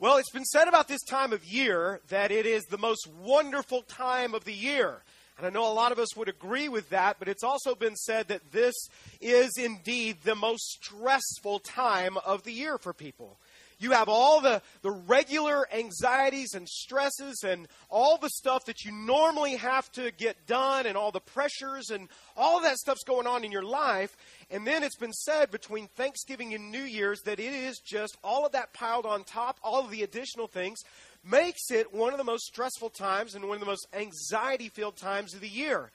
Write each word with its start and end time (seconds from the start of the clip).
Well, 0.00 0.18
it's 0.18 0.30
been 0.30 0.44
said 0.44 0.68
about 0.68 0.86
this 0.86 1.02
time 1.02 1.32
of 1.32 1.44
year 1.44 2.00
that 2.08 2.30
it 2.30 2.46
is 2.46 2.62
the 2.66 2.78
most 2.78 3.08
wonderful 3.20 3.82
time 3.82 4.32
of 4.32 4.44
the 4.44 4.52
year. 4.52 5.02
And 5.36 5.44
I 5.44 5.50
know 5.50 5.68
a 5.68 5.74
lot 5.74 5.90
of 5.90 5.98
us 5.98 6.16
would 6.16 6.28
agree 6.28 6.68
with 6.68 6.90
that, 6.90 7.16
but 7.18 7.26
it's 7.26 7.42
also 7.42 7.74
been 7.74 7.96
said 7.96 8.28
that 8.28 8.52
this 8.52 8.74
is 9.20 9.50
indeed 9.58 10.18
the 10.22 10.36
most 10.36 10.70
stressful 10.70 11.58
time 11.58 12.16
of 12.18 12.44
the 12.44 12.52
year 12.52 12.78
for 12.78 12.92
people. 12.92 13.38
You 13.78 13.92
have 13.92 14.08
all 14.08 14.40
the, 14.40 14.60
the 14.82 14.90
regular 14.90 15.66
anxieties 15.72 16.54
and 16.54 16.68
stresses 16.68 17.44
and 17.44 17.68
all 17.88 18.18
the 18.18 18.30
stuff 18.30 18.64
that 18.66 18.84
you 18.84 18.92
normally 18.92 19.56
have 19.56 19.90
to 19.92 20.10
get 20.10 20.46
done 20.46 20.86
and 20.86 20.96
all 20.96 21.12
the 21.12 21.20
pressures 21.20 21.90
and 21.90 22.08
all 22.36 22.60
that 22.62 22.78
stuff's 22.78 23.04
going 23.04 23.26
on 23.26 23.44
in 23.44 23.52
your 23.52 23.62
life. 23.62 24.16
And 24.50 24.66
then 24.66 24.82
it's 24.82 24.96
been 24.96 25.12
said 25.12 25.50
between 25.50 25.86
Thanksgiving 25.88 26.54
and 26.54 26.72
New 26.72 26.82
Year's 26.82 27.20
that 27.22 27.38
it 27.38 27.52
is 27.52 27.78
just 27.78 28.16
all 28.24 28.44
of 28.44 28.52
that 28.52 28.72
piled 28.72 29.06
on 29.06 29.22
top, 29.22 29.58
all 29.62 29.84
of 29.84 29.90
the 29.90 30.02
additional 30.02 30.48
things, 30.48 30.80
makes 31.24 31.70
it 31.70 31.94
one 31.94 32.12
of 32.12 32.18
the 32.18 32.24
most 32.24 32.46
stressful 32.46 32.90
times 32.90 33.34
and 33.34 33.46
one 33.46 33.54
of 33.54 33.60
the 33.60 33.66
most 33.66 33.86
anxiety 33.92 34.68
filled 34.68 34.96
times 34.96 35.34
of 35.34 35.40
the 35.40 35.48
year. 35.48 35.90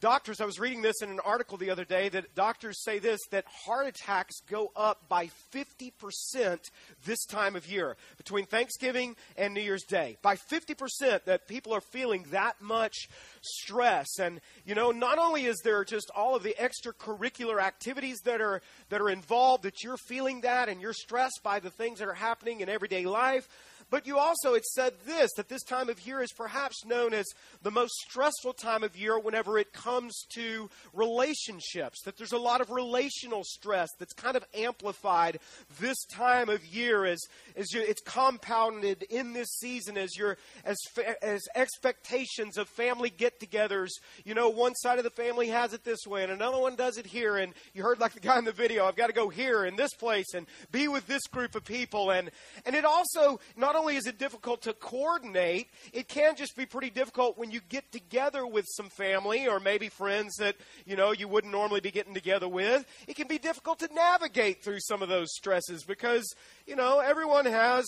Doctors, 0.00 0.42
I 0.42 0.44
was 0.44 0.60
reading 0.60 0.82
this 0.82 1.00
in 1.00 1.08
an 1.08 1.20
article 1.20 1.56
the 1.56 1.70
other 1.70 1.86
day 1.86 2.10
that 2.10 2.34
doctors 2.34 2.84
say 2.84 2.98
this 2.98 3.18
that 3.30 3.46
heart 3.46 3.86
attacks 3.86 4.40
go 4.40 4.70
up 4.76 5.08
by 5.08 5.30
50% 5.54 6.58
this 7.06 7.24
time 7.24 7.56
of 7.56 7.66
year 7.66 7.96
between 8.18 8.44
Thanksgiving 8.44 9.16
and 9.38 9.54
New 9.54 9.62
Year's 9.62 9.84
Day. 9.84 10.18
By 10.20 10.36
50% 10.36 11.24
that 11.24 11.48
people 11.48 11.72
are 11.74 11.80
feeling 11.80 12.26
that 12.30 12.60
much 12.60 13.08
stress. 13.40 14.18
And 14.18 14.42
you 14.66 14.74
know, 14.74 14.90
not 14.90 15.18
only 15.18 15.46
is 15.46 15.56
there 15.64 15.82
just 15.82 16.10
all 16.14 16.36
of 16.36 16.42
the 16.42 16.54
extracurricular 16.60 17.58
activities 17.62 18.18
that 18.24 18.42
are 18.42 18.60
that 18.90 19.00
are 19.00 19.08
involved 19.08 19.64
that 19.64 19.82
you're 19.82 19.96
feeling 19.96 20.42
that 20.42 20.68
and 20.68 20.78
you're 20.78 20.92
stressed 20.92 21.40
by 21.42 21.58
the 21.58 21.70
things 21.70 22.00
that 22.00 22.08
are 22.08 22.12
happening 22.12 22.60
in 22.60 22.68
everyday 22.68 23.06
life, 23.06 23.48
but 23.88 24.06
you 24.06 24.18
also, 24.18 24.54
it 24.54 24.64
said 24.64 24.94
this 25.06 25.30
that 25.36 25.48
this 25.48 25.62
time 25.62 25.88
of 25.88 26.04
year 26.04 26.20
is 26.20 26.32
perhaps 26.32 26.84
known 26.84 27.14
as 27.14 27.26
the 27.62 27.70
most 27.70 27.94
stressful 28.08 28.54
time 28.54 28.82
of 28.82 28.96
year 28.96 29.18
whenever 29.18 29.58
it 29.58 29.72
comes 29.72 30.26
to 30.34 30.68
relationships. 30.92 32.02
That 32.04 32.16
there's 32.16 32.32
a 32.32 32.38
lot 32.38 32.60
of 32.60 32.70
relational 32.70 33.44
stress 33.44 33.90
that's 33.98 34.12
kind 34.12 34.36
of 34.36 34.44
amplified 34.54 35.38
this 35.80 36.04
time 36.06 36.48
of 36.48 36.64
year 36.64 37.04
as, 37.04 37.20
as 37.54 37.72
you, 37.72 37.80
it's 37.80 38.02
compounded 38.02 39.04
in 39.04 39.32
this 39.32 39.48
season 39.58 39.96
as 39.96 40.16
your 40.16 40.36
as 40.64 40.76
as 41.22 41.42
expectations 41.54 42.58
of 42.58 42.68
family 42.68 43.10
get-togethers. 43.10 43.90
You 44.24 44.34
know, 44.34 44.48
one 44.48 44.74
side 44.74 44.98
of 44.98 45.04
the 45.04 45.10
family 45.10 45.48
has 45.48 45.72
it 45.72 45.84
this 45.84 46.06
way, 46.06 46.24
and 46.24 46.32
another 46.32 46.58
one 46.58 46.74
does 46.74 46.98
it 46.98 47.06
here. 47.06 47.36
And 47.36 47.54
you 47.72 47.84
heard 47.84 48.00
like 48.00 48.14
the 48.14 48.20
guy 48.20 48.38
in 48.38 48.44
the 48.44 48.52
video, 48.52 48.84
I've 48.84 48.96
got 48.96 49.08
to 49.08 49.12
go 49.12 49.28
here 49.28 49.64
in 49.64 49.76
this 49.76 49.94
place 49.94 50.34
and 50.34 50.46
be 50.72 50.88
with 50.88 51.06
this 51.06 51.26
group 51.28 51.54
of 51.54 51.64
people. 51.64 52.10
And 52.10 52.30
and 52.64 52.74
it 52.74 52.84
also 52.84 53.38
not 53.56 53.75
not 53.76 53.82
only 53.82 53.96
is 53.96 54.06
it 54.06 54.18
difficult 54.18 54.62
to 54.62 54.72
coordinate, 54.72 55.68
it 55.92 56.08
can 56.08 56.34
just 56.34 56.56
be 56.56 56.64
pretty 56.64 56.88
difficult 56.88 57.36
when 57.36 57.50
you 57.50 57.60
get 57.68 57.92
together 57.92 58.46
with 58.46 58.64
some 58.66 58.88
family 58.88 59.46
or 59.46 59.60
maybe 59.60 59.90
friends 59.90 60.36
that, 60.36 60.56
you 60.86 60.96
know, 60.96 61.12
you 61.12 61.28
wouldn't 61.28 61.52
normally 61.52 61.80
be 61.80 61.90
getting 61.90 62.14
together 62.14 62.48
with. 62.48 62.86
It 63.06 63.16
can 63.16 63.28
be 63.28 63.36
difficult 63.36 63.80
to 63.80 63.88
navigate 63.92 64.64
through 64.64 64.80
some 64.80 65.02
of 65.02 65.10
those 65.10 65.28
stresses 65.34 65.84
because, 65.84 66.24
you 66.66 66.74
know, 66.74 67.00
everyone 67.00 67.44
has 67.44 67.84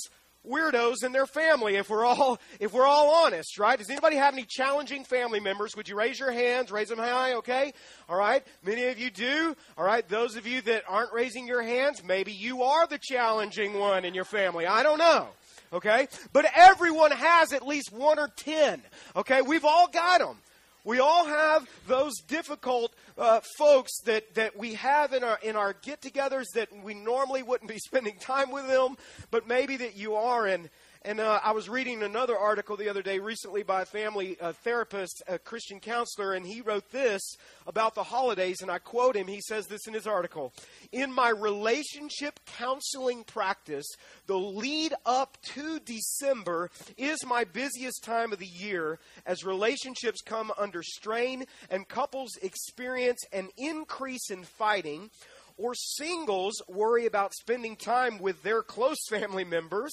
weirdos 0.46 1.02
in 1.02 1.12
their 1.12 1.26
family 1.26 1.76
if 1.76 1.88
we're 1.88 2.04
all 2.04 2.38
if 2.60 2.72
we're 2.74 2.86
all 2.86 3.24
honest 3.24 3.58
right? 3.58 3.78
Does 3.78 3.90
anybody 3.90 4.16
have 4.16 4.34
any 4.34 4.44
challenging 4.46 5.04
family 5.04 5.40
members? 5.40 5.74
Would 5.74 5.88
you 5.88 5.96
raise 5.96 6.18
your 6.18 6.30
hands 6.30 6.70
raise 6.70 6.88
them 6.88 6.98
high 6.98 7.34
okay? 7.34 7.72
All 8.10 8.16
right. 8.16 8.46
Many 8.62 8.84
of 8.84 8.98
you 8.98 9.10
do. 9.10 9.56
All 9.76 9.84
right. 9.84 10.06
Those 10.06 10.36
of 10.36 10.46
you 10.46 10.60
that 10.62 10.84
aren't 10.86 11.14
raising 11.14 11.48
your 11.48 11.62
hands 11.62 12.04
maybe 12.04 12.32
you 12.32 12.62
are 12.62 12.86
the 12.86 12.98
challenging 12.98 13.78
one 13.78 14.04
in 14.04 14.12
your 14.12 14.26
family. 14.26 14.66
I 14.66 14.82
don't 14.82 14.98
know 14.98 15.28
okay? 15.72 16.08
But 16.32 16.46
everyone 16.54 17.10
has 17.10 17.52
at 17.52 17.66
least 17.66 17.92
one 17.92 18.18
or 18.18 18.28
ten, 18.28 18.82
okay? 19.16 19.42
We've 19.42 19.64
all 19.64 19.88
got 19.88 20.20
them. 20.20 20.38
We 20.84 21.00
all 21.00 21.26
have 21.26 21.68
those 21.86 22.14
difficult 22.20 22.94
uh, 23.18 23.40
folks 23.58 23.90
that, 24.06 24.34
that 24.36 24.56
we 24.56 24.74
have 24.74 25.12
in 25.12 25.22
our 25.22 25.38
in 25.42 25.54
our 25.56 25.74
get-togethers 25.74 26.46
that 26.54 26.68
we 26.82 26.94
normally 26.94 27.42
wouldn't 27.42 27.68
be 27.68 27.78
spending 27.86 28.16
time 28.18 28.50
with 28.50 28.68
them, 28.68 28.96
but 29.30 29.46
maybe 29.46 29.76
that 29.76 29.96
you 29.96 30.14
are. 30.14 30.46
And 30.46 30.70
and 31.02 31.20
uh, 31.20 31.40
I 31.42 31.52
was 31.52 31.68
reading 31.68 32.02
another 32.02 32.36
article 32.36 32.76
the 32.76 32.88
other 32.88 33.02
day 33.02 33.20
recently 33.20 33.62
by 33.62 33.82
a 33.82 33.86
family 33.86 34.36
uh, 34.40 34.52
therapist, 34.52 35.22
a 35.28 35.38
Christian 35.38 35.78
counselor, 35.78 36.32
and 36.32 36.44
he 36.44 36.60
wrote 36.60 36.90
this 36.90 37.36
about 37.66 37.94
the 37.94 38.02
holidays. 38.02 38.58
And 38.60 38.70
I 38.70 38.78
quote 38.78 39.16
him. 39.16 39.28
He 39.28 39.40
says 39.40 39.66
this 39.66 39.86
in 39.86 39.94
his 39.94 40.06
article 40.06 40.52
In 40.90 41.12
my 41.12 41.28
relationship 41.28 42.40
counseling 42.46 43.22
practice, 43.24 43.86
the 44.26 44.38
lead 44.38 44.92
up 45.06 45.38
to 45.54 45.78
December 45.80 46.70
is 46.96 47.24
my 47.24 47.44
busiest 47.44 48.02
time 48.02 48.32
of 48.32 48.40
the 48.40 48.46
year 48.46 48.98
as 49.24 49.44
relationships 49.44 50.20
come 50.20 50.52
under 50.58 50.82
strain 50.82 51.44
and 51.70 51.88
couples 51.88 52.36
experience 52.42 53.24
an 53.32 53.50
increase 53.56 54.30
in 54.30 54.42
fighting 54.42 55.10
or 55.58 55.74
singles 55.74 56.62
worry 56.68 57.04
about 57.04 57.34
spending 57.34 57.76
time 57.76 58.18
with 58.18 58.42
their 58.42 58.62
close 58.62 59.06
family 59.08 59.44
members. 59.44 59.92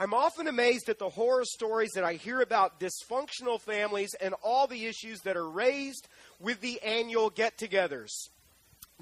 I'm 0.00 0.14
often 0.14 0.48
amazed 0.48 0.88
at 0.88 0.98
the 0.98 1.10
horror 1.10 1.44
stories 1.44 1.90
that 1.94 2.04
I 2.04 2.14
hear 2.14 2.40
about 2.40 2.80
dysfunctional 2.80 3.60
families 3.60 4.14
and 4.18 4.34
all 4.42 4.66
the 4.66 4.86
issues 4.86 5.20
that 5.24 5.36
are 5.36 5.46
raised 5.46 6.08
with 6.38 6.62
the 6.62 6.80
annual 6.80 7.28
get 7.28 7.58
togethers. 7.58 8.30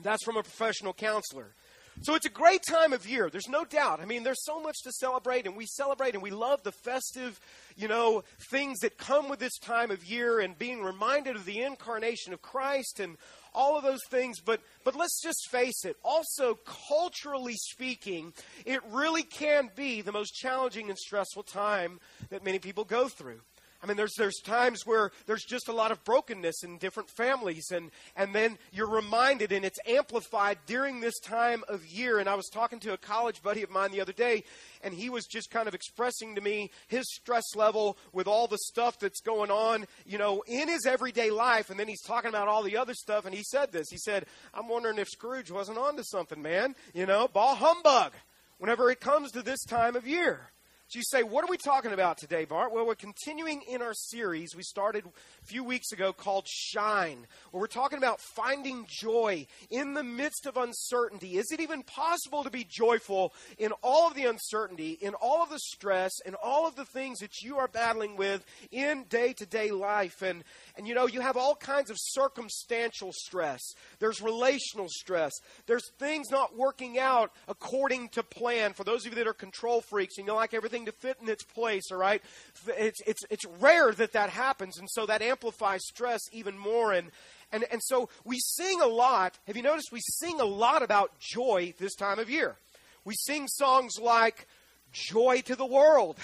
That's 0.02 0.24
from 0.24 0.36
a 0.36 0.42
professional 0.42 0.92
counselor. 0.92 1.54
So 2.02 2.16
it's 2.16 2.26
a 2.26 2.30
great 2.30 2.62
time 2.68 2.92
of 2.92 3.08
year. 3.08 3.30
There's 3.30 3.48
no 3.48 3.64
doubt. 3.64 4.00
I 4.00 4.06
mean, 4.06 4.24
there's 4.24 4.44
so 4.44 4.60
much 4.60 4.74
to 4.82 4.90
celebrate, 4.90 5.46
and 5.46 5.56
we 5.56 5.66
celebrate 5.66 6.14
and 6.14 6.22
we 6.22 6.30
love 6.30 6.64
the 6.64 6.72
festive, 6.72 7.38
you 7.76 7.86
know, 7.86 8.24
things 8.50 8.80
that 8.80 8.98
come 8.98 9.28
with 9.28 9.38
this 9.38 9.56
time 9.58 9.92
of 9.92 10.04
year 10.04 10.40
and 10.40 10.58
being 10.58 10.82
reminded 10.82 11.36
of 11.36 11.44
the 11.44 11.60
incarnation 11.60 12.32
of 12.32 12.42
Christ 12.42 12.98
and 12.98 13.16
all 13.54 13.76
of 13.76 13.84
those 13.84 14.04
things. 14.10 14.40
But, 14.40 14.60
but 14.84 14.94
let's 14.94 15.20
just 15.22 15.48
face 15.50 15.84
it. 15.84 15.96
Also, 16.04 16.58
culturally 16.88 17.56
speaking, 17.56 18.32
it 18.64 18.80
really 18.90 19.22
can 19.22 19.70
be 19.74 20.00
the 20.00 20.12
most 20.12 20.34
challenging 20.34 20.88
and 20.88 20.98
stressful 20.98 21.44
time 21.44 22.00
that 22.30 22.44
many 22.44 22.58
people 22.58 22.84
go 22.84 23.08
through. 23.08 23.40
I 23.80 23.86
mean, 23.86 23.96
there's, 23.96 24.14
there's 24.18 24.40
times 24.40 24.84
where 24.84 25.12
there's 25.26 25.44
just 25.44 25.68
a 25.68 25.72
lot 25.72 25.92
of 25.92 26.02
brokenness 26.02 26.64
in 26.64 26.78
different 26.78 27.10
families, 27.10 27.70
and, 27.70 27.92
and 28.16 28.34
then 28.34 28.58
you're 28.72 28.90
reminded, 28.90 29.52
and 29.52 29.64
it's 29.64 29.78
amplified 29.86 30.58
during 30.66 31.00
this 31.00 31.20
time 31.20 31.62
of 31.68 31.86
year. 31.86 32.18
And 32.18 32.28
I 32.28 32.34
was 32.34 32.48
talking 32.48 32.80
to 32.80 32.92
a 32.92 32.96
college 32.96 33.40
buddy 33.40 33.62
of 33.62 33.70
mine 33.70 33.92
the 33.92 34.00
other 34.00 34.12
day, 34.12 34.42
and 34.82 34.92
he 34.92 35.10
was 35.10 35.26
just 35.26 35.50
kind 35.50 35.68
of 35.68 35.74
expressing 35.74 36.34
to 36.34 36.40
me 36.40 36.72
his 36.88 37.04
stress 37.14 37.54
level 37.54 37.96
with 38.12 38.26
all 38.26 38.48
the 38.48 38.58
stuff 38.58 38.98
that's 38.98 39.20
going 39.20 39.52
on, 39.52 39.86
you 40.04 40.18
know, 40.18 40.42
in 40.48 40.66
his 40.66 40.84
everyday 40.84 41.30
life. 41.30 41.70
And 41.70 41.78
then 41.78 41.86
he's 41.86 42.02
talking 42.02 42.30
about 42.30 42.48
all 42.48 42.64
the 42.64 42.76
other 42.76 42.94
stuff, 42.94 43.26
and 43.26 43.34
he 43.34 43.44
said 43.44 43.70
this. 43.70 43.88
He 43.90 43.98
said, 43.98 44.26
I'm 44.52 44.68
wondering 44.68 44.98
if 44.98 45.08
Scrooge 45.08 45.52
wasn't 45.52 45.78
onto 45.78 46.02
something, 46.02 46.42
man. 46.42 46.74
You 46.94 47.06
know, 47.06 47.28
ball 47.28 47.54
humbug 47.54 48.12
whenever 48.58 48.90
it 48.90 49.00
comes 49.00 49.30
to 49.32 49.42
this 49.42 49.62
time 49.64 49.94
of 49.94 50.04
year. 50.04 50.50
So 50.90 50.98
you 50.98 51.04
say, 51.04 51.22
what 51.22 51.44
are 51.44 51.50
we 51.50 51.58
talking 51.58 51.92
about 51.92 52.16
today, 52.16 52.46
Bart? 52.46 52.72
Well, 52.72 52.86
we're 52.86 52.94
continuing 52.94 53.60
in 53.68 53.82
our 53.82 53.92
series 53.92 54.56
we 54.56 54.62
started 54.62 55.04
a 55.04 55.46
few 55.46 55.62
weeks 55.62 55.92
ago 55.92 56.14
called 56.14 56.46
Shine, 56.48 57.26
where 57.50 57.60
we're 57.60 57.66
talking 57.66 57.98
about 57.98 58.22
finding 58.22 58.86
joy 58.88 59.46
in 59.68 59.92
the 59.92 60.02
midst 60.02 60.46
of 60.46 60.56
uncertainty. 60.56 61.36
Is 61.36 61.52
it 61.52 61.60
even 61.60 61.82
possible 61.82 62.42
to 62.42 62.48
be 62.48 62.64
joyful 62.66 63.34
in 63.58 63.72
all 63.82 64.08
of 64.08 64.14
the 64.14 64.24
uncertainty, 64.24 64.92
in 64.92 65.12
all 65.12 65.42
of 65.42 65.50
the 65.50 65.58
stress, 65.58 66.12
in 66.24 66.34
all 66.36 66.66
of 66.66 66.74
the 66.74 66.86
things 66.86 67.18
that 67.18 67.42
you 67.42 67.58
are 67.58 67.68
battling 67.68 68.16
with 68.16 68.42
in 68.70 69.04
day 69.10 69.34
to 69.34 69.44
day 69.44 69.70
life? 69.70 70.22
And, 70.22 70.42
and 70.74 70.88
you 70.88 70.94
know, 70.94 71.06
you 71.06 71.20
have 71.20 71.36
all 71.36 71.54
kinds 71.54 71.90
of 71.90 71.98
circumstantial 72.00 73.12
stress. 73.12 73.60
There's 73.98 74.22
relational 74.22 74.88
stress. 74.88 75.34
There's 75.66 75.90
things 75.98 76.30
not 76.30 76.56
working 76.56 76.98
out 76.98 77.30
according 77.46 78.08
to 78.10 78.22
plan. 78.22 78.72
For 78.72 78.84
those 78.84 79.04
of 79.04 79.12
you 79.12 79.16
that 79.16 79.28
are 79.28 79.34
control 79.34 79.82
freaks 79.82 80.16
and 80.16 80.26
you 80.26 80.32
like 80.32 80.54
everything 80.54 80.77
everything 80.78 80.86
to 80.86 80.92
fit 80.92 81.18
in 81.22 81.28
its 81.28 81.44
place, 81.44 81.90
all 81.90 81.98
right? 81.98 82.22
It's, 82.68 83.00
it's, 83.06 83.22
it's 83.30 83.44
rare 83.60 83.92
that 83.92 84.12
that 84.12 84.30
happens, 84.30 84.78
and 84.78 84.88
so 84.90 85.06
that 85.06 85.22
amplifies 85.22 85.80
stress 85.84 86.20
even 86.32 86.56
more. 86.58 86.92
And, 86.92 87.10
and, 87.52 87.64
and 87.70 87.80
so 87.82 88.08
we 88.24 88.38
sing 88.38 88.80
a 88.80 88.86
lot. 88.86 89.38
Have 89.46 89.56
you 89.56 89.62
noticed 89.62 89.92
we 89.92 90.00
sing 90.00 90.40
a 90.40 90.44
lot 90.44 90.82
about 90.82 91.18
joy 91.18 91.74
this 91.78 91.94
time 91.94 92.18
of 92.18 92.30
year? 92.30 92.56
We 93.04 93.14
sing 93.14 93.46
songs 93.48 93.94
like 94.00 94.46
Joy 94.92 95.42
to 95.46 95.56
the 95.56 95.66
World. 95.66 96.18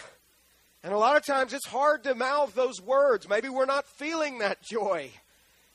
And 0.83 0.93
a 0.93 0.99
lot 0.99 1.17
of 1.17 1.25
times 1.25 1.55
it's 1.55 1.67
hard 1.67 2.05
to 2.05 2.15
mouth 2.15 2.55
those 2.55 2.81
words. 2.81 3.29
Maybe 3.29 3.49
we're 3.49 3.65
not 3.65 3.87
feeling 3.87 4.39
that 4.39 4.63
joy. 4.63 5.11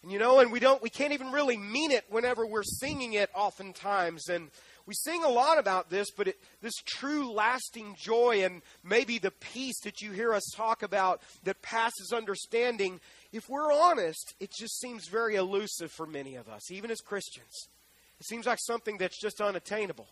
And 0.03 0.11
you 0.11 0.19
know, 0.19 0.39
and 0.39 0.51
we 0.51 0.59
don't 0.59 0.83
we 0.83 0.89
can't 0.91 1.13
even 1.13 1.31
really 1.31 1.57
mean 1.57 1.91
it 1.91 2.05
whenever 2.09 2.45
we're 2.45 2.63
singing 2.63 3.13
it 3.13 3.29
oftentimes. 3.33 4.29
And 4.29 4.49
we 4.89 4.95
sing 4.95 5.23
a 5.23 5.29
lot 5.29 5.59
about 5.59 5.91
this, 5.91 6.09
but 6.09 6.29
it, 6.29 6.39
this 6.63 6.73
true 6.83 7.31
lasting 7.31 7.95
joy 7.95 8.43
and 8.43 8.63
maybe 8.83 9.19
the 9.19 9.29
peace 9.29 9.79
that 9.81 10.01
you 10.01 10.11
hear 10.13 10.33
us 10.33 10.51
talk 10.55 10.81
about 10.81 11.21
that 11.43 11.61
passes 11.61 12.11
understanding, 12.11 12.99
if 13.31 13.47
we're 13.47 13.71
honest, 13.71 14.33
it 14.39 14.51
just 14.51 14.79
seems 14.79 15.07
very 15.07 15.35
elusive 15.35 15.91
for 15.91 16.07
many 16.07 16.33
of 16.33 16.49
us, 16.49 16.71
even 16.71 16.89
as 16.89 17.01
Christians. 17.01 17.67
It 18.19 18.25
seems 18.25 18.47
like 18.47 18.57
something 18.59 18.97
that's 18.97 19.21
just 19.21 19.39
unattainable. 19.39 20.07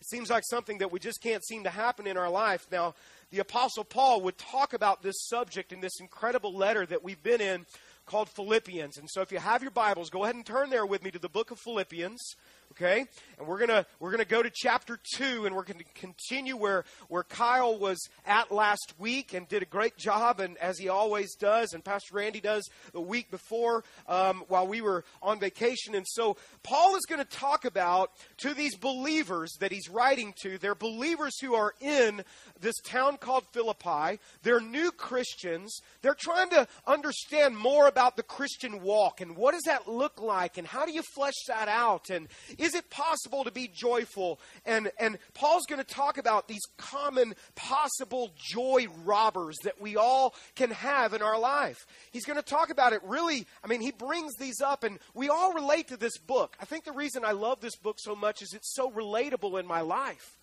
It 0.00 0.06
seems 0.06 0.30
like 0.30 0.44
something 0.46 0.78
that 0.78 0.92
we 0.92 1.00
just 1.00 1.20
can't 1.20 1.44
seem 1.44 1.64
to 1.64 1.70
happen 1.70 2.06
in 2.06 2.16
our 2.16 2.30
life. 2.30 2.68
Now, 2.70 2.94
the 3.32 3.40
Apostle 3.40 3.82
Paul 3.82 4.20
would 4.20 4.38
talk 4.38 4.74
about 4.74 5.02
this 5.02 5.26
subject 5.26 5.72
in 5.72 5.80
this 5.80 5.98
incredible 5.98 6.56
letter 6.56 6.86
that 6.86 7.02
we've 7.02 7.22
been 7.22 7.40
in 7.40 7.66
called 8.06 8.28
Philippians. 8.28 8.96
And 8.96 9.10
so 9.10 9.22
if 9.22 9.32
you 9.32 9.38
have 9.38 9.62
your 9.62 9.72
Bibles, 9.72 10.08
go 10.08 10.22
ahead 10.22 10.36
and 10.36 10.46
turn 10.46 10.70
there 10.70 10.86
with 10.86 11.02
me 11.02 11.10
to 11.10 11.18
the 11.18 11.28
book 11.28 11.50
of 11.50 11.58
Philippians 11.58 12.36
okay? 12.72 13.06
And 13.38 13.46
we're 13.46 13.58
gonna 13.58 13.86
we're 13.98 14.10
gonna 14.10 14.24
go 14.24 14.42
to 14.42 14.50
chapter 14.52 14.98
two 15.14 15.46
and 15.46 15.54
we're 15.54 15.64
gonna 15.64 15.84
continue 15.94 16.56
where 16.56 16.84
where 17.08 17.22
kyle 17.22 17.78
was 17.78 18.08
at 18.26 18.52
last 18.52 18.94
week 18.98 19.34
and 19.34 19.48
did 19.48 19.62
a 19.62 19.66
great 19.66 19.96
job 19.96 20.40
and 20.40 20.56
as 20.58 20.78
he 20.78 20.88
always 20.88 21.34
does 21.34 21.72
and 21.72 21.84
pastor 21.84 22.16
randy 22.16 22.40
does 22.40 22.68
the 22.92 23.00
week 23.00 23.30
before 23.30 23.84
um, 24.08 24.44
while 24.48 24.66
we 24.66 24.80
were 24.80 25.04
on 25.22 25.40
vacation. 25.40 25.94
And 25.94 26.06
so 26.06 26.36
paul 26.62 26.96
is 26.96 27.06
going 27.08 27.20
to 27.20 27.36
talk 27.36 27.64
about 27.64 28.12
to 28.38 28.54
these 28.54 28.76
believers 28.76 29.52
that 29.60 29.72
he's 29.72 29.88
writing 29.88 30.34
to 30.42 30.58
they're 30.58 30.74
believers 30.74 31.38
who 31.40 31.54
are 31.54 31.74
in 31.80 32.22
this 32.60 32.76
town 32.84 33.16
called 33.16 33.44
philippi. 33.52 34.18
They're 34.42 34.60
new 34.60 34.90
christians. 34.92 35.80
They're 36.02 36.16
trying 36.18 36.50
to 36.50 36.66
understand 36.86 37.56
more 37.56 37.88
about 37.88 38.16
the 38.16 38.22
christian 38.22 38.82
walk 38.82 39.20
and 39.20 39.36
what 39.36 39.52
does 39.52 39.62
that 39.66 39.88
look 39.88 40.20
like 40.20 40.58
and 40.58 40.66
how 40.66 40.84
do 40.86 40.92
you 40.92 41.02
flesh 41.02 41.34
that 41.48 41.68
out 41.68 42.10
and 42.10 42.28
is 42.60 42.74
it 42.74 42.90
possible 42.90 43.44
to 43.44 43.50
be 43.50 43.68
joyful? 43.68 44.38
And, 44.66 44.90
and 45.00 45.18
Paul's 45.32 45.64
going 45.66 45.80
to 45.80 45.94
talk 45.94 46.18
about 46.18 46.46
these 46.46 46.60
common 46.76 47.34
possible 47.54 48.30
joy 48.36 48.86
robbers 49.04 49.56
that 49.64 49.80
we 49.80 49.96
all 49.96 50.34
can 50.56 50.70
have 50.70 51.14
in 51.14 51.22
our 51.22 51.38
life. 51.38 51.86
He's 52.12 52.26
going 52.26 52.36
to 52.36 52.42
talk 52.42 52.68
about 52.68 52.92
it 52.92 53.00
really, 53.02 53.46
I 53.64 53.66
mean, 53.66 53.80
he 53.80 53.92
brings 53.92 54.34
these 54.38 54.60
up, 54.60 54.84
and 54.84 54.98
we 55.14 55.30
all 55.30 55.54
relate 55.54 55.88
to 55.88 55.96
this 55.96 56.18
book. 56.18 56.54
I 56.60 56.66
think 56.66 56.84
the 56.84 56.92
reason 56.92 57.24
I 57.24 57.32
love 57.32 57.60
this 57.60 57.76
book 57.76 57.96
so 57.98 58.14
much 58.14 58.42
is 58.42 58.52
it's 58.52 58.74
so 58.74 58.90
relatable 58.90 59.58
in 59.58 59.66
my 59.66 59.80
life. 59.80 60.36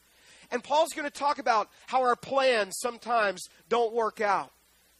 And 0.49 0.63
Paul's 0.63 0.93
going 0.95 1.07
to 1.07 1.13
talk 1.13 1.37
about 1.37 1.69
how 1.85 2.01
our 2.01 2.15
plans 2.15 2.77
sometimes 2.79 3.43
don't 3.69 3.93
work 3.93 4.21
out. 4.21 4.51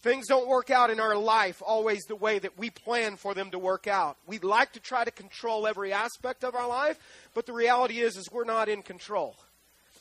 Things 0.02 0.28
don't 0.28 0.48
work 0.48 0.70
out 0.70 0.90
in 0.92 1.00
our 1.00 1.18
life 1.18 1.62
always 1.66 2.04
the 2.04 2.16
way 2.16 2.38
that 2.40 2.58
we 2.58 2.70
plan 2.70 3.16
for 3.16 3.34
them 3.34 3.50
to 3.52 3.60
work 3.60 3.88
out. 3.88 4.18
We'd 4.28 4.44
like 4.44 4.74
to 4.74 4.80
try 4.80 5.04
to 5.04 5.12
control 5.12 5.66
every 5.66 5.92
aspect 5.92 6.44
of 6.44 6.56
our 6.56 6.68
life, 6.68 7.00
but 7.34 7.46
the 7.46 7.54
reality 7.54 8.00
is 8.00 8.16
is 8.16 8.32
we're 8.32 8.44
not 8.44 8.70
in 8.70 8.84
control. 8.84 9.36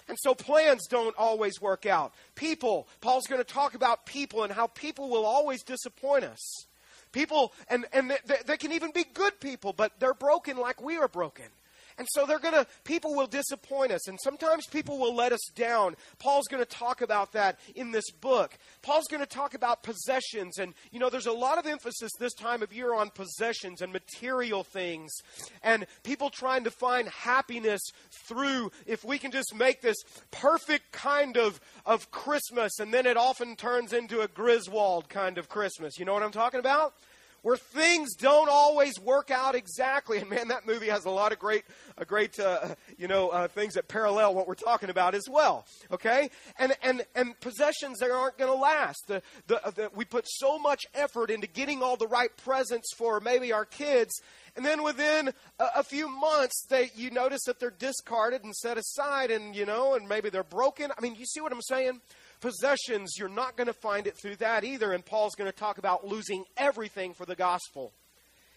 And 0.08 0.16
so 0.20 0.34
plans 0.34 0.87
don't 0.87 1.16
always 1.16 1.60
work 1.60 1.87
out. 1.87 2.12
People, 2.34 2.87
Paul's 3.00 3.26
going 3.26 3.40
to 3.40 3.52
talk 3.52 3.75
about 3.75 4.06
people 4.06 4.44
and 4.44 4.52
how 4.52 4.69
people 4.69 5.08
will 5.08 5.25
always 5.25 5.62
disappoint 5.62 6.25
us. 6.25 6.66
People, 7.10 7.52
and, 7.69 7.87
and 7.92 8.10
they, 8.26 8.37
they 8.46 8.56
can 8.56 8.72
even 8.72 8.92
be 8.92 9.04
good 9.14 9.40
people, 9.40 9.72
but 9.72 9.99
they're 9.99 10.14
broken 10.14 10.58
like 10.58 10.81
we 10.82 10.99
are 10.99 11.08
broken. 11.08 11.46
And 11.98 12.06
so 12.10 12.26
they're 12.26 12.38
going 12.38 12.54
to, 12.54 12.66
people 12.84 13.14
will 13.14 13.26
disappoint 13.26 13.90
us, 13.90 14.06
and 14.06 14.19
sometimes 14.20 14.66
people 14.66 14.98
will 14.98 15.14
let 15.14 15.32
us 15.32 15.50
down. 15.54 15.96
Paul's 16.19 16.46
going 16.46 16.62
to 16.62 16.69
talk 16.69 17.00
about 17.00 17.32
that 17.32 17.58
in 17.75 17.90
this 17.90 18.10
book. 18.10 18.58
Paul's 18.82 19.06
going 19.08 19.22
to 19.22 19.26
talk 19.26 19.54
about 19.54 19.82
possessions, 19.82 20.58
and, 20.58 20.75
you 20.90 21.00
know, 21.00 21.08
there's 21.08 21.26
a 21.26 21.32
lot 21.32 21.58
of 21.58 21.66
emphasis 21.66 22.10
this 22.19 22.34
time 22.34 22.62
of 22.62 22.72
year 22.72 22.94
on 22.94 23.08
possessions 23.10 23.81
and 23.81 23.93
material 23.93 24.62
things, 24.62 25.10
and 25.62 25.87
people 26.02 26.28
trying 26.28 26.64
to 26.64 26.70
find 26.70 27.08
happiness 27.08 27.81
through, 28.26 28.70
if 28.87 29.02
we 29.04 29.19
can 29.19 29.31
just 29.31 29.54
make 29.54 29.81
this 29.81 29.96
perfect 30.31 30.92
kind 30.92 31.38
of, 31.38 31.60
of 31.87 32.10
Christmas, 32.10 32.78
and 32.78 32.92
then 32.92 33.06
it 33.06 33.16
often 33.16 33.56
turns 33.56 33.92
into 33.94 34.20
a 34.20 34.28
Griswold 34.28 35.08
kind 35.08 35.38
of 35.38 35.49
Christmas. 35.49 35.99
You 35.99 36.04
know 36.04 36.12
what 36.12 36.22
I'm 36.22 36.32
talking 36.32 36.60
about? 36.60 36.94
Where 37.46 37.56
things 37.56 38.16
don't 38.16 38.48
always 38.50 38.98
work 38.98 39.31
out 39.31 39.54
exactly. 39.54 40.19
And 40.26 40.31
man, 40.31 40.48
that 40.48 40.66
movie 40.66 40.88
has 40.88 41.04
a 41.04 41.10
lot 41.10 41.31
of 41.31 41.38
great, 41.38 41.62
a 41.96 42.04
great, 42.04 42.40
uh, 42.40 42.75
you 42.98 43.06
know, 43.06 43.28
uh, 43.28 43.46
things 43.46 43.75
that 43.75 43.87
parallel 43.87 44.34
what 44.34 44.48
we're 44.48 44.54
talking 44.54 44.90
about 44.90 45.14
as 45.14 45.28
well. 45.31 45.64
Okay, 45.93 46.31
and 46.58 46.75
and 46.82 47.04
and 47.14 47.38
possessions 47.38 48.00
that 48.00 48.10
aren't 48.10 48.37
going 48.37 48.50
to 48.50 48.58
last. 48.58 49.04
The, 49.06 49.22
the, 49.46 49.60
the, 49.76 49.90
we 49.94 50.04
put 50.04 50.25
so 50.26 50.58
much 50.58 50.82
effort 50.94 51.31
into 51.31 51.46
getting 51.46 51.82
all 51.84 51.96
the 51.96 52.08
right 52.08 52.37
presents 52.37 52.93
for 52.96 53.20
maybe 53.20 53.52
our 53.52 53.64
kids, 53.64 54.20
and 54.56 54.64
then 54.64 54.82
within 54.82 55.28
a, 55.60 55.66
a, 55.76 55.82
few 55.84 56.08
months, 56.08 56.66
they 56.69 56.90
you 56.96 57.10
notice 57.10 57.44
that 57.44 57.60
they're 57.60 57.70
discarded 57.70 58.42
and 58.42 58.56
set 58.56 58.78
aside, 58.78 59.31
and 59.31 59.54
you 59.54 59.66
know, 59.66 59.94
and 59.94 60.08
maybe 60.08 60.31
they're 60.31 60.42
broken. 60.42 60.90
I 60.96 61.00
mean, 61.00 61.14
you 61.14 61.26
see 61.26 61.40
what 61.40 61.52
I'm 61.52 61.62
saying? 61.62 62.00
Possessions, 62.46 63.16
you're 63.19 63.28
not 63.28 63.56
going 63.56 63.66
to 63.66 63.72
find 63.72 64.06
it 64.06 64.16
through 64.16 64.37
that 64.37 64.62
either. 64.62 64.93
And 64.93 65.04
Paul's 65.04 65.34
going 65.34 65.50
to 65.50 65.56
talk 65.56 65.78
about 65.78 66.06
losing 66.06 66.44
everything 66.56 67.12
for 67.12 67.26
the 67.26 67.34
gospel. 67.34 67.93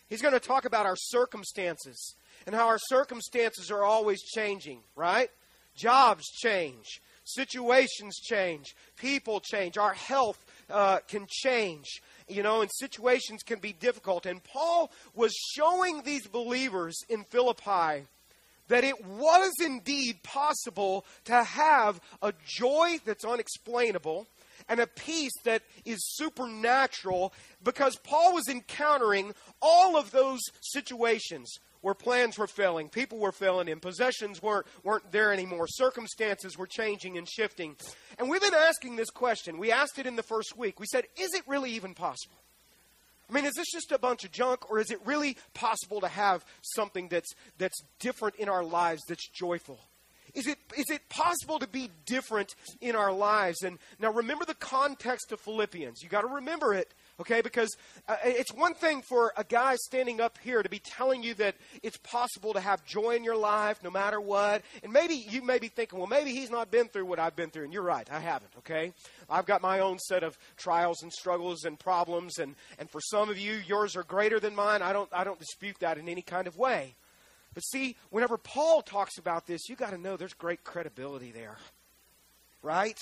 He's 0.08 0.22
going 0.22 0.36
to 0.36 0.40
talk 0.40 0.66
about 0.66 0.86
our 0.86 0.96
circumstances 0.96 2.16
and 2.46 2.54
how 2.54 2.68
our 2.68 2.78
circumstances 2.78 3.72
are 3.72 3.84
always 3.84 4.22
changing, 4.22 4.82
right? 4.96 5.32
Jobs 5.76 6.26
change, 6.30 7.02
situations 7.24 8.20
change, 8.20 8.76
people 8.96 9.40
change, 9.40 9.76
our 9.80 9.94
health 9.94 10.38
uh, 10.70 11.00
can 11.08 11.26
change, 11.28 11.88
you 12.28 12.44
know, 12.44 12.62
and 12.62 12.70
situations 12.72 13.42
can 13.42 13.58
be 13.58 13.74
difficult. 13.74 14.28
And 14.28 14.44
Paul 14.44 14.92
was 15.16 15.34
showing 15.56 16.04
these 16.04 16.28
believers 16.28 16.96
in 17.10 17.24
Philippi 17.24 18.06
that 18.70 18.84
it 18.84 19.06
was 19.06 19.52
indeed 19.64 20.24
possible 20.24 21.06
to 21.26 21.44
have 21.44 22.00
a 22.22 22.34
joy 22.46 23.00
that's 23.06 23.26
unexplainable 23.26 24.28
and 24.68 24.80
a 24.80 24.88
peace 24.88 25.34
that 25.44 25.64
is 25.86 26.00
supernatural 26.16 27.34
because 27.64 27.98
Paul 27.98 28.34
was 28.34 28.48
encountering 28.48 29.34
all 29.62 29.98
of 29.98 30.12
those 30.12 30.40
situations 30.62 31.60
where 31.82 31.94
plans 31.94 32.38
were 32.38 32.48
failing, 32.48 32.90
people 32.90 33.20
were 33.20 33.32
failing 33.32 33.70
and 33.70 33.82
possessions 33.82 34.42
weren't, 34.42 34.68
weren't 34.84 35.12
there 35.12 35.32
anymore, 35.32 35.66
circumstances 35.68 36.58
were 36.58 36.68
changing 36.68 37.18
and 37.18 37.28
shifting. 37.28 37.76
And 38.18 38.30
we've 38.30 38.42
been 38.42 38.54
asking 38.54 38.98
this 38.98 39.10
question. 39.10 39.58
We 39.58 39.72
asked 39.72 39.98
it 39.98 40.06
in 40.06 40.18
the 40.18 40.24
first 40.24 40.58
week. 40.58 40.80
We 40.80 40.88
said, 40.88 41.06
is 41.18 41.34
it 41.34 41.44
really 41.48 41.72
even 41.72 41.94
possible? 41.94 42.36
I 43.30 43.34
mean, 43.34 43.46
is 43.46 43.54
this 43.54 43.72
just 43.72 43.92
a 43.92 44.00
bunch 44.00 44.24
of 44.24 44.32
junk, 44.32 44.70
or 44.72 44.80
is 44.80 44.90
it 44.90 45.00
really 45.06 45.38
possible 45.54 46.02
to 46.02 46.08
have 46.08 46.44
something 46.62 47.10
that's, 47.10 47.32
that's 47.58 47.82
different 48.00 48.36
in 48.38 48.50
our 48.50 48.64
lives 48.64 49.04
that's 49.08 49.28
joyful? 49.30 49.80
Is 50.34 50.48
it, 50.48 50.58
is 50.78 50.90
it 50.90 51.10
possible 51.10 51.60
to 51.60 51.68
be 51.68 51.90
different 52.06 52.56
in 52.82 52.96
our 52.96 53.12
lives? 53.12 53.64
And 53.64 53.80
now 54.00 54.12
remember 54.12 54.46
the 54.46 54.56
context 54.56 55.32
of 55.32 55.40
Philippians. 55.40 56.02
You 56.04 56.10
got 56.10 56.22
to 56.22 56.28
remember 56.28 56.74
it 56.74 56.94
Okay, 57.20 57.42
because 57.42 57.76
uh, 58.08 58.16
it's 58.24 58.54
one 58.54 58.74
thing 58.74 59.02
for 59.02 59.34
a 59.36 59.44
guy 59.44 59.76
standing 59.76 60.22
up 60.22 60.38
here 60.42 60.64
to 60.64 60.70
be 60.70 60.80
telling 60.80 61.22
you 61.22 61.34
that 61.34 61.56
it's 61.84 61.98
possible 61.98 62.54
to 62.54 62.62
have 62.62 62.86
joy 62.86 63.16
in 63.16 63.26
your 63.26 63.36
life 63.36 63.84
no 63.84 63.92
matter 63.92 64.22
what. 64.22 64.62
And 64.84 64.94
maybe 64.94 65.16
you 65.16 65.42
may 65.42 65.60
be 65.60 65.68
thinking, 65.68 66.00
well, 66.00 66.08
maybe 66.08 66.32
he's 66.32 66.50
not 66.50 66.72
been 66.72 66.88
through 66.88 67.06
what 67.06 67.20
I've 67.20 67.36
been 67.36 67.50
through. 67.50 67.66
And 67.66 67.74
you're 67.74 67.84
right, 67.84 68.08
I 68.10 68.20
haven't, 68.20 68.54
okay? 68.60 68.94
I've 69.30 69.46
got 69.46 69.62
my 69.62 69.80
own 69.80 70.00
set 70.00 70.24
of 70.24 70.38
trials 70.56 71.04
and 71.04 71.12
struggles 71.12 71.66
and 71.66 71.78
problems. 71.78 72.40
And, 72.40 72.56
and 72.78 72.90
for 72.90 73.02
some 73.02 73.30
of 73.30 73.38
you, 73.38 73.60
yours 73.68 73.98
are 73.98 74.04
greater 74.04 74.40
than 74.40 74.56
mine. 74.56 74.82
I 74.82 74.94
don't, 74.94 75.10
I 75.12 75.26
don't 75.26 75.40
dispute 75.40 75.76
that 75.82 75.98
in 75.98 76.08
any 76.08 76.22
kind 76.22 76.48
of 76.48 76.58
way. 76.58 76.96
But 77.54 77.64
see, 77.66 77.98
whenever 78.12 78.38
Paul 78.38 78.82
talks 78.82 79.18
about 79.18 79.46
this, 79.46 79.68
you 79.68 79.76
got 79.76 79.90
to 79.90 79.98
know 79.98 80.16
there's 80.16 80.34
great 80.34 80.64
credibility 80.64 81.32
there, 81.32 81.58
right? 82.62 82.98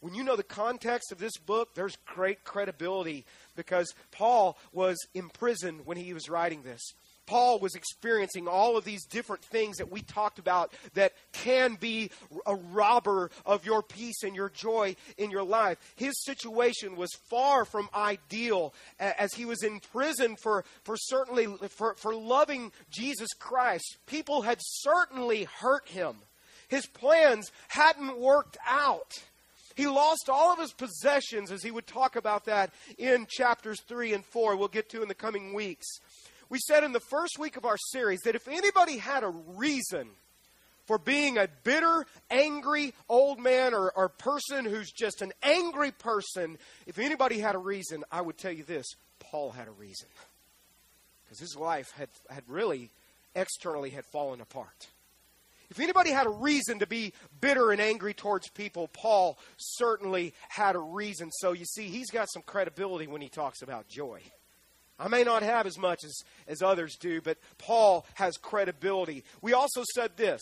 When 0.00 0.14
you 0.14 0.24
know 0.24 0.36
the 0.36 0.42
context 0.42 1.10
of 1.10 1.18
this 1.18 1.36
book, 1.38 1.74
there's 1.74 1.96
great 2.04 2.44
credibility 2.44 3.24
because 3.54 3.94
Paul 4.10 4.58
was 4.72 4.96
imprisoned 5.14 5.86
when 5.86 5.96
he 5.96 6.12
was 6.12 6.28
writing 6.28 6.62
this. 6.62 6.82
Paul 7.26 7.58
was 7.58 7.74
experiencing 7.74 8.46
all 8.46 8.76
of 8.76 8.84
these 8.84 9.04
different 9.04 9.44
things 9.44 9.78
that 9.78 9.90
we 9.90 10.00
talked 10.00 10.38
about 10.38 10.72
that 10.94 11.12
can 11.32 11.74
be 11.74 12.10
a 12.46 12.54
robber 12.54 13.30
of 13.44 13.66
your 13.66 13.82
peace 13.82 14.22
and 14.22 14.34
your 14.34 14.48
joy 14.48 14.94
in 15.18 15.30
your 15.30 15.42
life. 15.42 15.78
His 15.96 16.22
situation 16.24 16.94
was 16.94 17.10
far 17.28 17.64
from 17.64 17.88
ideal 17.94 18.72
as 19.00 19.34
he 19.34 19.44
was 19.44 19.62
in 19.64 19.80
prison 19.80 20.36
for, 20.36 20.64
for 20.84 20.96
certainly 20.96 21.48
for, 21.68 21.94
for 21.96 22.14
loving 22.14 22.70
Jesus 22.90 23.30
Christ. 23.38 23.96
People 24.06 24.42
had 24.42 24.58
certainly 24.60 25.44
hurt 25.44 25.88
him. 25.88 26.16
His 26.68 26.86
plans 26.86 27.50
hadn't 27.68 28.18
worked 28.18 28.56
out. 28.68 29.12
He 29.76 29.86
lost 29.86 30.30
all 30.30 30.52
of 30.52 30.58
his 30.58 30.72
possessions, 30.72 31.52
as 31.52 31.62
he 31.62 31.70
would 31.70 31.86
talk 31.86 32.16
about 32.16 32.46
that 32.46 32.72
in 32.96 33.26
chapters 33.28 33.80
3 33.82 34.14
and 34.14 34.24
4, 34.24 34.56
we'll 34.56 34.68
get 34.68 34.88
to 34.90 35.02
in 35.02 35.08
the 35.08 35.14
coming 35.14 35.52
weeks. 35.52 35.86
We 36.48 36.58
said 36.58 36.82
in 36.82 36.92
the 36.92 37.00
first 37.00 37.38
week 37.38 37.58
of 37.58 37.66
our 37.66 37.76
series 37.92 38.20
that 38.20 38.34
if 38.34 38.48
anybody 38.48 38.96
had 38.96 39.22
a 39.22 39.28
reason 39.28 40.08
for 40.86 40.96
being 40.96 41.36
a 41.36 41.48
bitter, 41.62 42.06
angry 42.30 42.94
old 43.08 43.38
man 43.38 43.74
or, 43.74 43.90
or 43.90 44.08
person 44.08 44.64
who's 44.64 44.90
just 44.90 45.20
an 45.20 45.32
angry 45.42 45.90
person, 45.90 46.56
if 46.86 46.98
anybody 46.98 47.38
had 47.38 47.54
a 47.54 47.58
reason, 47.58 48.02
I 48.10 48.22
would 48.22 48.38
tell 48.38 48.52
you 48.52 48.62
this 48.62 48.86
Paul 49.18 49.50
had 49.50 49.68
a 49.68 49.72
reason. 49.72 50.08
Because 51.24 51.40
his 51.40 51.56
life 51.56 51.90
had, 51.98 52.08
had 52.30 52.44
really 52.48 52.90
externally 53.34 53.90
had 53.90 54.06
fallen 54.06 54.40
apart. 54.40 54.86
If 55.70 55.80
anybody 55.80 56.10
had 56.10 56.26
a 56.26 56.30
reason 56.30 56.78
to 56.78 56.86
be 56.86 57.12
bitter 57.40 57.72
and 57.72 57.80
angry 57.80 58.14
towards 58.14 58.48
people, 58.48 58.88
Paul 58.88 59.38
certainly 59.56 60.34
had 60.48 60.76
a 60.76 60.80
reason. 60.80 61.30
So 61.40 61.52
you 61.52 61.64
see, 61.64 61.88
he's 61.88 62.10
got 62.10 62.28
some 62.32 62.42
credibility 62.42 63.06
when 63.06 63.20
he 63.20 63.28
talks 63.28 63.62
about 63.62 63.88
joy. 63.88 64.20
I 64.98 65.08
may 65.08 65.24
not 65.24 65.42
have 65.42 65.66
as 65.66 65.76
much 65.76 66.04
as, 66.04 66.22
as 66.48 66.62
others 66.62 66.96
do, 66.98 67.20
but 67.20 67.38
Paul 67.58 68.06
has 68.14 68.36
credibility. 68.36 69.24
We 69.42 69.52
also 69.52 69.82
said 69.94 70.16
this, 70.16 70.40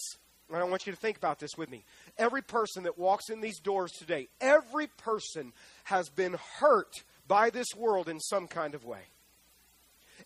and 0.48 0.58
I 0.58 0.64
want 0.64 0.86
you 0.86 0.92
to 0.92 0.98
think 0.98 1.16
about 1.16 1.40
this 1.40 1.56
with 1.56 1.70
me. 1.70 1.84
every 2.16 2.42
person 2.42 2.84
that 2.84 2.98
walks 2.98 3.30
in 3.30 3.40
these 3.40 3.58
doors 3.58 3.90
today, 3.92 4.28
every 4.40 4.86
person 4.86 5.52
has 5.84 6.08
been 6.08 6.36
hurt 6.58 7.02
by 7.26 7.50
this 7.50 7.66
world 7.76 8.08
in 8.08 8.20
some 8.20 8.46
kind 8.46 8.74
of 8.74 8.84
way. 8.84 9.00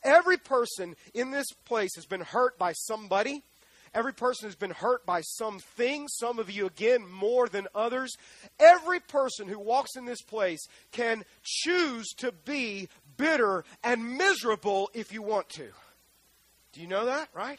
Every 0.05 0.37
person 0.37 0.95
in 1.15 1.31
this 1.31 1.47
place 1.65 1.95
has 1.97 2.07
been 2.07 2.21
hurt 2.21 2.59
by 2.59 2.73
somebody. 2.73 3.43
Every 3.99 4.15
person 4.15 4.47
has 4.47 4.55
been 4.55 4.71
hurt 4.71 5.05
by 5.05 5.23
something. 5.23 6.07
Some 6.07 6.39
of 6.39 6.49
you, 6.49 6.67
again, 6.67 7.05
more 7.11 7.49
than 7.49 7.67
others. 7.75 8.17
Every 8.61 9.01
person 9.01 9.49
who 9.49 9.59
walks 9.59 9.97
in 9.97 10.05
this 10.05 10.23
place 10.23 10.69
can 10.93 11.25
choose 11.43 12.07
to 12.19 12.31
be 12.31 12.89
bitter 13.17 13.65
and 13.83 14.17
miserable 14.17 14.89
if 14.95 15.13
you 15.13 15.21
want 15.21 15.49
to. 15.49 15.67
Do 16.73 16.81
you 16.81 16.87
know 16.87 17.07
that, 17.07 17.29
right? 17.35 17.59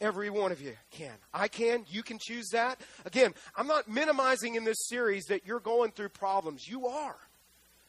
Every 0.00 0.30
one 0.30 0.52
of 0.52 0.62
you 0.62 0.74
can. 0.92 1.14
I 1.34 1.48
can. 1.48 1.84
You 1.90 2.04
can 2.04 2.20
choose 2.20 2.50
that. 2.50 2.80
Again, 3.04 3.34
I'm 3.56 3.66
not 3.66 3.88
minimizing 3.88 4.54
in 4.54 4.62
this 4.62 4.86
series 4.86 5.24
that 5.24 5.44
you're 5.44 5.58
going 5.58 5.90
through 5.90 6.10
problems. 6.10 6.68
You 6.68 6.86
are. 6.86 7.16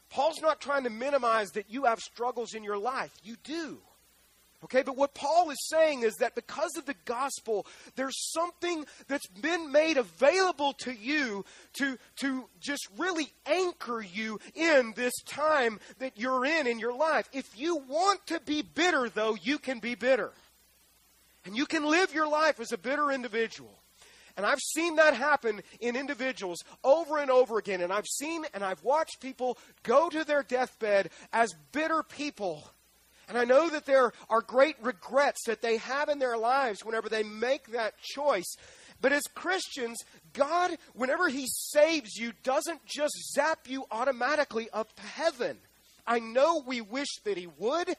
Paul's 0.09 0.41
not 0.41 0.59
trying 0.59 0.85
to 0.85 0.89
minimize 0.89 1.51
that 1.51 1.69
you 1.69 1.85
have 1.85 1.99
struggles 1.99 2.55
in 2.55 2.63
your 2.63 2.79
life. 2.79 3.11
You 3.23 3.35
do. 3.43 3.77
Okay, 4.61 4.83
but 4.83 4.97
what 4.97 5.13
Paul 5.13 5.49
is 5.51 5.69
saying 5.69 6.03
is 6.03 6.15
that 6.15 6.35
because 6.35 6.75
of 6.75 6.85
the 6.85 6.95
gospel, 7.05 7.65
there's 7.95 8.31
something 8.31 8.85
that's 9.07 9.27
been 9.27 9.71
made 9.71 9.95
available 9.95 10.73
to 10.79 10.91
you 10.91 11.45
to, 11.73 11.97
to 12.17 12.49
just 12.59 12.85
really 12.97 13.31
anchor 13.45 14.01
you 14.01 14.37
in 14.55 14.93
this 14.97 15.13
time 15.25 15.79
that 15.99 16.17
you're 16.17 16.45
in 16.45 16.67
in 16.67 16.77
your 16.77 16.93
life. 16.93 17.29
If 17.31 17.57
you 17.57 17.77
want 17.77 18.27
to 18.27 18.41
be 18.41 18.61
bitter, 18.61 19.07
though, 19.07 19.37
you 19.41 19.59
can 19.59 19.79
be 19.79 19.95
bitter. 19.95 20.33
And 21.45 21.55
you 21.55 21.65
can 21.65 21.85
live 21.85 22.13
your 22.13 22.27
life 22.27 22.59
as 22.59 22.73
a 22.73 22.77
bitter 22.77 23.11
individual. 23.11 23.79
And 24.35 24.45
I've 24.45 24.59
seen 24.59 24.97
that 24.97 25.13
happen 25.13 25.61
in 25.79 25.95
individuals 25.95 26.63
over 26.83 27.17
and 27.17 27.31
over 27.31 27.57
again. 27.57 27.81
And 27.81 27.93
I've 27.93 28.07
seen 28.07 28.45
and 28.53 28.63
I've 28.63 28.83
watched 28.83 29.21
people 29.21 29.57
go 29.83 30.09
to 30.09 30.25
their 30.25 30.43
deathbed 30.43 31.11
as 31.31 31.53
bitter 31.71 32.03
people. 32.03 32.69
And 33.29 33.37
I 33.37 33.45
know 33.45 33.69
that 33.69 33.85
there 33.85 34.11
are 34.27 34.41
great 34.41 34.75
regrets 34.81 35.45
that 35.45 35.61
they 35.61 35.77
have 35.77 36.09
in 36.09 36.17
their 36.17 36.35
lives 36.35 36.83
whenever 36.83 37.07
they 37.07 37.21
make 37.21 37.71
that 37.71 37.93
choice. 38.01 38.55
But 39.01 39.13
as 39.13 39.21
Christians, 39.35 39.97
God, 40.33 40.71
whenever 40.93 41.29
He 41.29 41.45
saves 41.47 42.15
you, 42.15 42.33
doesn't 42.43 42.83
just 42.85 43.13
zap 43.33 43.69
you 43.69 43.85
automatically 43.91 44.67
up 44.73 44.93
to 44.95 45.03
heaven. 45.03 45.59
I 46.07 46.17
know 46.19 46.63
we 46.65 46.81
wish 46.81 47.07
that 47.23 47.37
He 47.37 47.47
would, 47.59 47.95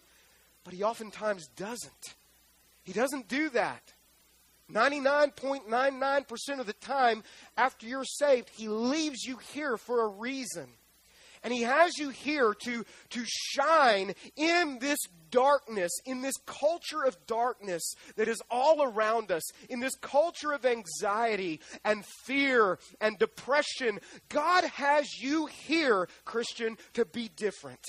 but 0.64 0.75
He 0.75 0.82
oftentimes 0.82 1.46
doesn't. 1.54 2.14
He 2.82 2.92
doesn't 2.92 3.28
do 3.28 3.50
that. 3.50 3.92
99.99% 4.72 6.60
of 6.60 6.66
the 6.66 6.72
time 6.75 7.22
after 7.56 7.87
you're 7.87 8.04
saved, 8.04 8.50
He 8.50 8.68
leaves 8.68 9.22
you 9.25 9.38
here 9.52 9.76
for 9.76 10.02
a 10.02 10.08
reason. 10.08 10.66
And 11.42 11.52
He 11.52 11.62
has 11.62 11.97
you 11.99 12.11
here 12.11 12.54
to, 12.64 12.85
to 13.11 13.25
shine 13.26 14.14
in 14.37 14.78
this 14.80 14.99
darkness, 15.30 15.92
in 16.04 16.23
this 16.23 16.37
culture 16.47 17.04
of 17.04 17.16
darkness 17.26 17.94
that 18.16 18.28
is 18.28 18.40
all 18.50 18.82
around 18.82 19.30
us, 19.32 19.42
in 19.68 19.80
this 19.80 19.94
culture 20.00 20.52
of 20.52 20.66
anxiety 20.66 21.61
and 21.85 22.04
fear 22.25 22.78
and 23.00 23.18
depression. 23.18 24.00
God 24.28 24.64
has 24.64 25.18
you 25.18 25.47
here, 25.47 26.09
Christian, 26.25 26.76
to 26.94 27.04
be 27.04 27.28
different 27.28 27.80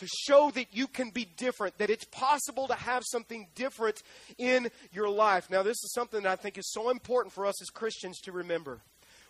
to 0.00 0.06
show 0.06 0.50
that 0.52 0.68
you 0.72 0.86
can 0.86 1.10
be 1.10 1.26
different, 1.36 1.76
that 1.76 1.90
it's 1.90 2.06
possible 2.06 2.66
to 2.66 2.74
have 2.74 3.02
something 3.04 3.46
different 3.54 4.02
in 4.38 4.70
your 4.92 5.10
life. 5.10 5.50
Now, 5.50 5.62
this 5.62 5.76
is 5.84 5.92
something 5.92 6.22
that 6.22 6.32
I 6.32 6.36
think 6.36 6.56
is 6.56 6.72
so 6.72 6.88
important 6.88 7.34
for 7.34 7.44
us 7.44 7.60
as 7.60 7.68
Christians 7.68 8.18
to 8.22 8.32
remember. 8.32 8.80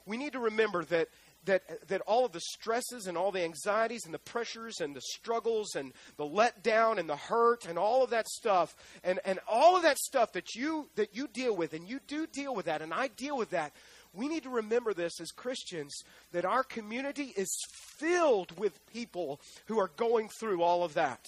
We 0.06 0.16
need 0.16 0.32
to 0.32 0.38
remember 0.38 0.84
that. 0.84 1.08
That, 1.46 1.88
that 1.88 2.02
all 2.02 2.26
of 2.26 2.32
the 2.32 2.40
stresses 2.40 3.06
and 3.06 3.16
all 3.16 3.32
the 3.32 3.42
anxieties 3.42 4.04
and 4.04 4.12
the 4.12 4.18
pressures 4.18 4.80
and 4.80 4.94
the 4.94 5.00
struggles 5.00 5.74
and 5.74 5.94
the 6.18 6.24
letdown 6.24 6.98
and 6.98 7.08
the 7.08 7.16
hurt 7.16 7.64
and 7.66 7.78
all 7.78 8.04
of 8.04 8.10
that 8.10 8.28
stuff 8.28 8.76
and, 9.02 9.20
and 9.24 9.38
all 9.48 9.74
of 9.74 9.82
that 9.82 9.98
stuff 9.98 10.32
that 10.34 10.54
you 10.54 10.90
that 10.96 11.16
you 11.16 11.26
deal 11.28 11.56
with 11.56 11.72
and 11.72 11.88
you 11.88 11.98
do 12.06 12.26
deal 12.26 12.54
with 12.54 12.66
that 12.66 12.82
and 12.82 12.92
I 12.92 13.08
deal 13.08 13.38
with 13.38 13.50
that 13.50 13.72
we 14.12 14.28
need 14.28 14.42
to 14.42 14.50
remember 14.50 14.92
this 14.92 15.20
as 15.20 15.30
Christians 15.30 16.02
that 16.32 16.44
our 16.44 16.64
community 16.64 17.32
is 17.36 17.56
filled 17.70 18.58
with 18.58 18.84
people 18.86 19.40
who 19.66 19.78
are 19.78 19.90
going 19.96 20.28
through 20.28 20.62
all 20.62 20.82
of 20.82 20.94
that. 20.94 21.24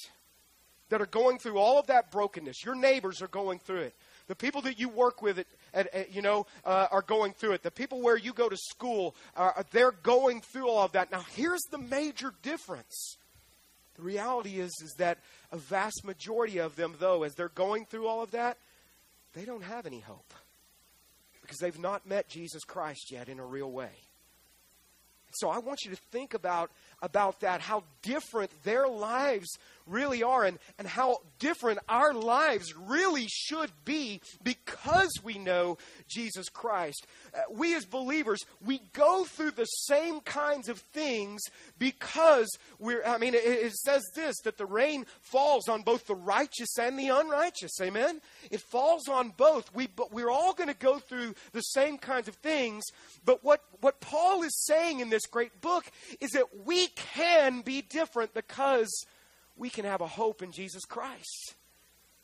That 0.89 1.01
are 1.01 1.07
going 1.07 1.39
through 1.39 1.59
all 1.59 1.79
of 1.79 1.87
that 1.87 2.11
brokenness. 2.11 2.65
Your 2.65 2.75
neighbors 2.75 3.23
are 3.23 3.29
going 3.29 3.61
through 3.61 3.81
it. 3.83 3.95
The 4.27 4.35
people 4.35 4.63
that 4.63 4.79
you 4.79 4.89
work 4.89 5.23
with, 5.23 5.39
at, 5.39 5.47
at, 5.75 5.93
at 5.95 6.15
you 6.15 6.23
know, 6.23 6.47
uh, 6.65 6.89
are 6.91 7.03
going 7.03 7.33
through 7.33 7.53
it. 7.53 7.63
The 7.63 7.71
people 7.71 8.01
where 8.01 8.17
you 8.17 8.33
go 8.33 8.49
to 8.49 8.57
school, 8.57 9.15
uh, 9.37 9.63
they're 9.71 9.93
going 9.93 10.41
through 10.41 10.69
all 10.69 10.85
of 10.85 10.93
that. 10.93 11.11
Now, 11.11 11.25
here's 11.35 11.63
the 11.71 11.79
major 11.79 12.35
difference. 12.43 13.17
The 13.97 14.03
reality 14.03 14.59
is, 14.59 14.73
is 14.83 14.95
that 14.99 15.19
a 15.51 15.59
vast 15.59 16.05
majority 16.05 16.59
of 16.59 16.77
them, 16.77 16.95
though, 16.99 17.25
as 17.25 17.35
they're 17.35 17.49
going 17.49 17.85
through 17.87 18.07
all 18.07 18.23
of 18.23 18.31
that, 18.31 18.59
they 19.35 19.45
don't 19.45 19.65
have 19.65 19.87
any 19.87 20.01
hope 20.01 20.33
because 21.41 21.59
they've 21.59 21.79
not 21.79 22.07
met 22.07 22.29
Jesus 22.29 22.65
Christ 22.65 23.11
yet 23.11 23.29
in 23.29 23.39
a 23.39 23.45
real 23.45 23.71
way. 23.71 23.91
So 25.35 25.51
I 25.51 25.59
want 25.59 25.85
you 25.85 25.91
to 25.91 26.01
think 26.11 26.35
about 26.35 26.71
about 27.03 27.41
that, 27.41 27.61
how 27.61 27.83
different 28.03 28.51
their 28.63 28.87
lives 28.87 29.49
really 29.87 30.23
are, 30.23 30.45
and, 30.45 30.59
and 30.79 30.87
how 30.87 31.19
different 31.41 31.81
our 31.89 32.15
lives 32.15 32.73
really 32.77 33.27
should 33.29 33.71
be 33.85 34.21
because 34.43 35.11
we 35.25 35.39
know 35.39 35.79
Jesus 36.09 36.49
Christ. 36.49 37.07
Uh, 37.35 37.41
we 37.51 37.75
as 37.75 37.85
believers, 37.85 38.39
we 38.65 38.81
go 38.93 39.25
through 39.25 39.51
the 39.51 39.65
same 39.65 40.21
kinds 40.21 40.69
of 40.69 40.79
things 40.93 41.41
because 41.79 42.49
we're, 42.79 43.05
I 43.05 43.19
mean, 43.19 43.35
it, 43.35 43.45
it 43.45 43.73
says 43.73 44.03
this 44.15 44.37
that 44.45 44.57
the 44.57 44.67
rain 44.67 45.05
falls 45.21 45.69
on 45.69 45.83
both 45.83 46.07
the 46.07 46.15
righteous 46.15 46.79
and 46.79 46.97
the 46.97 47.09
unrighteous. 47.09 47.73
Amen? 47.81 48.21
It 48.51 48.61
falls 48.61 49.09
on 49.09 49.31
both. 49.31 49.75
We, 49.75 49.89
but 49.89 50.13
we're 50.13 50.31
all 50.31 50.55
going 50.55 50.69
to 50.69 50.75
go 50.75 50.99
through 50.99 51.35
the 51.53 51.61
same 51.61 51.99
kinds 51.99 52.29
of 52.29 52.37
things. 52.37 52.85
But 53.25 53.43
what, 53.43 53.65
what 53.81 54.01
Paul 54.01 54.43
is 54.45 54.65
saying 54.65 55.01
in 55.01 55.11
this 55.11 55.22
great 55.31 55.61
book 55.61 55.85
is 56.21 56.31
that 56.31 56.65
we 56.65 56.89
can 56.89 57.61
be 57.63 57.83
different 57.83 58.35
because 58.35 59.05
we 59.57 59.71
can 59.71 59.85
have 59.85 60.01
a 60.01 60.07
hope 60.07 60.43
in 60.43 60.53
Jesus 60.53 60.85
Christ. 60.85 61.55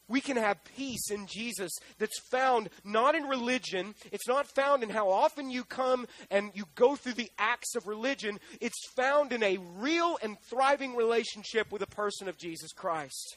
We 0.08 0.22
can 0.22 0.38
have 0.38 0.64
peace 0.76 1.10
in 1.10 1.26
Jesus 1.26 1.70
that's 1.98 2.18
found 2.30 2.70
not 2.82 3.14
in 3.14 3.24
religion. 3.24 3.94
It's 4.10 4.26
not 4.26 4.46
found 4.46 4.82
in 4.82 4.88
how 4.88 5.10
often 5.10 5.50
you 5.50 5.64
come 5.64 6.06
and 6.30 6.50
you 6.54 6.64
go 6.74 6.96
through 6.96 7.12
the 7.12 7.30
acts 7.38 7.74
of 7.76 7.86
religion. 7.86 8.40
It's 8.60 8.88
found 8.96 9.32
in 9.34 9.42
a 9.42 9.58
real 9.76 10.18
and 10.22 10.38
thriving 10.48 10.96
relationship 10.96 11.70
with 11.70 11.82
a 11.82 11.86
person 11.86 12.26
of 12.26 12.38
Jesus 12.38 12.72
Christ. 12.72 13.36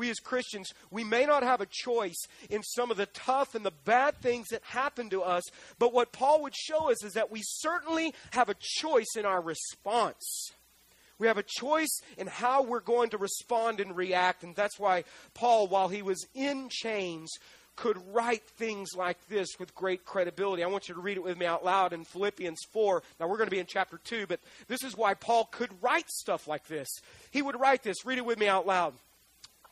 We 0.00 0.08
as 0.08 0.18
Christians, 0.18 0.72
we 0.90 1.04
may 1.04 1.26
not 1.26 1.42
have 1.42 1.60
a 1.60 1.66
choice 1.66 2.16
in 2.48 2.62
some 2.62 2.90
of 2.90 2.96
the 2.96 3.04
tough 3.04 3.54
and 3.54 3.66
the 3.66 3.70
bad 3.84 4.16
things 4.16 4.48
that 4.48 4.62
happen 4.62 5.10
to 5.10 5.20
us, 5.20 5.42
but 5.78 5.92
what 5.92 6.10
Paul 6.10 6.40
would 6.42 6.56
show 6.56 6.90
us 6.90 7.04
is 7.04 7.12
that 7.12 7.30
we 7.30 7.42
certainly 7.44 8.14
have 8.30 8.48
a 8.48 8.56
choice 8.58 9.14
in 9.14 9.26
our 9.26 9.42
response. 9.42 10.52
We 11.18 11.26
have 11.26 11.36
a 11.36 11.44
choice 11.46 12.00
in 12.16 12.28
how 12.28 12.62
we're 12.62 12.80
going 12.80 13.10
to 13.10 13.18
respond 13.18 13.78
and 13.78 13.94
react. 13.94 14.42
And 14.42 14.56
that's 14.56 14.78
why 14.78 15.04
Paul, 15.34 15.68
while 15.68 15.88
he 15.88 16.00
was 16.00 16.26
in 16.34 16.70
chains, 16.70 17.30
could 17.76 17.98
write 18.10 18.44
things 18.56 18.94
like 18.96 19.18
this 19.28 19.48
with 19.58 19.74
great 19.74 20.06
credibility. 20.06 20.64
I 20.64 20.68
want 20.68 20.88
you 20.88 20.94
to 20.94 21.00
read 21.02 21.18
it 21.18 21.22
with 21.22 21.36
me 21.36 21.44
out 21.44 21.62
loud 21.62 21.92
in 21.92 22.04
Philippians 22.04 22.60
4. 22.72 23.02
Now, 23.20 23.28
we're 23.28 23.36
going 23.36 23.48
to 23.48 23.54
be 23.54 23.58
in 23.58 23.66
chapter 23.66 24.00
2, 24.02 24.28
but 24.28 24.40
this 24.66 24.82
is 24.82 24.96
why 24.96 25.12
Paul 25.12 25.44
could 25.44 25.70
write 25.82 26.08
stuff 26.08 26.48
like 26.48 26.66
this. 26.68 26.88
He 27.32 27.42
would 27.42 27.60
write 27.60 27.82
this. 27.82 28.06
Read 28.06 28.16
it 28.16 28.24
with 28.24 28.38
me 28.38 28.48
out 28.48 28.66
loud. 28.66 28.94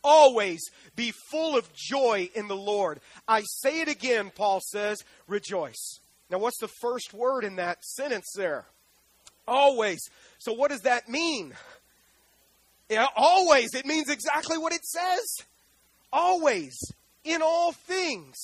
Always 0.05 0.61
be 0.97 1.13
full 1.31 1.57
of 1.57 1.73
joy 1.75 2.31
in 2.35 2.49
the 2.49 2.57
Lord. 2.57 3.01
I 3.27 3.43
say 3.43 3.81
it 3.81 3.89
again, 3.89 4.31
Paul 4.35 4.61
says, 4.61 5.03
rejoice. 5.27 6.01
Now, 6.31 6.39
what's 6.39 6.59
the 6.59 6.69
first 6.69 7.15
word 7.15 7.45
in 7.45 7.57
that 7.57 7.85
sentence 7.85 8.27
there? 8.37 8.67
Always. 9.47 10.01
So, 10.39 10.53
what 10.53 10.71
does 10.71 10.83
that 10.83 11.09
mean? 11.09 11.55
Yeah, 12.89 13.07
always. 13.17 13.75
It 13.75 13.87
means 13.87 14.09
exactly 14.09 14.59
what 14.59 14.73
it 14.73 14.85
says. 14.85 15.47
Always. 16.13 16.77
In 17.25 17.43
all 17.43 17.73
things. 17.73 18.37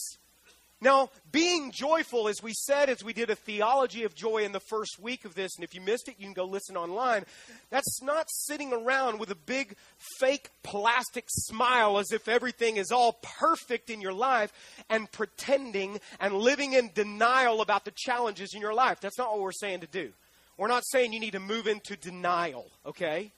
Now, 0.84 1.08
being 1.32 1.72
joyful, 1.72 2.28
as 2.28 2.42
we 2.42 2.52
said, 2.52 2.90
as 2.90 3.02
we 3.02 3.14
did 3.14 3.30
a 3.30 3.34
theology 3.34 4.04
of 4.04 4.14
joy 4.14 4.44
in 4.44 4.52
the 4.52 4.60
first 4.60 4.98
week 5.00 5.24
of 5.24 5.34
this, 5.34 5.56
and 5.56 5.64
if 5.64 5.74
you 5.74 5.80
missed 5.80 6.08
it, 6.08 6.16
you 6.18 6.26
can 6.26 6.34
go 6.34 6.44
listen 6.44 6.76
online. 6.76 7.24
That's 7.70 8.02
not 8.02 8.26
sitting 8.28 8.70
around 8.70 9.18
with 9.18 9.30
a 9.30 9.34
big 9.34 9.76
fake 10.18 10.50
plastic 10.62 11.24
smile 11.28 11.96
as 11.96 12.12
if 12.12 12.28
everything 12.28 12.76
is 12.76 12.92
all 12.92 13.18
perfect 13.22 13.88
in 13.88 14.02
your 14.02 14.12
life 14.12 14.52
and 14.90 15.10
pretending 15.10 16.00
and 16.20 16.34
living 16.34 16.74
in 16.74 16.90
denial 16.94 17.62
about 17.62 17.86
the 17.86 17.92
challenges 17.96 18.50
in 18.54 18.60
your 18.60 18.74
life. 18.74 19.00
That's 19.00 19.16
not 19.16 19.30
what 19.30 19.40
we're 19.40 19.52
saying 19.52 19.80
to 19.80 19.86
do. 19.86 20.12
We're 20.58 20.68
not 20.68 20.84
saying 20.84 21.14
you 21.14 21.20
need 21.20 21.32
to 21.32 21.40
move 21.40 21.66
into 21.66 21.96
denial, 21.96 22.70
okay? 22.84 23.32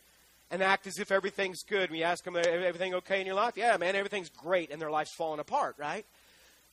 And 0.51 0.65
act 0.65 0.89
as 0.89 0.99
if 0.99 1.13
everything's 1.13 1.63
good. 1.63 1.91
You 1.93 2.03
ask 2.03 2.25
them, 2.25 2.37
everything 2.37 2.95
okay 2.95 3.21
in 3.21 3.27
your 3.27 3.37
life? 3.37 3.57
Yeah, 3.57 3.77
man, 3.77 3.95
everything's 3.95 4.31
great, 4.31 4.73
and 4.73 4.83
their 4.83 4.91
life's 4.91 5.15
falling 5.15 5.39
apart, 5.39 5.77
right? 5.79 6.05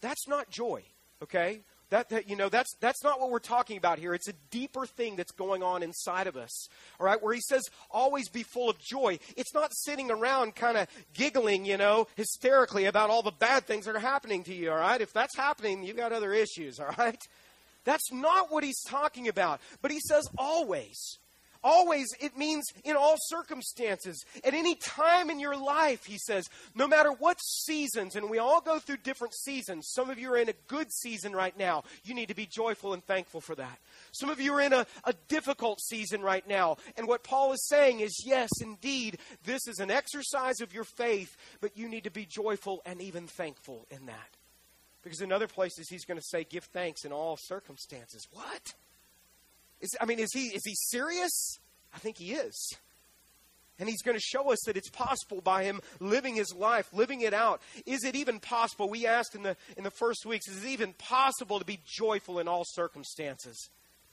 That's 0.04 0.28
not 0.28 0.50
joy, 0.50 0.84
okay? 1.24 1.62
That, 1.90 2.10
that, 2.10 2.30
you 2.30 2.36
know, 2.36 2.50
that's, 2.50 2.76
that's 2.82 3.04
not 3.06 3.22
what 3.22 3.32
we're 3.32 3.40
talking 3.40 3.78
about 3.78 4.00
here. 4.00 4.14
It's 4.14 4.28
a 4.28 4.34
deeper 4.52 4.86
thing 4.86 5.16
that's 5.16 5.32
going 5.32 5.64
on 5.64 5.82
inside 5.82 6.28
of 6.28 6.36
us. 6.36 6.68
All 7.00 7.06
right, 7.06 7.24
where 7.24 7.34
he 7.34 7.40
says, 7.40 7.64
always 7.90 8.28
be 8.28 8.44
full 8.44 8.70
of 8.70 8.78
joy. 8.80 9.18
It's 9.38 9.54
not 9.54 9.72
sitting 9.74 10.12
around 10.12 10.56
kind 10.56 10.78
of 10.78 10.88
giggling, 11.14 11.64
you 11.64 11.78
know, 11.78 12.08
hysterically 12.16 12.84
about 12.84 13.12
all 13.12 13.22
the 13.24 13.32
bad 13.32 13.66
things 13.66 13.86
that 13.86 13.96
are 13.96 14.00
happening 14.00 14.44
to 14.44 14.54
you. 14.54 14.72
All 14.72 14.78
right, 14.78 15.00
if 15.00 15.14
that's 15.14 15.38
happening, 15.38 15.84
you've 15.84 15.96
got 15.96 16.12
other 16.12 16.34
issues. 16.34 16.80
All 16.82 16.94
right, 16.98 17.22
that's 17.86 18.12
not 18.12 18.52
what 18.52 18.66
he's 18.66 18.84
talking 18.84 19.30
about. 19.30 19.62
But 19.82 19.92
he 19.92 20.02
says, 20.02 20.28
always. 20.38 21.18
Always, 21.64 22.08
it 22.20 22.38
means 22.38 22.66
in 22.84 22.96
all 22.96 23.16
circumstances. 23.18 24.24
At 24.44 24.54
any 24.54 24.76
time 24.76 25.30
in 25.30 25.40
your 25.40 25.56
life, 25.56 26.06
he 26.06 26.18
says, 26.18 26.50
no 26.76 26.88
matter 26.88 27.12
what 27.12 27.40
seasons, 27.42 28.16
and 28.16 28.30
we 28.30 28.38
all 28.38 28.60
go 28.60 28.80
through 28.80 28.98
different 28.98 29.34
seasons. 29.34 29.90
Some 29.94 30.10
of 30.10 30.20
you 30.20 30.32
are 30.34 30.38
in 30.38 30.50
a 30.50 30.56
good 30.68 30.92
season 30.92 31.34
right 31.34 31.58
now. 31.58 31.84
You 32.04 32.14
need 32.14 32.28
to 32.28 32.36
be 32.36 32.46
joyful 32.46 32.94
and 32.94 33.04
thankful 33.04 33.42
for 33.42 33.56
that. 33.56 33.80
Some 34.12 34.30
of 34.30 34.42
you 34.42 34.54
are 34.54 34.62
in 34.62 34.74
a, 34.74 34.86
a 35.06 35.14
difficult 35.28 35.80
season 35.80 36.22
right 36.22 36.48
now. 36.48 36.78
And 36.98 37.08
what 37.08 37.24
Paul 37.24 37.54
is 37.54 37.68
saying 37.68 38.02
is, 38.02 38.24
yes, 38.26 38.50
indeed, 38.62 39.18
this 39.46 39.68
is 39.68 39.80
an 39.80 39.92
exercise 39.92 40.60
of 40.62 40.74
your 40.74 40.84
faith, 40.84 41.38
but 41.62 41.78
you 41.78 41.88
need 41.88 42.04
to 42.04 42.12
be 42.12 42.26
joyful 42.26 42.82
and 42.86 43.02
even 43.02 43.28
thankful 43.28 43.88
in 43.90 44.06
that. 44.08 44.38
Because 45.04 45.22
in 45.22 45.32
other 45.32 45.48
places, 45.48 45.90
he's 45.90 46.06
going 46.06 46.20
to 46.20 46.26
say, 46.26 46.46
give 46.46 46.64
thanks 46.66 47.06
in 47.06 47.12
all 47.12 47.38
circumstances. 47.38 48.28
What? 48.32 48.74
Is, 49.84 49.96
I 50.00 50.06
mean, 50.06 50.18
is 50.18 50.32
he, 50.34 50.48
is 50.48 50.64
he 50.66 50.74
serious? 50.76 51.60
I 51.94 52.00
think 52.00 52.18
he 52.18 52.32
is. 52.32 52.74
And 53.78 53.90
he's 53.90 54.02
going 54.02 54.16
to 54.16 54.24
show 54.24 54.52
us 54.52 54.60
that 54.66 54.78
it's 54.78 54.90
possible 54.90 55.42
by 55.42 55.64
him 55.64 55.82
living 56.00 56.36
his 56.36 56.56
life, 56.56 56.88
living 56.94 57.20
it 57.20 57.34
out. 57.34 57.62
Is 57.86 58.06
it 58.06 58.16
even 58.16 58.40
possible? 58.40 58.90
We 58.90 59.06
asked 59.06 59.36
in 59.36 59.44
the, 59.44 59.58
in 59.76 59.84
the 59.84 59.92
first 59.92 60.26
weeks, 60.26 60.48
is 60.48 60.64
it 60.64 60.70
even 60.70 60.94
possible 60.94 61.60
to 61.60 61.66
be 61.66 61.80
joyful 61.86 62.40
in 62.40 62.48
all 62.48 62.64
circumstances? 62.66 63.70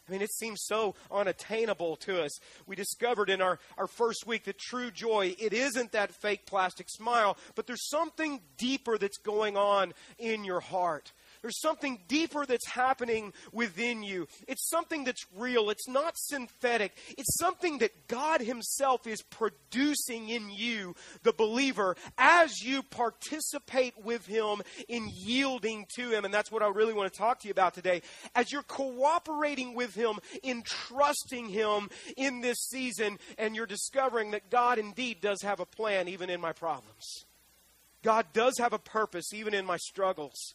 I 0.08 0.12
mean, 0.12 0.22
it 0.22 0.32
seems 0.32 0.64
so 0.64 0.96
unattainable 1.08 1.94
to 1.96 2.24
us. 2.24 2.36
We 2.66 2.74
discovered 2.74 3.30
in 3.30 3.40
our, 3.40 3.60
our 3.78 3.86
first 3.86 4.26
week 4.26 4.44
that 4.44 4.58
true 4.58 4.90
joy, 4.90 5.36
it 5.38 5.52
isn't 5.52 5.92
that 5.92 6.10
fake 6.10 6.46
plastic 6.46 6.88
smile, 6.90 7.36
but 7.54 7.68
there's 7.68 7.88
something 7.88 8.40
deeper 8.58 8.98
that's 8.98 9.18
going 9.18 9.56
on 9.56 9.92
in 10.18 10.44
your 10.44 10.58
heart. 10.58 11.12
There's 11.42 11.60
something 11.60 11.98
deeper 12.06 12.44
that's 12.44 12.68
happening 12.68 13.32
within 13.52 14.02
you. 14.02 14.28
It's 14.46 14.68
something 14.68 15.04
that's 15.04 15.24
real. 15.36 15.70
It's 15.70 15.88
not 15.88 16.14
synthetic. 16.16 16.96
It's 17.16 17.38
something 17.38 17.78
that 17.78 18.08
God 18.08 18.42
Himself 18.42 19.06
is 19.06 19.22
producing 19.22 20.28
in 20.28 20.50
you, 20.50 20.94
the 21.22 21.32
believer, 21.32 21.96
as 22.18 22.62
you 22.62 22.82
participate 22.82 23.94
with 24.04 24.26
Him 24.26 24.62
in 24.88 25.08
yielding 25.10 25.86
to 25.96 26.10
Him. 26.10 26.24
And 26.24 26.34
that's 26.34 26.52
what 26.52 26.62
I 26.62 26.68
really 26.68 26.92
want 26.94 27.12
to 27.12 27.18
talk 27.18 27.40
to 27.40 27.48
you 27.48 27.52
about 27.52 27.74
today. 27.74 28.02
As 28.34 28.52
you're 28.52 28.62
cooperating 28.62 29.74
with 29.74 29.94
Him 29.94 30.18
in 30.42 30.62
trusting 30.62 31.48
Him 31.48 31.88
in 32.16 32.40
this 32.40 32.58
season, 32.58 33.18
and 33.38 33.56
you're 33.56 33.66
discovering 33.66 34.32
that 34.32 34.50
God 34.50 34.78
indeed 34.78 35.20
does 35.20 35.42
have 35.42 35.60
a 35.60 35.66
plan 35.66 36.08
even 36.08 36.28
in 36.28 36.40
my 36.40 36.52
problems. 36.52 37.24
God 38.02 38.26
does 38.32 38.58
have 38.58 38.72
a 38.72 38.78
purpose 38.78 39.32
even 39.32 39.54
in 39.54 39.66
my 39.66 39.76
struggles. 39.76 40.54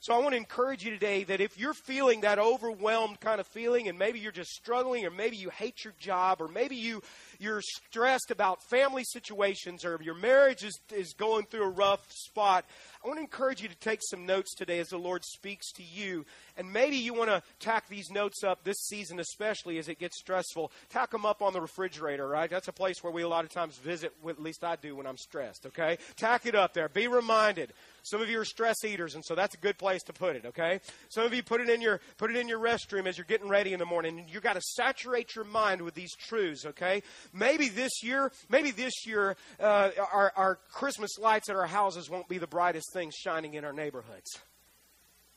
So 0.00 0.14
I 0.14 0.18
want 0.18 0.30
to 0.30 0.36
encourage 0.36 0.84
you 0.84 0.92
today 0.92 1.24
that 1.24 1.40
if 1.40 1.58
you're 1.58 1.74
feeling 1.74 2.20
that 2.20 2.38
overwhelmed 2.38 3.18
kind 3.18 3.40
of 3.40 3.48
feeling 3.48 3.88
and 3.88 3.98
maybe 3.98 4.20
you're 4.20 4.30
just 4.30 4.50
struggling 4.50 5.04
or 5.04 5.10
maybe 5.10 5.36
you 5.36 5.50
hate 5.50 5.82
your 5.82 5.92
job 5.98 6.40
or 6.40 6.46
maybe 6.46 6.76
you 6.76 7.02
you're 7.40 7.60
stressed 7.60 8.30
about 8.30 8.62
family 8.62 9.02
situations 9.02 9.84
or 9.84 9.98
your 10.00 10.14
marriage 10.14 10.62
is, 10.62 10.78
is 10.94 11.14
going 11.14 11.46
through 11.46 11.64
a 11.64 11.70
rough 11.70 12.06
spot, 12.12 12.64
I 13.04 13.08
want 13.08 13.18
to 13.18 13.22
encourage 13.22 13.62
you 13.62 13.68
to 13.68 13.76
take 13.76 14.00
some 14.02 14.26
notes 14.26 14.54
today 14.54 14.78
as 14.80 14.88
the 14.88 14.98
Lord 14.98 15.24
speaks 15.24 15.70
to 15.72 15.82
you. 15.82 16.26
And 16.56 16.72
maybe 16.72 16.96
you 16.96 17.14
want 17.14 17.30
to 17.30 17.42
tack 17.60 17.88
these 17.88 18.10
notes 18.10 18.42
up 18.42 18.64
this 18.64 18.78
season, 18.86 19.20
especially 19.20 19.78
as 19.78 19.88
it 19.88 19.98
gets 19.98 20.18
stressful. 20.18 20.72
Tack 20.88 21.10
them 21.10 21.24
up 21.24 21.42
on 21.42 21.52
the 21.52 21.60
refrigerator, 21.60 22.26
right? 22.26 22.50
That's 22.50 22.68
a 22.68 22.72
place 22.72 23.02
where 23.02 23.12
we 23.12 23.22
a 23.22 23.28
lot 23.28 23.44
of 23.44 23.50
times 23.50 23.76
visit, 23.76 24.12
at 24.28 24.42
least 24.42 24.64
I 24.64 24.76
do 24.76 24.96
when 24.96 25.06
I'm 25.06 25.16
stressed, 25.16 25.66
okay? 25.66 25.98
Tack 26.16 26.46
it 26.46 26.54
up 26.54 26.74
there. 26.74 26.88
Be 26.88 27.06
reminded. 27.06 27.72
Some 28.08 28.22
of 28.22 28.30
you 28.30 28.40
are 28.40 28.44
stress 28.44 28.84
eaters, 28.84 29.14
and 29.14 29.24
so 29.24 29.34
that's 29.34 29.54
a 29.54 29.58
good 29.58 29.76
place 29.76 30.02
to 30.04 30.14
put 30.14 30.34
it. 30.34 30.46
Okay. 30.46 30.80
Some 31.10 31.24
of 31.24 31.34
you 31.34 31.42
put 31.42 31.60
it 31.60 31.68
in 31.68 31.82
your 31.82 32.00
put 32.16 32.30
it 32.30 32.36
in 32.36 32.48
your 32.48 32.58
restroom 32.58 33.06
as 33.06 33.18
you're 33.18 33.26
getting 33.26 33.48
ready 33.48 33.74
in 33.74 33.78
the 33.78 33.84
morning. 33.84 34.18
And 34.18 34.30
you 34.30 34.40
got 34.40 34.54
to 34.54 34.62
saturate 34.62 35.34
your 35.34 35.44
mind 35.44 35.82
with 35.82 35.94
these 35.94 36.14
truths. 36.14 36.64
Okay. 36.64 37.02
Maybe 37.34 37.68
this 37.68 38.02
year, 38.02 38.32
maybe 38.48 38.70
this 38.70 39.06
year, 39.06 39.36
uh, 39.60 39.90
our 40.12 40.32
our 40.36 40.58
Christmas 40.72 41.18
lights 41.18 41.50
at 41.50 41.56
our 41.56 41.66
houses 41.66 42.08
won't 42.08 42.28
be 42.28 42.38
the 42.38 42.46
brightest 42.46 42.87
things 42.92 43.14
shining 43.14 43.54
in 43.54 43.64
our 43.64 43.72
neighborhoods. 43.72 44.38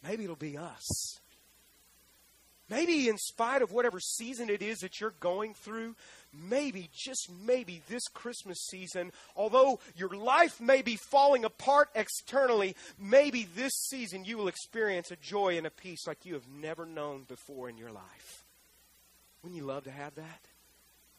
Maybe 0.03 0.23
it'll 0.23 0.35
be 0.35 0.57
us. 0.57 1.19
Maybe, 2.69 3.09
in 3.09 3.17
spite 3.17 3.61
of 3.61 3.73
whatever 3.73 3.99
season 3.99 4.49
it 4.49 4.61
is 4.61 4.79
that 4.79 5.01
you're 5.01 5.13
going 5.19 5.53
through, 5.53 5.93
maybe, 6.33 6.89
just 6.95 7.29
maybe, 7.45 7.81
this 7.89 8.07
Christmas 8.13 8.65
season, 8.69 9.11
although 9.35 9.79
your 9.97 10.15
life 10.15 10.61
may 10.61 10.81
be 10.81 10.95
falling 10.95 11.43
apart 11.43 11.89
externally, 11.95 12.77
maybe 12.97 13.45
this 13.57 13.73
season 13.89 14.23
you 14.23 14.37
will 14.37 14.47
experience 14.47 15.11
a 15.11 15.17
joy 15.17 15.57
and 15.57 15.67
a 15.67 15.69
peace 15.69 16.07
like 16.07 16.25
you 16.25 16.33
have 16.33 16.47
never 16.47 16.85
known 16.85 17.25
before 17.27 17.67
in 17.67 17.77
your 17.77 17.91
life. 17.91 18.45
Wouldn't 19.43 19.59
you 19.59 19.67
love 19.67 19.83
to 19.83 19.91
have 19.91 20.15
that? 20.15 20.39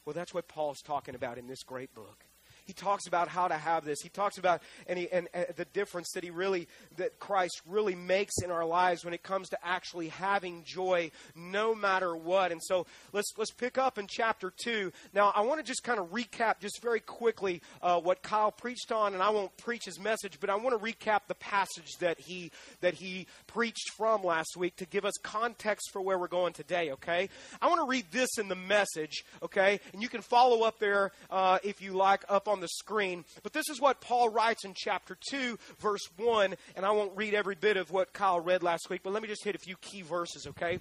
Well, 0.06 0.14
that's 0.14 0.32
what 0.32 0.48
Paul's 0.48 0.80
talking 0.80 1.14
about 1.14 1.36
in 1.36 1.48
this 1.48 1.62
great 1.62 1.94
book 1.94 2.24
he 2.64 2.72
talks 2.72 3.06
about 3.06 3.28
how 3.28 3.48
to 3.48 3.54
have 3.54 3.84
this. 3.84 4.00
He 4.00 4.08
talks 4.08 4.38
about 4.38 4.62
and, 4.86 4.98
he, 4.98 5.10
and, 5.10 5.28
and 5.34 5.46
the 5.56 5.64
difference 5.66 6.10
that 6.12 6.24
he 6.24 6.30
really 6.30 6.68
that 6.96 7.18
Christ 7.18 7.60
really 7.66 7.94
makes 7.94 8.34
in 8.42 8.50
our 8.50 8.64
lives 8.64 9.04
when 9.04 9.14
it 9.14 9.22
comes 9.22 9.48
to 9.50 9.58
actually 9.62 10.08
having 10.08 10.64
joy 10.64 11.10
no 11.34 11.74
matter 11.74 12.14
what. 12.14 12.52
And 12.52 12.60
so 12.62 12.86
let's 13.12 13.32
let's 13.36 13.50
pick 13.50 13.78
up 13.78 13.98
in 13.98 14.06
chapter 14.08 14.52
two. 14.56 14.92
Now 15.12 15.32
I 15.34 15.42
want 15.42 15.60
to 15.60 15.66
just 15.66 15.82
kind 15.82 15.98
of 15.98 16.10
recap 16.12 16.60
just 16.60 16.80
very 16.82 17.00
quickly 17.00 17.62
uh, 17.82 18.00
what 18.00 18.22
Kyle 18.22 18.52
preached 18.52 18.92
on, 18.92 19.14
and 19.14 19.22
I 19.22 19.30
won't 19.30 19.56
preach 19.56 19.84
his 19.84 19.98
message, 19.98 20.38
but 20.40 20.50
I 20.50 20.56
want 20.56 20.78
to 20.78 20.84
recap 20.84 21.22
the 21.28 21.34
passage 21.34 21.96
that 22.00 22.20
he 22.20 22.50
that 22.80 22.94
he 22.94 23.26
preached 23.46 23.90
from 23.96 24.22
last 24.22 24.56
week 24.56 24.76
to 24.76 24.86
give 24.86 25.04
us 25.04 25.14
context 25.22 25.90
for 25.92 26.00
where 26.00 26.18
we're 26.18 26.28
going 26.28 26.52
today. 26.52 26.90
Okay, 26.92 27.28
I 27.60 27.68
want 27.68 27.80
to 27.80 27.86
read 27.86 28.06
this 28.10 28.38
in 28.38 28.48
the 28.48 28.56
message. 28.56 29.24
Okay, 29.42 29.80
and 29.92 30.02
you 30.02 30.08
can 30.08 30.22
follow 30.22 30.62
up 30.62 30.78
there 30.78 31.12
uh, 31.30 31.58
if 31.62 31.80
you 31.80 31.92
like 31.92 32.24
up 32.28 32.48
on 32.52 32.60
the 32.60 32.68
screen. 32.68 33.24
But 33.42 33.52
this 33.52 33.68
is 33.68 33.80
what 33.80 34.00
Paul 34.00 34.28
writes 34.28 34.64
in 34.64 34.74
chapter 34.76 35.16
2, 35.30 35.58
verse 35.80 36.02
1. 36.16 36.54
And 36.76 36.86
I 36.86 36.92
won't 36.92 37.16
read 37.16 37.34
every 37.34 37.56
bit 37.56 37.76
of 37.76 37.90
what 37.90 38.12
Kyle 38.12 38.38
read 38.38 38.62
last 38.62 38.88
week, 38.90 39.00
but 39.02 39.12
let 39.12 39.22
me 39.22 39.28
just 39.28 39.42
hit 39.42 39.56
a 39.56 39.58
few 39.58 39.76
key 39.76 40.02
verses, 40.02 40.46
okay? 40.46 40.78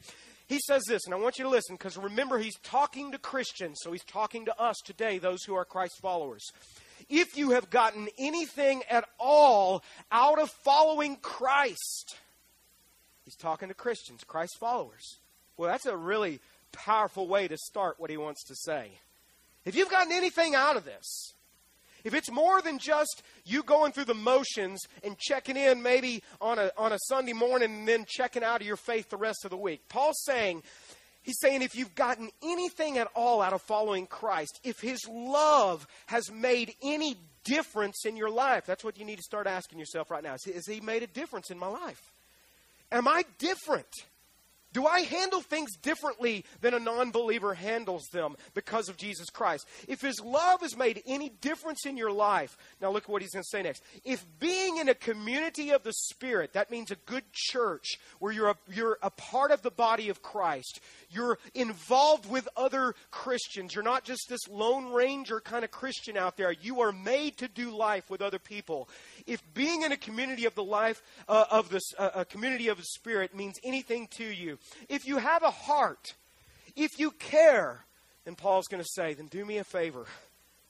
He 0.47 0.59
says 0.67 0.83
this, 0.85 1.01
and 1.05 1.13
I 1.13 1.17
want 1.17 1.39
you 1.39 1.45
to 1.45 1.49
listen 1.49 1.75
because 1.75 1.97
remember, 1.97 2.37
he's 2.37 2.59
talking 2.61 3.13
to 3.13 3.17
Christians, 3.17 3.79
so 3.81 3.91
he's 3.93 4.03
talking 4.03 4.45
to 4.45 4.61
us 4.61 4.75
today, 4.83 5.17
those 5.17 5.43
who 5.43 5.55
are 5.55 5.63
Christ 5.63 5.99
followers. 6.01 6.45
If 7.09 7.37
you 7.37 7.51
have 7.51 7.69
gotten 7.69 8.09
anything 8.19 8.83
at 8.89 9.05
all 9.17 9.81
out 10.11 10.39
of 10.39 10.49
following 10.49 11.15
Christ, 11.15 12.17
he's 13.23 13.37
talking 13.37 13.69
to 13.69 13.73
Christians, 13.73 14.25
Christ 14.25 14.57
followers. 14.59 15.19
Well, 15.55 15.69
that's 15.69 15.85
a 15.85 15.95
really 15.95 16.41
powerful 16.73 17.27
way 17.27 17.47
to 17.47 17.57
start 17.57 17.99
what 17.99 18.09
he 18.09 18.17
wants 18.17 18.43
to 18.45 18.55
say. 18.55 18.91
If 19.63 19.75
you've 19.75 19.89
gotten 19.89 20.11
anything 20.11 20.55
out 20.55 20.75
of 20.75 20.85
this, 20.85 21.33
if 22.03 22.13
it's 22.13 22.31
more 22.31 22.61
than 22.61 22.77
just 22.79 23.23
you 23.45 23.63
going 23.63 23.91
through 23.91 24.05
the 24.05 24.13
motions 24.13 24.81
and 25.03 25.17
checking 25.17 25.57
in 25.57 25.81
maybe 25.81 26.23
on 26.39 26.59
a, 26.59 26.71
on 26.77 26.93
a 26.93 26.97
Sunday 27.07 27.33
morning 27.33 27.73
and 27.73 27.87
then 27.87 28.05
checking 28.07 28.43
out 28.43 28.61
of 28.61 28.67
your 28.67 28.77
faith 28.77 29.09
the 29.09 29.17
rest 29.17 29.45
of 29.45 29.51
the 29.51 29.57
week, 29.57 29.87
Paul's 29.89 30.21
saying, 30.23 30.63
He's 31.23 31.39
saying 31.39 31.61
if 31.61 31.75
you've 31.75 31.93
gotten 31.93 32.29
anything 32.43 32.97
at 32.97 33.07
all 33.15 33.41
out 33.41 33.53
of 33.53 33.61
following 33.61 34.07
Christ, 34.07 34.59
if 34.63 34.79
His 34.79 34.99
love 35.07 35.85
has 36.07 36.31
made 36.31 36.73
any 36.81 37.15
difference 37.43 38.05
in 38.05 38.17
your 38.17 38.31
life, 38.31 38.65
that's 38.65 38.83
what 38.83 38.97
you 38.97 39.05
need 39.05 39.17
to 39.17 39.23
start 39.23 39.45
asking 39.45 39.77
yourself 39.77 40.09
right 40.09 40.23
now. 40.23 40.31
Has 40.31 40.65
He 40.65 40.79
made 40.79 41.03
a 41.03 41.07
difference 41.07 41.51
in 41.51 41.59
my 41.59 41.67
life? 41.67 42.01
Am 42.91 43.07
I 43.07 43.23
different? 43.37 43.87
Do 44.73 44.85
I 44.85 45.01
handle 45.01 45.41
things 45.41 45.75
differently 45.75 46.45
than 46.61 46.73
a 46.73 46.79
non 46.79 47.11
believer 47.11 47.53
handles 47.53 48.07
them 48.11 48.35
because 48.53 48.89
of 48.89 48.97
Jesus 48.97 49.29
Christ? 49.29 49.67
If 49.87 50.01
His 50.01 50.19
love 50.21 50.61
has 50.61 50.77
made 50.77 51.03
any 51.05 51.29
difference 51.29 51.85
in 51.85 51.97
your 51.97 52.11
life, 52.11 52.57
now 52.81 52.91
look 52.91 53.03
at 53.03 53.09
what 53.09 53.21
He's 53.21 53.33
going 53.33 53.43
to 53.43 53.49
say 53.49 53.61
next. 53.61 53.83
If 54.05 54.25
being 54.39 54.77
in 54.77 54.89
a 54.89 54.95
community 54.95 55.71
of 55.71 55.83
the 55.83 55.93
Spirit, 55.93 56.53
that 56.53 56.71
means 56.71 56.91
a 56.91 56.95
good 57.05 57.23
church 57.33 57.99
where 58.19 58.31
you're 58.31 58.51
a, 58.51 58.57
you're 58.69 58.97
a 59.01 59.09
part 59.09 59.51
of 59.51 59.61
the 59.61 59.71
body 59.71 60.09
of 60.09 60.21
Christ, 60.21 60.79
you're 61.09 61.37
involved 61.53 62.29
with 62.29 62.47
other 62.55 62.95
Christians, 63.09 63.75
you're 63.75 63.83
not 63.83 64.05
just 64.05 64.27
this 64.29 64.47
Lone 64.49 64.93
Ranger 64.93 65.41
kind 65.41 65.65
of 65.65 65.71
Christian 65.71 66.17
out 66.17 66.37
there, 66.37 66.51
you 66.51 66.81
are 66.81 66.91
made 66.91 67.37
to 67.37 67.47
do 67.47 67.75
life 67.75 68.09
with 68.09 68.21
other 68.21 68.39
people 68.39 68.89
if 69.27 69.41
being 69.53 69.83
in 69.83 69.91
a 69.91 69.97
community 69.97 70.45
of 70.45 70.55
the 70.55 70.63
life 70.63 71.01
uh, 71.27 71.45
of 71.51 71.69
this, 71.69 71.83
uh, 71.97 72.09
a 72.15 72.25
community 72.25 72.67
of 72.67 72.77
the 72.77 72.83
Spirit 72.83 73.35
means 73.35 73.59
anything 73.63 74.07
to 74.17 74.25
you, 74.25 74.57
if 74.89 75.05
you 75.05 75.17
have 75.17 75.43
a 75.43 75.51
heart, 75.51 76.13
if 76.75 76.99
you 76.99 77.11
care, 77.11 77.85
then 78.25 78.35
Paul's 78.35 78.67
going 78.67 78.83
to 78.83 78.89
say, 78.89 79.13
then 79.13 79.27
do 79.27 79.45
me 79.45 79.57
a 79.57 79.63
favor. 79.63 80.05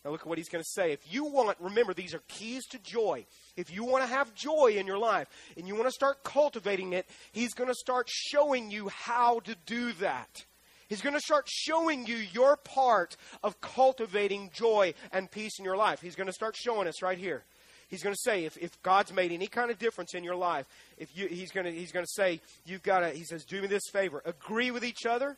Now, 0.04 0.12
look 0.12 0.22
at 0.22 0.28
what 0.28 0.40
he's 0.40 0.50
going 0.50 0.64
to 0.64 0.70
say. 0.70 0.92
If 0.94 1.14
you 1.14 1.26
want, 1.26 1.58
remember, 1.60 1.94
these 1.94 2.16
are 2.16 2.24
keys 2.28 2.66
to 2.72 2.80
joy. 2.80 3.26
If 3.56 3.72
you 3.72 3.84
want 3.84 4.04
to 4.04 4.10
have 4.10 4.34
joy 4.34 4.76
in 4.78 4.88
your 4.88 4.98
life 4.98 5.28
and 5.56 5.68
you 5.68 5.76
want 5.76 5.88
to 5.88 5.92
start 5.92 6.24
cultivating 6.24 6.94
it, 6.94 7.06
he's 7.32 7.54
going 7.54 7.70
to 7.70 7.76
start 7.76 8.10
showing 8.10 8.72
you 8.72 8.90
how 8.90 9.42
to 9.42 9.56
do 9.68 9.94
that. 9.94 10.44
He's 10.90 11.02
going 11.02 11.14
to 11.14 11.22
start 11.22 11.48
showing 11.48 12.08
you 12.08 12.16
your 12.16 12.58
part 12.58 13.16
of 13.44 13.62
cultivating 13.62 14.50
joy 14.54 14.94
and 15.14 15.30
peace 15.32 15.60
in 15.60 15.66
your 15.66 15.78
life. 15.78 16.02
He's 16.02 16.16
going 16.16 16.28
to 16.28 16.34
start 16.34 16.56
showing 16.58 16.88
us 16.88 17.02
right 17.02 17.18
here. 17.18 17.44
He's 17.92 18.02
going 18.02 18.16
to 18.16 18.22
say 18.22 18.46
if, 18.46 18.58
if 18.58 18.82
God's 18.84 19.12
made 19.12 19.34
any 19.34 19.48
kind 19.48 19.70
of 19.70 19.78
difference 19.78 20.16
in 20.16 20.24
your 20.24 20.38
life, 20.38 20.66
if 20.98 21.16
you, 21.16 21.28
he's 21.28 21.52
going 21.52 21.66
to 21.66 21.72
he's 21.74 21.92
going 21.92 22.06
to 22.06 22.12
say 22.12 22.40
you've 22.66 22.84
got 22.84 23.02
to. 23.02 23.10
He 23.10 23.26
says, 23.26 23.44
do 23.44 23.62
me 23.62 23.68
this 23.68 23.90
favor, 23.92 24.24
agree 24.26 24.72
with 24.72 24.86
each 24.86 25.06
other. 25.06 25.36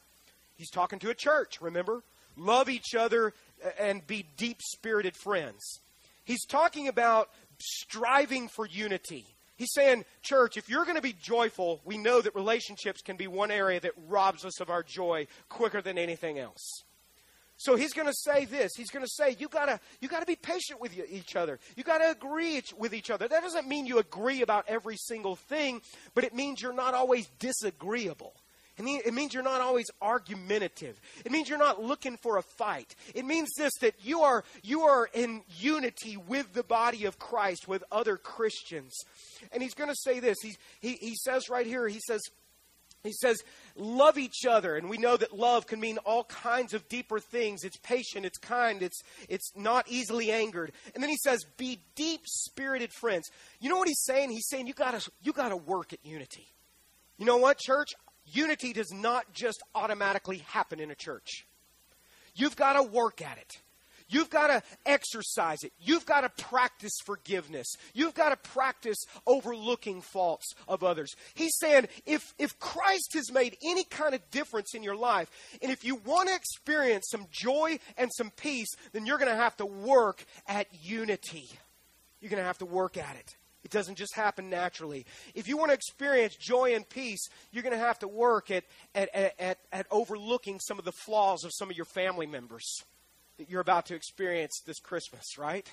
He's 0.55 0.69
talking 0.69 0.99
to 0.99 1.09
a 1.09 1.15
church. 1.15 1.59
Remember, 1.61 2.03
love 2.37 2.69
each 2.69 2.93
other 2.93 3.33
uh, 3.65 3.69
and 3.79 4.05
be 4.05 4.27
deep 4.37 4.61
spirited 4.61 5.15
friends. 5.15 5.79
He's 6.25 6.45
talking 6.45 6.87
about 6.87 7.29
striving 7.59 8.47
for 8.47 8.67
unity. 8.67 9.25
He's 9.55 9.73
saying, 9.73 10.05
church, 10.21 10.55
if 10.55 10.69
you're 10.69 10.85
going 10.85 10.95
to 10.95 11.01
be 11.01 11.15
joyful, 11.19 11.81
we 11.85 11.97
know 11.97 12.21
that 12.21 12.35
relationships 12.35 13.01
can 13.01 13.17
be 13.17 13.25
one 13.25 13.49
area 13.49 13.79
that 13.79 13.93
robs 14.07 14.45
us 14.45 14.61
of 14.61 14.69
our 14.69 14.83
joy 14.83 15.25
quicker 15.49 15.81
than 15.81 15.97
anything 15.97 16.37
else. 16.37 16.83
So 17.63 17.77
he's 17.77 17.93
going 17.93 18.07
to 18.07 18.13
say 18.13 18.43
this. 18.43 18.73
He's 18.75 18.89
going 18.89 19.05
to 19.05 19.11
say 19.11 19.37
you 19.39 19.47
gotta 19.47 19.79
you 20.01 20.09
gotta 20.09 20.25
be 20.25 20.35
patient 20.35 20.81
with 20.81 20.91
each 21.09 21.37
other. 21.37 21.59
You 21.77 21.85
gotta 21.85 22.11
agree 22.11 22.61
with 22.77 22.93
each 22.93 23.09
other. 23.09 23.25
That 23.25 23.41
doesn't 23.41 23.69
mean 23.69 23.85
you 23.85 23.99
agree 23.99 24.41
about 24.41 24.65
every 24.67 24.97
single 24.97 25.37
thing, 25.37 25.81
but 26.13 26.25
it 26.25 26.35
means 26.35 26.61
you're 26.61 26.73
not 26.73 26.93
always 26.93 27.27
disagreeable. 27.39 28.33
It, 28.77 29.13
means 29.13 29.33
you're 29.33 29.43
not 29.43 29.61
always 29.61 29.85
argumentative. 30.01 30.99
It 31.23 31.31
means 31.31 31.47
you're 31.47 31.59
not 31.59 31.81
looking 31.81 32.17
for 32.17 32.37
a 32.37 32.41
fight. 32.41 32.95
It 33.13 33.23
means 33.23 33.51
this 33.55 33.71
that 33.81 33.93
you 34.01 34.21
are 34.21 34.43
you 34.61 34.81
are 34.81 35.07
in 35.13 35.43
unity 35.59 36.17
with 36.17 36.51
the 36.53 36.63
body 36.63 37.05
of 37.05 37.19
Christ, 37.19 37.67
with 37.67 37.83
other 37.91 38.17
Christians. 38.17 38.93
And 39.51 39.61
he's 39.61 39.75
going 39.75 39.89
to 39.89 39.95
say 39.95 40.19
this. 40.19 40.37
He, 40.41 40.55
he, 40.81 40.93
he 40.93 41.15
says 41.15 41.49
right 41.49 41.67
here, 41.67 41.87
he 41.87 41.99
says, 42.07 42.21
he 43.03 43.11
says, 43.11 43.43
love 43.75 44.17
each 44.17 44.45
other. 44.47 44.75
And 44.75 44.89
we 44.89 44.97
know 44.97 45.17
that 45.17 45.37
love 45.37 45.67
can 45.67 45.79
mean 45.79 45.97
all 45.99 46.23
kinds 46.23 46.73
of 46.73 46.87
deeper 46.87 47.19
things. 47.19 47.63
It's 47.63 47.77
patient, 47.77 48.25
it's 48.25 48.37
kind, 48.37 48.81
it's, 48.81 49.01
it's 49.27 49.51
not 49.55 49.87
easily 49.89 50.31
angered. 50.31 50.71
And 50.93 51.03
then 51.03 51.09
he 51.09 51.17
says, 51.17 51.45
be 51.57 51.79
deep 51.95 52.21
spirited 52.25 52.91
friends. 52.93 53.29
You 53.59 53.69
know 53.69 53.77
what 53.77 53.87
he's 53.87 54.03
saying? 54.03 54.31
He's 54.31 54.47
saying 54.47 54.67
you 54.67 54.73
gotta, 54.73 55.07
you 55.21 55.33
gotta 55.33 55.57
work 55.57 55.93
at 55.93 55.99
unity. 56.05 56.47
You 57.17 57.25
know 57.25 57.37
what, 57.37 57.57
church? 57.57 57.89
Unity 58.25 58.73
does 58.73 58.91
not 58.91 59.33
just 59.33 59.61
automatically 59.75 60.39
happen 60.47 60.79
in 60.79 60.89
a 60.89 60.95
church. 60.95 61.45
You've 62.35 62.55
got 62.55 62.73
to 62.73 62.83
work 62.83 63.21
at 63.21 63.37
it. 63.37 63.61
You've 64.13 64.29
got 64.29 64.47
to 64.47 64.61
exercise 64.85 65.63
it. 65.63 65.73
You've 65.79 66.05
got 66.05 66.21
to 66.21 66.43
practice 66.43 66.93
forgiveness. 67.03 67.65
You've 67.95 68.13
got 68.13 68.29
to 68.29 68.49
practice 68.51 68.99
overlooking 69.25 70.01
faults 70.01 70.53
of 70.67 70.83
others. 70.83 71.15
He's 71.33 71.57
saying 71.57 71.87
if, 72.05 72.35
if 72.37 72.59
Christ 72.59 73.15
has 73.15 73.31
made 73.31 73.57
any 73.63 73.83
kind 73.83 74.13
of 74.13 74.21
difference 74.29 74.75
in 74.75 74.83
your 74.83 74.95
life, 74.95 75.31
and 75.63 75.71
if 75.71 75.83
you 75.83 75.95
want 75.95 76.29
to 76.29 76.35
experience 76.35 77.07
some 77.09 77.25
joy 77.31 77.79
and 77.97 78.11
some 78.13 78.29
peace, 78.29 78.69
then 78.91 79.07
you're 79.07 79.17
going 79.17 79.31
to 79.31 79.35
have 79.35 79.57
to 79.57 79.65
work 79.65 80.23
at 80.47 80.67
unity. 80.83 81.49
You're 82.21 82.29
going 82.29 82.41
to 82.41 82.45
have 82.45 82.59
to 82.59 82.65
work 82.65 82.97
at 82.97 83.15
it. 83.15 83.35
It 83.63 83.71
doesn't 83.71 83.97
just 83.97 84.13
happen 84.13 84.47
naturally. 84.47 85.07
If 85.33 85.47
you 85.47 85.57
want 85.57 85.71
to 85.71 85.75
experience 85.75 86.35
joy 86.35 86.75
and 86.75 86.87
peace, 86.87 87.29
you're 87.51 87.63
going 87.63 87.73
to 87.75 87.83
have 87.83 87.97
to 87.99 88.07
work 88.07 88.51
at, 88.51 88.63
at, 88.93 89.09
at, 89.39 89.57
at, 89.71 89.87
overlooking 89.89 90.59
some 90.59 90.77
of 90.77 90.85
the 90.85 90.91
flaws 90.91 91.43
of 91.43 91.51
some 91.51 91.71
of 91.71 91.75
your 91.75 91.85
family 91.85 92.27
members 92.27 92.83
that 93.37 93.49
you're 93.49 93.61
about 93.61 93.87
to 93.87 93.95
experience 93.95 94.61
this 94.65 94.79
Christmas, 94.79 95.37
right? 95.37 95.67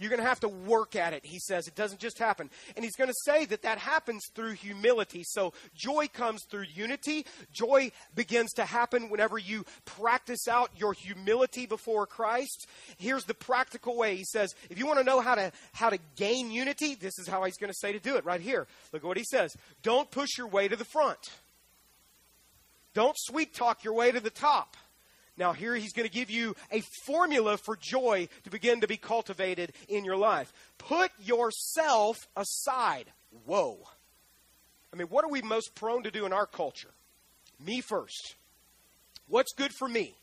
You're 0.00 0.10
going 0.10 0.20
to 0.20 0.26
have 0.26 0.40
to 0.40 0.48
work 0.48 0.96
at 0.96 1.12
it, 1.12 1.24
he 1.24 1.38
says. 1.38 1.68
It 1.68 1.76
doesn't 1.76 2.00
just 2.00 2.18
happen. 2.18 2.50
And 2.74 2.84
he's 2.84 2.96
going 2.96 3.08
to 3.08 3.14
say 3.24 3.44
that 3.44 3.62
that 3.62 3.78
happens 3.78 4.24
through 4.34 4.52
humility. 4.54 5.22
So 5.24 5.52
joy 5.72 6.08
comes 6.12 6.42
through 6.50 6.64
unity. 6.74 7.24
Joy 7.52 7.92
begins 8.16 8.52
to 8.54 8.64
happen 8.64 9.08
whenever 9.08 9.38
you 9.38 9.64
practice 9.84 10.48
out 10.48 10.70
your 10.76 10.94
humility 10.94 11.66
before 11.66 12.06
Christ. 12.06 12.66
Here's 12.98 13.24
the 13.24 13.34
practical 13.34 13.96
way. 13.96 14.16
He 14.16 14.24
says, 14.24 14.56
if 14.68 14.78
you 14.78 14.86
want 14.86 14.98
to 14.98 15.04
know 15.04 15.20
how 15.20 15.36
to 15.36 15.52
how 15.72 15.90
to 15.90 15.98
gain 16.16 16.50
unity, 16.50 16.96
this 16.96 17.16
is 17.20 17.28
how 17.28 17.44
he's 17.44 17.56
going 17.56 17.70
to 17.70 17.78
say 17.78 17.92
to 17.92 18.00
do 18.00 18.16
it 18.16 18.24
right 18.24 18.40
here. 18.40 18.66
Look 18.92 19.04
at 19.04 19.06
what 19.06 19.16
he 19.16 19.24
says. 19.24 19.56
Don't 19.84 20.10
push 20.10 20.36
your 20.36 20.48
way 20.48 20.66
to 20.66 20.74
the 20.74 20.84
front. 20.84 21.30
Don't 22.94 23.16
sweet 23.16 23.54
talk 23.54 23.84
your 23.84 23.94
way 23.94 24.10
to 24.10 24.20
the 24.20 24.30
top. 24.30 24.76
Now, 25.36 25.52
here 25.52 25.74
he's 25.74 25.92
going 25.92 26.08
to 26.08 26.14
give 26.14 26.30
you 26.30 26.54
a 26.70 26.80
formula 27.06 27.56
for 27.56 27.76
joy 27.76 28.28
to 28.44 28.50
begin 28.50 28.80
to 28.82 28.86
be 28.86 28.96
cultivated 28.96 29.72
in 29.88 30.04
your 30.04 30.16
life. 30.16 30.52
Put 30.78 31.10
yourself 31.20 32.28
aside. 32.36 33.06
Whoa. 33.44 33.78
I 34.92 34.96
mean, 34.96 35.08
what 35.08 35.24
are 35.24 35.30
we 35.30 35.42
most 35.42 35.74
prone 35.74 36.04
to 36.04 36.10
do 36.12 36.24
in 36.24 36.32
our 36.32 36.46
culture? 36.46 36.90
Me 37.64 37.80
first. 37.80 38.36
What's 39.26 39.52
good 39.52 39.72
for 39.72 39.88
me? 39.88 40.14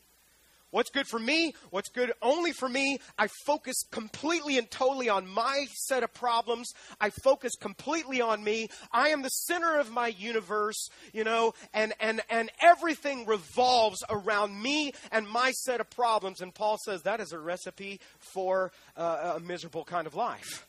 What's 0.72 0.88
good 0.88 1.06
for 1.06 1.18
me? 1.18 1.54
What's 1.68 1.90
good 1.90 2.12
only 2.22 2.52
for 2.52 2.66
me? 2.66 2.98
I 3.18 3.28
focus 3.44 3.76
completely 3.90 4.56
and 4.56 4.70
totally 4.70 5.10
on 5.10 5.28
my 5.28 5.66
set 5.70 6.02
of 6.02 6.14
problems. 6.14 6.72
I 6.98 7.10
focus 7.10 7.52
completely 7.60 8.22
on 8.22 8.42
me. 8.42 8.68
I 8.90 9.10
am 9.10 9.20
the 9.20 9.28
center 9.28 9.78
of 9.78 9.92
my 9.92 10.08
universe, 10.08 10.88
you 11.12 11.24
know, 11.24 11.52
and, 11.74 11.92
and, 12.00 12.22
and 12.30 12.50
everything 12.62 13.26
revolves 13.26 14.02
around 14.08 14.60
me 14.60 14.94
and 15.10 15.28
my 15.28 15.50
set 15.50 15.82
of 15.82 15.90
problems. 15.90 16.40
And 16.40 16.54
Paul 16.54 16.78
says 16.82 17.02
that 17.02 17.20
is 17.20 17.32
a 17.32 17.38
recipe 17.38 18.00
for 18.18 18.72
uh, 18.96 19.34
a 19.36 19.40
miserable 19.40 19.84
kind 19.84 20.06
of 20.06 20.14
life. 20.14 20.66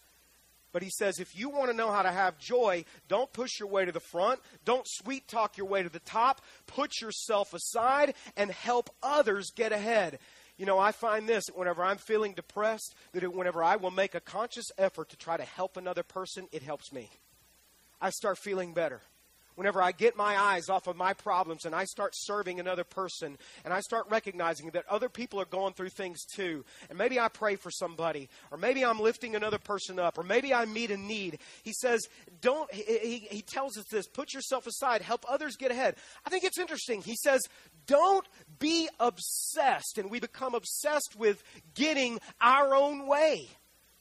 But 0.74 0.82
he 0.82 0.90
says, 0.90 1.20
if 1.20 1.38
you 1.38 1.50
want 1.50 1.70
to 1.70 1.78
know 1.78 1.92
how 1.92 2.02
to 2.02 2.12
have 2.12 2.38
joy, 2.40 2.84
don't 3.08 3.32
push 3.32 3.60
your 3.60 3.70
way 3.70 3.86
to 3.86 3.92
the 3.92 4.02
front. 4.02 4.42
Don't 4.66 4.86
sweet 4.86 5.28
talk 5.28 5.56
your 5.56 5.68
way 5.68 5.84
to 5.84 5.90
the 5.90 6.00
top. 6.00 6.42
Put 6.68 7.00
yourself 7.00 7.54
aside 7.54 8.16
and 8.36 8.52
help 8.52 8.90
others 9.02 9.52
get 9.56 9.72
ahead. 9.72 10.20
You 10.58 10.66
know, 10.66 10.80
I 10.80 10.92
find 10.92 11.30
this 11.30 11.46
whenever 11.54 11.84
I'm 11.84 11.98
feeling 11.98 12.34
depressed, 12.34 12.96
that 13.14 13.34
whenever 13.34 13.64
I 13.64 13.76
will 13.76 13.92
make 13.92 14.16
a 14.16 14.20
conscious 14.20 14.68
effort 14.78 15.10
to 15.10 15.18
try 15.18 15.38
to 15.38 15.44
help 15.44 15.78
another 15.78 16.04
person, 16.04 16.48
it 16.52 16.64
helps 16.64 16.92
me. 16.92 17.10
I 18.02 18.10
start 18.10 18.38
feeling 18.38 18.74
better 18.74 19.02
whenever 19.56 19.82
I 19.82 19.92
get 19.92 20.16
my 20.16 20.38
eyes 20.38 20.70
off 20.70 20.88
of 20.88 20.96
my 20.96 21.14
problems 21.14 21.66
and 21.66 21.74
I 21.74 21.86
start 21.86 22.14
serving 22.16 22.60
another 22.60 22.84
person 22.84 23.38
and 23.64 23.74
I 23.74 23.80
start 23.82 24.06
recognizing 24.10 24.70
that 24.72 24.86
other 24.90 25.10
people 25.10 25.40
are 25.40 25.46
going 25.46 25.74
through 25.74 25.90
things 25.90 26.26
too, 26.26 26.66
and 26.90 26.98
maybe 26.98 27.20
I 27.20 27.28
pray 27.28 27.56
for 27.56 27.72
somebody, 27.72 28.30
or 28.52 28.58
maybe 28.58 28.84
I'm 28.84 29.00
lifting 29.00 29.36
another 29.36 29.60
person 29.60 30.00
up, 30.00 30.18
or 30.18 30.24
maybe 30.24 30.54
I 30.54 30.66
meet 30.66 30.92
a 30.92 30.98
need, 30.98 31.40
he 31.64 31.74
says, 31.74 32.02
don't, 32.42 32.72
he, 32.74 33.28
he 33.30 33.42
tells 33.42 33.78
us 33.78 33.86
this 33.92 34.08
put 34.08 34.34
yourself 34.34 34.68
aside, 34.68 35.02
help 35.02 35.26
others 35.28 35.56
get 35.56 35.72
ahead. 35.72 35.96
I 36.26 36.30
think 36.30 36.44
it's 36.44 36.60
interesting. 36.60 37.02
He 37.02 37.16
says, 37.16 37.42
don't 37.86 38.28
be 38.60 38.90
obsessed, 39.00 39.98
and 39.98 40.10
we 40.10 40.20
become 40.20 40.56
obsessed 40.56 41.16
with 41.18 41.44
getting 41.74 42.20
our 42.42 42.76
own 42.76 43.08
way. 43.08 43.50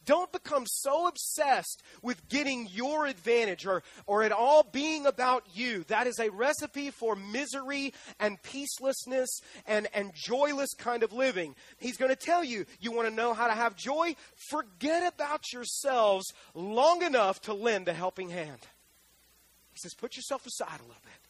Don't 0.05 0.33
become 0.33 0.65
so 0.67 1.07
obsessed 1.07 1.83
with 2.03 2.29
getting 2.29 2.69
your 2.73 3.07
advantage 3.07 3.67
or, 3.67 3.83
or 4.07 4.23
it 4.25 4.33
all 4.33 4.63
being 4.63 5.07
about 5.07 5.45
you. 5.55 5.85
That 5.85 6.07
is 6.07 6.19
a 6.19 6.31
recipe 6.31 6.91
for 6.91 7.15
misery 7.15 7.95
and 8.19 8.43
peacelessness 8.43 9.29
and, 9.67 9.89
and 9.95 10.13
joyless 10.15 10.75
kind 10.75 11.03
of 11.03 11.13
living. 11.13 11.55
He's 11.79 11.97
going 11.97 12.11
to 12.11 12.17
tell 12.17 12.43
you, 12.43 12.67
you 12.81 12.93
want 12.93 13.09
to 13.09 13.15
know 13.15 13.35
how 13.35 13.47
to 13.47 13.55
have 13.55 13.77
joy? 13.77 14.17
Forget 14.51 15.13
about 15.13 15.53
yourselves 15.53 16.33
long 16.55 17.03
enough 17.03 17.41
to 17.43 17.55
lend 17.55 17.89
a 17.89 17.93
helping 17.93 18.31
hand. 18.31 18.59
He 19.73 19.79
says, 19.79 19.95
put 19.95 20.17
yourself 20.17 20.47
aside 20.47 20.81
a 20.81 20.83
little 20.83 21.03
bit. 21.03 21.22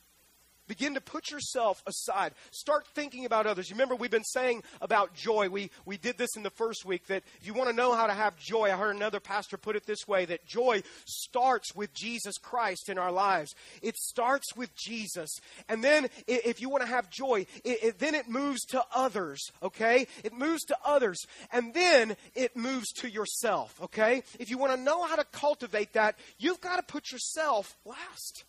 Begin 0.73 0.95
to 0.95 1.03
put 1.03 1.31
yourself 1.31 1.83
aside. 1.87 2.33
Start 2.51 2.87
thinking 2.95 3.27
about 3.27 3.47
others. 3.47 3.69
You 3.69 3.75
remember 3.75 3.95
we've 3.95 4.11
been 4.11 4.25
saying 4.25 4.63
about 4.81 5.13
joy. 5.13 5.51
We, 5.51 5.71
we 5.85 5.99
did 5.99 6.17
this 6.17 6.35
in 6.35 6.43
the 6.43 6.49
first 6.49 6.87
week 6.87 7.09
that 7.09 7.25
if 7.39 7.47
you 7.47 7.53
want 7.53 7.69
to 7.69 7.77
know 7.77 7.95
how 7.95 8.07
to 8.07 8.15
have 8.15 8.39
joy, 8.39 8.73
I 8.73 8.77
heard 8.77 8.97
another 8.97 9.21
pastor 9.21 9.59
put 9.59 9.77
it 9.77 9.85
this 9.85 10.09
way 10.09 10.25
that 10.25 10.47
joy 10.47 10.83
starts 11.05 11.75
with 11.75 11.93
Jesus 11.93 12.39
Christ 12.39 12.89
in 12.89 12.97
our 12.97 13.13
lives. 13.13 13.55
It 13.83 13.99
starts 13.99 14.57
with 14.57 14.75
Jesus. 14.75 15.29
And 15.69 15.85
then 15.85 16.09
if 16.27 16.63
you 16.63 16.71
want 16.71 16.85
to 16.85 16.89
have 16.89 17.11
joy, 17.11 17.45
it, 17.65 17.85
it, 17.85 17.99
then 17.99 18.15
it 18.15 18.31
moves 18.31 18.65
to 18.69 18.83
others, 18.95 19.53
okay? 19.63 20.07
It 20.25 20.33
moves 20.33 20.63
to 20.69 20.77
others. 20.83 21.19
And 21.53 21.75
then 21.75 22.17
it 22.35 22.57
moves 22.57 22.91
to 22.95 23.11
yourself, 23.11 23.79
okay? 23.83 24.23
If 24.39 24.49
you 24.49 24.57
want 24.57 24.73
to 24.73 24.81
know 24.81 25.05
how 25.05 25.17
to 25.17 25.25
cultivate 25.25 25.93
that, 25.93 26.19
you've 26.39 26.63
got 26.63 26.77
to 26.77 26.83
put 26.83 27.13
yourself 27.13 27.77
last. 27.85 28.45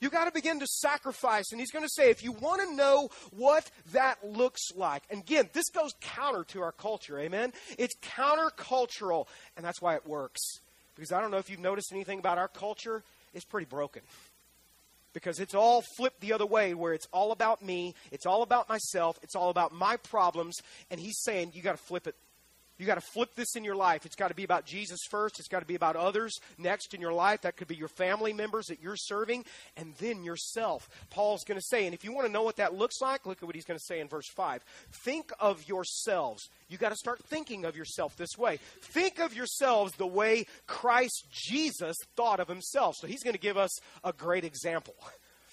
You 0.00 0.10
got 0.10 0.26
to 0.26 0.32
begin 0.32 0.60
to 0.60 0.66
sacrifice. 0.66 1.52
And 1.52 1.60
he's 1.60 1.70
going 1.70 1.84
to 1.84 1.90
say, 1.90 2.10
if 2.10 2.22
you 2.22 2.32
want 2.32 2.60
to 2.62 2.74
know 2.74 3.08
what 3.30 3.70
that 3.92 4.18
looks 4.22 4.60
like, 4.74 5.02
and 5.10 5.20
again, 5.20 5.48
this 5.52 5.70
goes 5.70 5.92
counter 6.00 6.44
to 6.48 6.60
our 6.60 6.72
culture, 6.72 7.18
amen? 7.18 7.52
It's 7.78 7.96
countercultural, 7.96 9.26
and 9.56 9.64
that's 9.64 9.80
why 9.80 9.94
it 9.94 10.06
works. 10.06 10.40
Because 10.94 11.12
I 11.12 11.20
don't 11.20 11.30
know 11.30 11.38
if 11.38 11.48
you've 11.50 11.60
noticed 11.60 11.92
anything 11.92 12.18
about 12.18 12.38
our 12.38 12.48
culture, 12.48 13.02
it's 13.34 13.44
pretty 13.44 13.66
broken. 13.66 14.02
Because 15.12 15.40
it's 15.40 15.54
all 15.54 15.82
flipped 15.96 16.20
the 16.20 16.34
other 16.34 16.44
way, 16.44 16.74
where 16.74 16.92
it's 16.92 17.06
all 17.10 17.32
about 17.32 17.62
me, 17.62 17.94
it's 18.12 18.26
all 18.26 18.42
about 18.42 18.68
myself, 18.68 19.18
it's 19.22 19.34
all 19.34 19.48
about 19.48 19.72
my 19.72 19.96
problems, 19.96 20.56
and 20.90 21.00
he's 21.00 21.18
saying, 21.22 21.52
you 21.54 21.62
got 21.62 21.72
to 21.72 21.82
flip 21.82 22.06
it. 22.06 22.14
You 22.78 22.86
got 22.86 22.96
to 22.96 23.00
flip 23.00 23.34
this 23.34 23.56
in 23.56 23.64
your 23.64 23.74
life. 23.74 24.04
It's 24.04 24.16
got 24.16 24.28
to 24.28 24.34
be 24.34 24.44
about 24.44 24.66
Jesus 24.66 25.00
first. 25.08 25.38
It's 25.38 25.48
got 25.48 25.60
to 25.60 25.66
be 25.66 25.74
about 25.74 25.96
others 25.96 26.38
next 26.58 26.92
in 26.94 27.00
your 27.00 27.12
life. 27.12 27.42
That 27.42 27.56
could 27.56 27.68
be 27.68 27.76
your 27.76 27.88
family 27.88 28.32
members 28.32 28.66
that 28.66 28.82
you're 28.82 28.96
serving, 28.96 29.44
and 29.76 29.94
then 29.98 30.24
yourself. 30.24 30.88
Paul's 31.10 31.44
going 31.44 31.58
to 31.58 31.66
say, 31.66 31.86
and 31.86 31.94
if 31.94 32.04
you 32.04 32.12
want 32.12 32.26
to 32.26 32.32
know 32.32 32.42
what 32.42 32.56
that 32.56 32.74
looks 32.74 33.00
like, 33.00 33.26
look 33.26 33.38
at 33.38 33.46
what 33.46 33.54
he's 33.54 33.64
going 33.64 33.78
to 33.78 33.84
say 33.84 34.00
in 34.00 34.08
verse 34.08 34.28
5. 34.28 34.62
Think 35.04 35.32
of 35.40 35.66
yourselves. 35.68 36.48
You 36.68 36.78
got 36.78 36.90
to 36.90 36.96
start 36.96 37.24
thinking 37.24 37.64
of 37.64 37.76
yourself 37.76 38.16
this 38.16 38.36
way. 38.36 38.58
Think 38.82 39.20
of 39.20 39.34
yourselves 39.34 39.92
the 39.92 40.06
way 40.06 40.46
Christ 40.66 41.26
Jesus 41.30 41.96
thought 42.16 42.40
of 42.40 42.48
himself. 42.48 42.96
So 42.96 43.06
he's 43.06 43.22
going 43.22 43.34
to 43.34 43.40
give 43.40 43.56
us 43.56 43.78
a 44.04 44.12
great 44.12 44.44
example. 44.44 44.94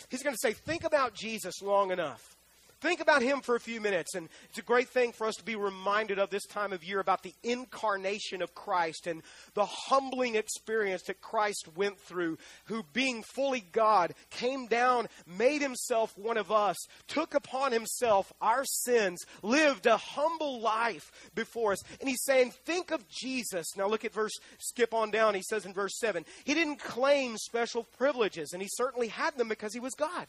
He's 0.09 0.23
going 0.23 0.35
to 0.35 0.39
say, 0.39 0.53
Think 0.53 0.83
about 0.83 1.13
Jesus 1.13 1.61
long 1.61 1.91
enough 1.91 2.35
Think 2.83 2.99
about 2.99 3.21
him 3.21 3.39
for 3.39 3.55
a 3.55 3.61
few 3.61 3.79
minutes. 3.79 4.13
And 4.13 4.27
it's 4.49 4.59
a 4.59 4.61
great 4.61 4.89
thing 4.89 5.13
for 5.13 5.25
us 5.25 5.35
to 5.35 5.45
be 5.45 5.55
reminded 5.55 6.19
of 6.19 6.29
this 6.29 6.45
time 6.45 6.73
of 6.73 6.83
year 6.83 6.99
about 6.99 7.23
the 7.23 7.33
incarnation 7.41 8.41
of 8.41 8.53
Christ 8.53 9.07
and 9.07 9.21
the 9.53 9.65
humbling 9.65 10.35
experience 10.35 11.03
that 11.03 11.21
Christ 11.21 11.69
went 11.77 11.97
through, 11.97 12.37
who, 12.65 12.83
being 12.91 13.23
fully 13.23 13.61
God, 13.71 14.13
came 14.31 14.67
down, 14.67 15.07
made 15.25 15.61
himself 15.61 16.17
one 16.17 16.35
of 16.35 16.51
us, 16.51 16.75
took 17.07 17.33
upon 17.35 17.71
himself 17.71 18.33
our 18.41 18.65
sins, 18.65 19.23
lived 19.41 19.85
a 19.85 19.95
humble 19.95 20.59
life 20.59 21.09
before 21.35 21.71
us. 21.71 21.81
And 22.01 22.09
he's 22.09 22.25
saying, 22.25 22.51
Think 22.65 22.91
of 22.91 23.07
Jesus. 23.07 23.77
Now 23.77 23.87
look 23.87 24.03
at 24.03 24.11
verse, 24.11 24.33
skip 24.59 24.93
on 24.93 25.09
down. 25.09 25.35
He 25.35 25.43
says 25.43 25.65
in 25.65 25.73
verse 25.73 25.97
7 25.99 26.25
He 26.43 26.53
didn't 26.53 26.79
claim 26.79 27.37
special 27.37 27.85
privileges, 27.97 28.51
and 28.51 28.61
he 28.61 28.67
certainly 28.73 29.07
had 29.07 29.37
them 29.37 29.47
because 29.47 29.73
he 29.73 29.79
was 29.79 29.93
God. 29.93 30.27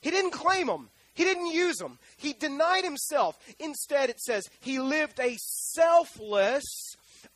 He 0.00 0.10
didn't 0.10 0.32
claim 0.32 0.66
them. 0.66 0.88
He 1.18 1.24
didn't 1.24 1.52
use 1.52 1.78
them. 1.78 1.98
He 2.16 2.32
denied 2.32 2.84
himself. 2.84 3.36
Instead, 3.58 4.08
it 4.08 4.20
says 4.20 4.44
he 4.60 4.78
lived 4.78 5.18
a 5.18 5.34
selfless, 5.36 6.62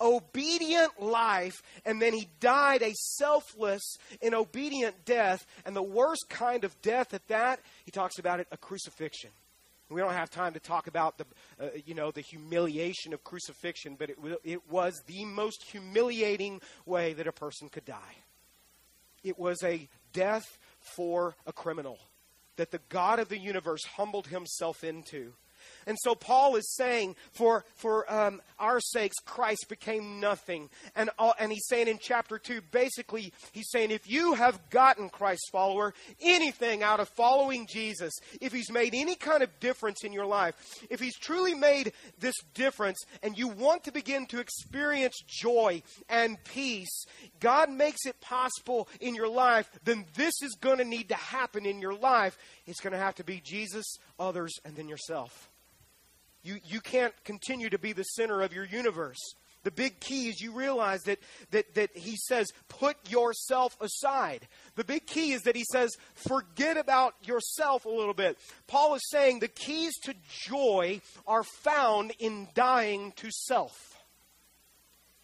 obedient 0.01 1.03
life, 1.03 1.64
and 1.85 2.01
then 2.01 2.12
he 2.12 2.29
died 2.38 2.83
a 2.83 2.92
selfless 2.95 3.97
and 4.23 4.37
obedient 4.37 5.05
death. 5.05 5.45
And 5.66 5.75
the 5.75 5.83
worst 5.83 6.27
kind 6.29 6.62
of 6.62 6.81
death 6.81 7.12
at 7.12 7.27
that, 7.27 7.59
he 7.85 7.90
talks 7.90 8.21
about 8.21 8.38
it, 8.38 8.47
a 8.53 8.57
crucifixion. 8.57 9.31
We 9.90 10.01
don't 10.01 10.12
have 10.14 10.31
time 10.31 10.53
to 10.53 10.61
talk 10.61 10.87
about 10.87 11.18
the, 11.18 11.25
uh, 11.61 11.71
you 11.85 11.95
know, 11.95 12.12
the 12.12 12.21
humiliation 12.21 13.12
of 13.12 13.25
crucifixion, 13.25 13.97
but 13.99 14.11
it, 14.11 14.18
it 14.45 14.71
was 14.71 15.03
the 15.09 15.25
most 15.25 15.64
humiliating 15.64 16.61
way 16.87 17.14
that 17.14 17.27
a 17.27 17.33
person 17.33 17.68
could 17.68 17.85
die. 17.85 18.14
It 19.25 19.40
was 19.40 19.61
a 19.64 19.88
death 20.12 20.57
for 20.79 21.35
a 21.49 21.53
criminal 21.53 21.99
that 22.56 22.70
the 22.70 22.80
God 22.88 23.18
of 23.18 23.28
the 23.28 23.38
universe 23.38 23.84
humbled 23.96 24.28
himself 24.28 24.84
into. 24.84 25.34
And 25.87 25.99
so 26.01 26.14
Paul 26.14 26.57
is 26.57 26.75
saying, 26.75 27.16
for, 27.33 27.64
for 27.75 28.11
um, 28.12 28.40
our 28.59 28.81
sakes, 28.81 29.16
Christ 29.25 29.66
became 29.68 30.21
nothing. 30.21 30.71
And, 30.95 31.11
uh, 31.18 31.33
and 31.38 31.53
he's 31.53 31.66
saying 31.68 31.88
in 31.88 31.99
chapter 32.01 32.38
2, 32.38 32.61
basically, 32.71 33.33
he's 33.53 33.71
saying, 33.71 33.90
if 33.90 34.09
you 34.09 34.35
have 34.35 34.71
gotten 34.71 35.09
Christ's 35.09 35.51
follower 35.51 35.95
anything 36.21 36.83
out 36.83 37.01
of 37.01 37.09
following 37.09 37.66
Jesus, 37.66 38.12
if 38.40 38.53
he's 38.53 38.71
made 38.71 38.95
any 38.95 39.14
kind 39.14 39.42
of 39.42 39.61
difference 39.61 40.05
in 40.05 40.12
your 40.12 40.27
life, 40.27 40.55
if 40.90 41.01
he's 41.01 41.18
truly 41.18 41.55
made 41.55 41.92
this 42.18 42.37
difference 42.55 42.99
and 43.23 43.37
you 43.37 43.49
want 43.49 43.85
to 43.85 43.92
begin 43.92 44.27
to 44.27 44.40
experience 44.40 45.23
joy 45.27 45.83
and 46.09 46.42
peace, 46.45 47.07
God 47.40 47.71
makes 47.71 48.07
it 48.07 48.21
possible 48.21 48.88
in 49.01 49.14
your 49.14 49.29
life, 49.29 49.71
then 49.85 50.07
this 50.14 50.35
is 50.42 50.57
going 50.61 50.79
to 50.79 50.85
need 50.85 51.09
to 51.09 51.14
happen 51.14 51.66
in 51.66 51.81
your 51.81 51.95
life. 51.95 52.38
It's 52.66 52.81
going 52.81 52.92
to 52.92 52.99
have 52.99 53.16
to 53.16 53.25
be 53.25 53.40
Jesus, 53.40 53.97
others, 54.18 54.53
and 54.64 54.77
then 54.77 54.88
yourself. 54.88 55.51
You, 56.42 56.59
you 56.64 56.81
can't 56.81 57.14
continue 57.24 57.70
to 57.70 57.78
be 57.78 57.92
the 57.92 58.02
center 58.02 58.42
of 58.42 58.52
your 58.52 58.64
universe. 58.64 59.18
The 59.64 59.70
big 59.70 60.00
key 60.00 60.28
is 60.28 60.40
you 60.40 60.52
realize 60.52 61.02
that, 61.02 61.20
that, 61.52 61.74
that 61.74 61.96
he 61.96 62.16
says, 62.16 62.48
put 62.68 62.96
yourself 63.09 63.76
aside. 63.81 64.48
The 64.74 64.83
big 64.83 65.07
key 65.07 65.33
is 65.33 65.42
that 65.42 65.55
he 65.55 65.64
says, 65.70 65.96
forget 66.14 66.76
about 66.76 67.14
yourself 67.22 67.85
a 67.85 67.88
little 67.88 68.14
bit. 68.14 68.38
Paul 68.66 68.94
is 68.94 69.09
saying 69.09 69.38
the 69.38 69.48
keys 69.48 69.92
to 70.02 70.14
joy 70.28 71.00
are 71.28 71.44
found 71.44 72.12
in 72.18 72.48
dying 72.55 73.12
to 73.16 73.31
self, 73.31 74.02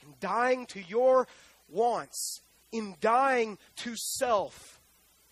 in 0.04 0.14
dying 0.20 0.66
to 0.66 0.80
your 0.82 1.26
wants, 1.68 2.40
in 2.70 2.94
dying 3.00 3.58
to 3.76 3.96
self. 3.96 4.77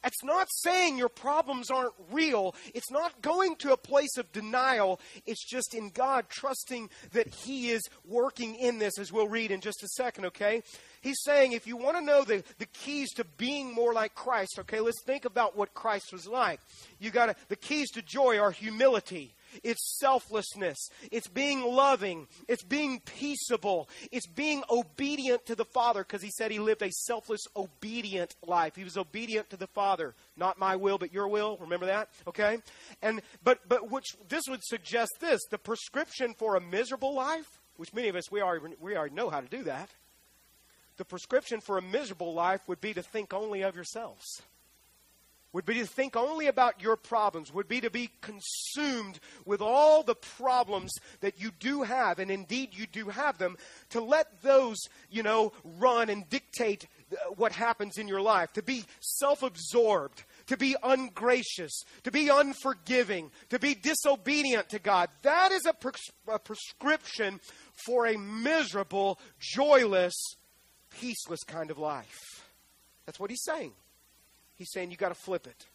It's 0.07 0.23
not 0.23 0.49
saying 0.51 0.97
your 0.97 1.09
problems 1.09 1.71
aren't 1.71 1.95
real. 2.12 2.55
It's 2.75 2.90
not 2.90 3.21
going 3.23 3.57
to 3.57 3.73
a 3.73 3.77
place 3.77 4.16
of 4.16 4.31
denial. 4.33 5.01
It's 5.27 5.45
just 5.45 5.75
in 5.75 5.90
God 5.90 6.27
trusting 6.29 6.88
that 7.12 7.29
He 7.35 7.71
is 7.71 7.83
working 8.05 8.55
in 8.55 8.79
this, 8.79 8.99
as 8.99 9.12
we'll 9.12 9.29
read 9.29 9.51
in 9.51 9.61
just 9.61 9.83
a 9.83 9.88
second, 9.88 10.27
okay? 10.27 10.62
He's 11.01 11.23
saying 11.23 11.53
if 11.53 11.66
you 11.66 11.77
want 11.77 11.97
to 11.97 12.05
know 12.05 12.25
the, 12.25 12.45
the 12.59 12.66
keys 12.66 13.12
to 13.14 13.25
being 13.25 13.75
more 13.75 13.92
like 13.92 14.14
Christ, 14.14 14.59
okay, 14.61 14.81
let's 14.81 15.03
think 15.05 15.25
about 15.25 15.57
what 15.57 15.75
Christ 15.75 16.12
was 16.12 16.27
like. 16.27 16.61
You 16.99 17.11
got 17.11 17.37
the 17.49 17.57
keys 17.57 17.90
to 17.92 18.03
joy 18.03 18.38
are 18.38 18.51
humility 18.51 19.35
it's 19.62 19.99
selflessness. 19.99 20.88
It's 21.11 21.29
being 21.29 21.62
loving. 21.62 22.27
It's 22.49 22.62
being 22.62 23.01
peaceable. 23.01 23.88
It's 24.12 24.27
being 24.27 24.62
obedient 24.71 25.47
to 25.47 25.55
the 25.55 25.64
Father 25.64 26.03
because 26.03 26.23
he 26.23 26.31
said 26.31 26.51
he 26.51 26.59
lived 26.59 26.83
a 26.83 26.90
selfless, 26.90 27.42
obedient 27.57 28.35
life. 28.47 28.77
He 28.77 28.85
was 28.85 28.97
obedient 28.97 29.51
to 29.51 29.57
the 29.57 29.66
Father. 29.69 30.14
Not 30.37 30.59
my 30.59 30.77
will, 30.77 30.99
but 30.99 31.12
your 31.12 31.29
will. 31.29 31.57
Remember 31.61 31.87
that? 31.87 32.09
Okay? 32.27 32.59
And 33.03 33.23
but 33.42 33.69
but 33.69 33.90
which 33.90 34.16
this 34.29 34.45
would 34.49 34.64
suggest 34.64 35.12
this 35.21 35.40
the 35.51 35.59
prescription 35.59 36.35
for 36.35 36.57
a 36.57 36.61
miserable 36.61 37.14
life, 37.14 37.61
which 37.77 37.95
many 37.95 38.09
of 38.09 38.16
us 38.16 38.31
we 38.31 38.40
already 38.40 38.75
we 38.81 38.97
already 38.97 39.14
know 39.14 39.31
how 39.31 39.40
to 39.40 39.49
do 39.49 39.64
that. 39.64 39.90
The 40.97 41.05
prescription 41.05 41.61
for 41.61 41.77
a 41.77 41.83
miserable 41.83 42.33
life 42.33 42.62
would 42.69 42.81
be 42.81 42.95
to 42.95 43.03
think 43.03 43.35
only 43.35 43.62
of 43.62 43.75
yourselves 43.75 44.42
would 45.52 45.64
be 45.64 45.74
to 45.74 45.87
think 45.87 46.16
only 46.16 46.48
about 46.48 46.82
your 46.82 46.96
problems, 46.96 47.52
would 47.52 47.68
be 47.68 47.80
to 47.80 47.90
be 47.90 48.11
consumed 48.20 49.18
with 49.44 49.62
all 49.62 50.02
the 50.02 50.14
problems 50.14 50.92
that 51.20 51.40
you 51.40 51.50
do 51.59 51.82
have, 51.82 52.18
and 52.18 52.30
indeed 52.30 52.70
you 52.72 52.87
do 52.87 53.09
have 53.09 53.38
them, 53.38 53.56
to 53.90 54.00
let 54.00 54.42
those, 54.42 54.76
you 55.11 55.22
know, 55.22 55.52
run 55.78 56.11
and 56.11 56.28
dictate 56.28 56.87
uh, 57.11 57.30
what 57.37 57.52
happens 57.52 57.96
in 57.96 58.09
your 58.09 58.20
life, 58.20 58.52
to 58.52 58.62
be 58.62 58.85
self 59.00 59.42
absorbed, 59.42 60.24
to 60.46 60.56
be 60.56 60.76
ungracious, 60.82 61.82
to 62.02 62.11
be 62.11 62.28
unforgiving, 62.28 63.30
to 63.48 63.59
be 63.59 63.74
disobedient 63.74 64.68
to 64.68 64.78
God. 64.78 65.09
That 65.22 65.52
is 65.52 65.64
a, 65.64 65.72
pres- 65.72 66.11
a 66.28 66.38
prescription 66.38 67.40
for 67.87 68.06
a 68.06 68.18
miserable, 68.18 69.18
joyless, 69.38 70.14
peaceless 70.90 71.44
kind 71.46 71.70
of 71.70 71.78
life. 71.78 72.46
That's 73.06 73.20
what 73.20 73.30
he's 73.30 73.44
saying. 73.44 73.72
He's 74.57 74.71
saying 74.73 74.90
you 74.90 74.97
got 74.97 75.11
to 75.11 75.14
flip 75.14 75.47
it. 75.47 75.66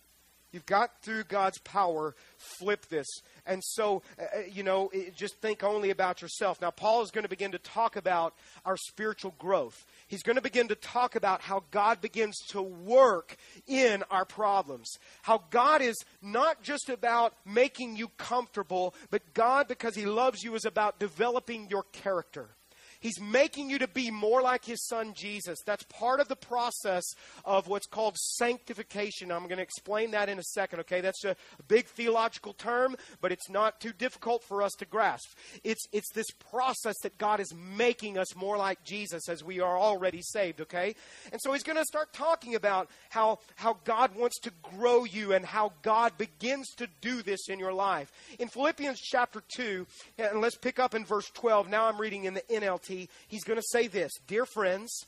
You've 0.51 0.65
got 0.65 1.01
through 1.01 1.23
God's 1.25 1.59
power, 1.59 2.13
flip 2.59 2.85
this. 2.87 3.07
And 3.45 3.63
so, 3.63 4.01
uh, 4.19 4.23
uh 4.23 4.41
you 4.51 4.63
know, 4.63 4.89
it, 4.91 5.15
just 5.15 5.35
think 5.37 5.63
only 5.63 5.91
about 5.91 6.21
yourself. 6.21 6.61
Now, 6.61 6.71
Paul 6.71 7.03
is 7.03 7.11
going 7.11 7.23
to 7.23 7.29
begin 7.29 7.53
to 7.53 7.57
talk 7.57 7.95
about 7.95 8.33
our 8.65 8.75
spiritual 8.75 9.33
growth. 9.39 9.85
He's 10.09 10.23
going 10.23 10.35
to 10.35 10.41
begin 10.41 10.67
to 10.67 10.75
talk 10.75 11.15
about 11.15 11.41
how 11.41 11.63
God 11.71 12.01
begins 12.01 12.37
to 12.49 12.61
work 12.61 13.37
in 13.65 14.03
our 14.11 14.25
problems. 14.25 14.89
How 15.21 15.43
God 15.51 15.81
is 15.81 15.95
not 16.21 16.61
just 16.63 16.89
about 16.89 17.33
making 17.45 17.95
you 17.95 18.09
comfortable, 18.17 18.93
but 19.09 19.33
God, 19.33 19.69
because 19.69 19.95
He 19.95 20.05
loves 20.05 20.43
you, 20.43 20.55
is 20.55 20.65
about 20.65 20.99
developing 20.99 21.69
your 21.69 21.83
character. 21.93 22.49
He's 23.01 23.19
making 23.19 23.69
you 23.69 23.79
to 23.79 23.87
be 23.87 24.11
more 24.11 24.41
like 24.43 24.63
his 24.63 24.85
son 24.85 25.13
Jesus. 25.15 25.57
That's 25.65 25.83
part 25.85 26.19
of 26.19 26.27
the 26.27 26.35
process 26.35 27.03
of 27.43 27.67
what's 27.67 27.87
called 27.87 28.15
sanctification. 28.15 29.31
I'm 29.31 29.47
going 29.47 29.57
to 29.57 29.63
explain 29.63 30.11
that 30.11 30.29
in 30.29 30.37
a 30.37 30.43
second, 30.43 30.81
okay? 30.81 31.01
That's 31.01 31.25
a 31.25 31.35
big 31.67 31.87
theological 31.87 32.53
term, 32.53 32.95
but 33.19 33.31
it's 33.31 33.49
not 33.49 33.81
too 33.81 33.91
difficult 33.91 34.43
for 34.43 34.61
us 34.61 34.73
to 34.73 34.85
grasp. 34.85 35.29
It's, 35.63 35.83
it's 35.91 36.11
this 36.13 36.29
process 36.51 36.95
that 37.01 37.17
God 37.17 37.39
is 37.39 37.53
making 37.55 38.19
us 38.19 38.35
more 38.35 38.55
like 38.55 38.83
Jesus 38.83 39.27
as 39.27 39.43
we 39.43 39.59
are 39.59 39.77
already 39.77 40.21
saved, 40.21 40.61
okay? 40.61 40.95
And 41.31 41.41
so 41.41 41.53
he's 41.53 41.63
going 41.63 41.79
to 41.79 41.85
start 41.85 42.13
talking 42.13 42.53
about 42.53 42.87
how, 43.09 43.39
how 43.55 43.77
God 43.83 44.15
wants 44.15 44.39
to 44.41 44.51
grow 44.61 45.05
you 45.05 45.33
and 45.33 45.43
how 45.43 45.73
God 45.81 46.19
begins 46.19 46.69
to 46.75 46.87
do 47.01 47.23
this 47.23 47.49
in 47.49 47.57
your 47.57 47.73
life. 47.73 48.11
In 48.37 48.47
Philippians 48.47 48.99
chapter 48.99 49.41
2, 49.55 49.87
and 50.19 50.39
let's 50.39 50.57
pick 50.57 50.77
up 50.77 50.93
in 50.93 51.03
verse 51.03 51.31
12. 51.33 51.67
Now 51.67 51.87
I'm 51.87 51.99
reading 51.99 52.25
in 52.25 52.35
the 52.35 52.41
NLT 52.41 52.90
he's 53.27 53.43
going 53.43 53.59
to 53.59 53.67
say 53.69 53.87
this 53.87 54.11
Dear 54.27 54.45
friends, 54.45 55.05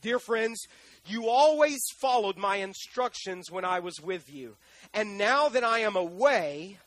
dear 0.00 0.18
friends, 0.18 0.66
you 1.06 1.28
always 1.28 1.80
followed 2.00 2.36
my 2.36 2.56
instructions 2.56 3.50
when 3.50 3.64
I 3.64 3.80
was 3.80 4.00
with 4.00 4.32
you. 4.32 4.56
And 4.94 5.18
now 5.18 5.48
that 5.48 5.64
I 5.64 5.80
am 5.80 5.96
away, 5.96 6.78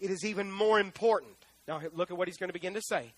it 0.00 0.10
is 0.10 0.24
even 0.24 0.50
more 0.52 0.78
important. 0.78 1.34
Now, 1.66 1.80
look 1.94 2.10
at 2.10 2.16
what 2.16 2.28
he's 2.28 2.36
going 2.36 2.48
to 2.48 2.54
begin 2.54 2.74
to 2.74 2.82
say. 2.82 3.12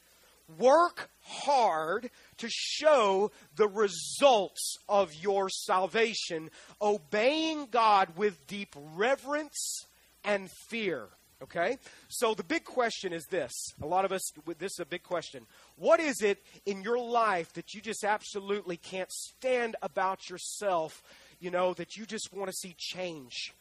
Work 0.59 1.11
hard 1.23 2.11
to 2.39 2.49
show 2.49 3.31
the 3.55 3.69
results 3.69 4.77
of 4.89 5.15
your 5.15 5.49
salvation, 5.49 6.51
obeying 6.83 7.69
God 7.71 8.17
with 8.17 8.47
deep 8.49 8.75
reverence 8.97 9.85
and 10.25 10.51
fear. 10.69 11.07
Okay? 11.43 11.79
So 12.09 12.35
the 12.35 12.45
big 12.45 12.65
question 12.65 13.13
is 13.13 13.25
this. 13.31 13.53
A 13.83 13.87
lot 13.87 14.05
of 14.05 14.13
us, 14.13 14.23
this 14.59 14.73
is 14.73 14.81
a 14.81 14.87
big 14.87 15.03
question. 15.03 15.47
What 15.77 16.01
is 16.01 16.23
it 16.23 16.43
in 16.67 16.83
your 16.83 16.99
life 16.99 17.53
that 17.55 17.73
you 17.73 17.81
just 17.81 18.05
absolutely 18.05 18.77
can't 18.77 19.11
stand 19.11 19.77
about 19.83 20.29
yourself, 20.29 21.03
you 21.39 21.51
know, 21.51 21.73
that 21.75 21.97
you 21.97 22.05
just 22.05 22.33
want 22.33 22.51
to 22.51 22.57
see 22.57 22.75
change? 22.79 23.55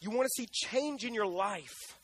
You 0.00 0.10
want 0.10 0.24
to 0.24 0.42
see 0.42 0.48
change 0.50 1.04
in 1.04 1.14
your 1.14 1.26
life. 1.26 1.96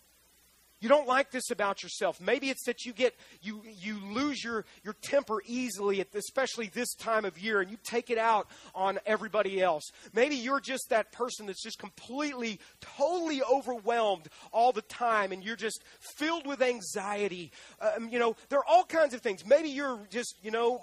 You 0.81 0.89
don't 0.89 1.09
like 1.09 1.31
this 1.31 1.51
about 1.51 1.83
yourself. 1.83 2.21
Maybe 2.21 2.51
it's 2.51 2.65
that 2.67 2.85
you 2.85 2.93
get 2.93 3.15
you 3.43 3.63
you 3.65 3.99
lose 4.13 4.43
your 4.45 4.65
your 4.85 4.95
temper 5.03 5.43
easily, 5.45 6.01
at, 6.01 6.15
especially 6.15 6.69
this 6.69 6.95
time 6.95 7.25
of 7.25 7.39
year, 7.39 7.61
and 7.61 7.71
you 7.71 7.77
take 7.83 8.11
it 8.11 8.19
out 8.19 8.49
on 8.75 8.99
everybody 9.05 9.61
else. 9.61 9.91
Maybe 10.13 10.37
you're 10.37 10.61
just 10.61 10.91
that 10.91 11.11
person 11.11 11.47
that's 11.47 11.63
just 11.63 11.79
completely, 11.79 12.61
totally 12.81 13.43
overwhelmed 13.43 14.29
all 14.53 14.73
the 14.73 14.83
time, 14.83 15.33
and 15.33 15.43
you're 15.43 15.57
just 15.57 15.83
filled 16.17 16.47
with 16.47 16.63
anxiety. 16.63 17.51
Um, 17.81 18.09
you 18.09 18.21
know, 18.21 18.37
there 18.49 18.61
are 18.61 18.67
all 18.67 18.85
kinds 18.85 19.15
of 19.15 19.21
things. 19.21 19.45
Maybe 19.45 19.71
you're 19.71 20.07
just 20.11 20.37
you 20.43 20.53
know 20.53 20.83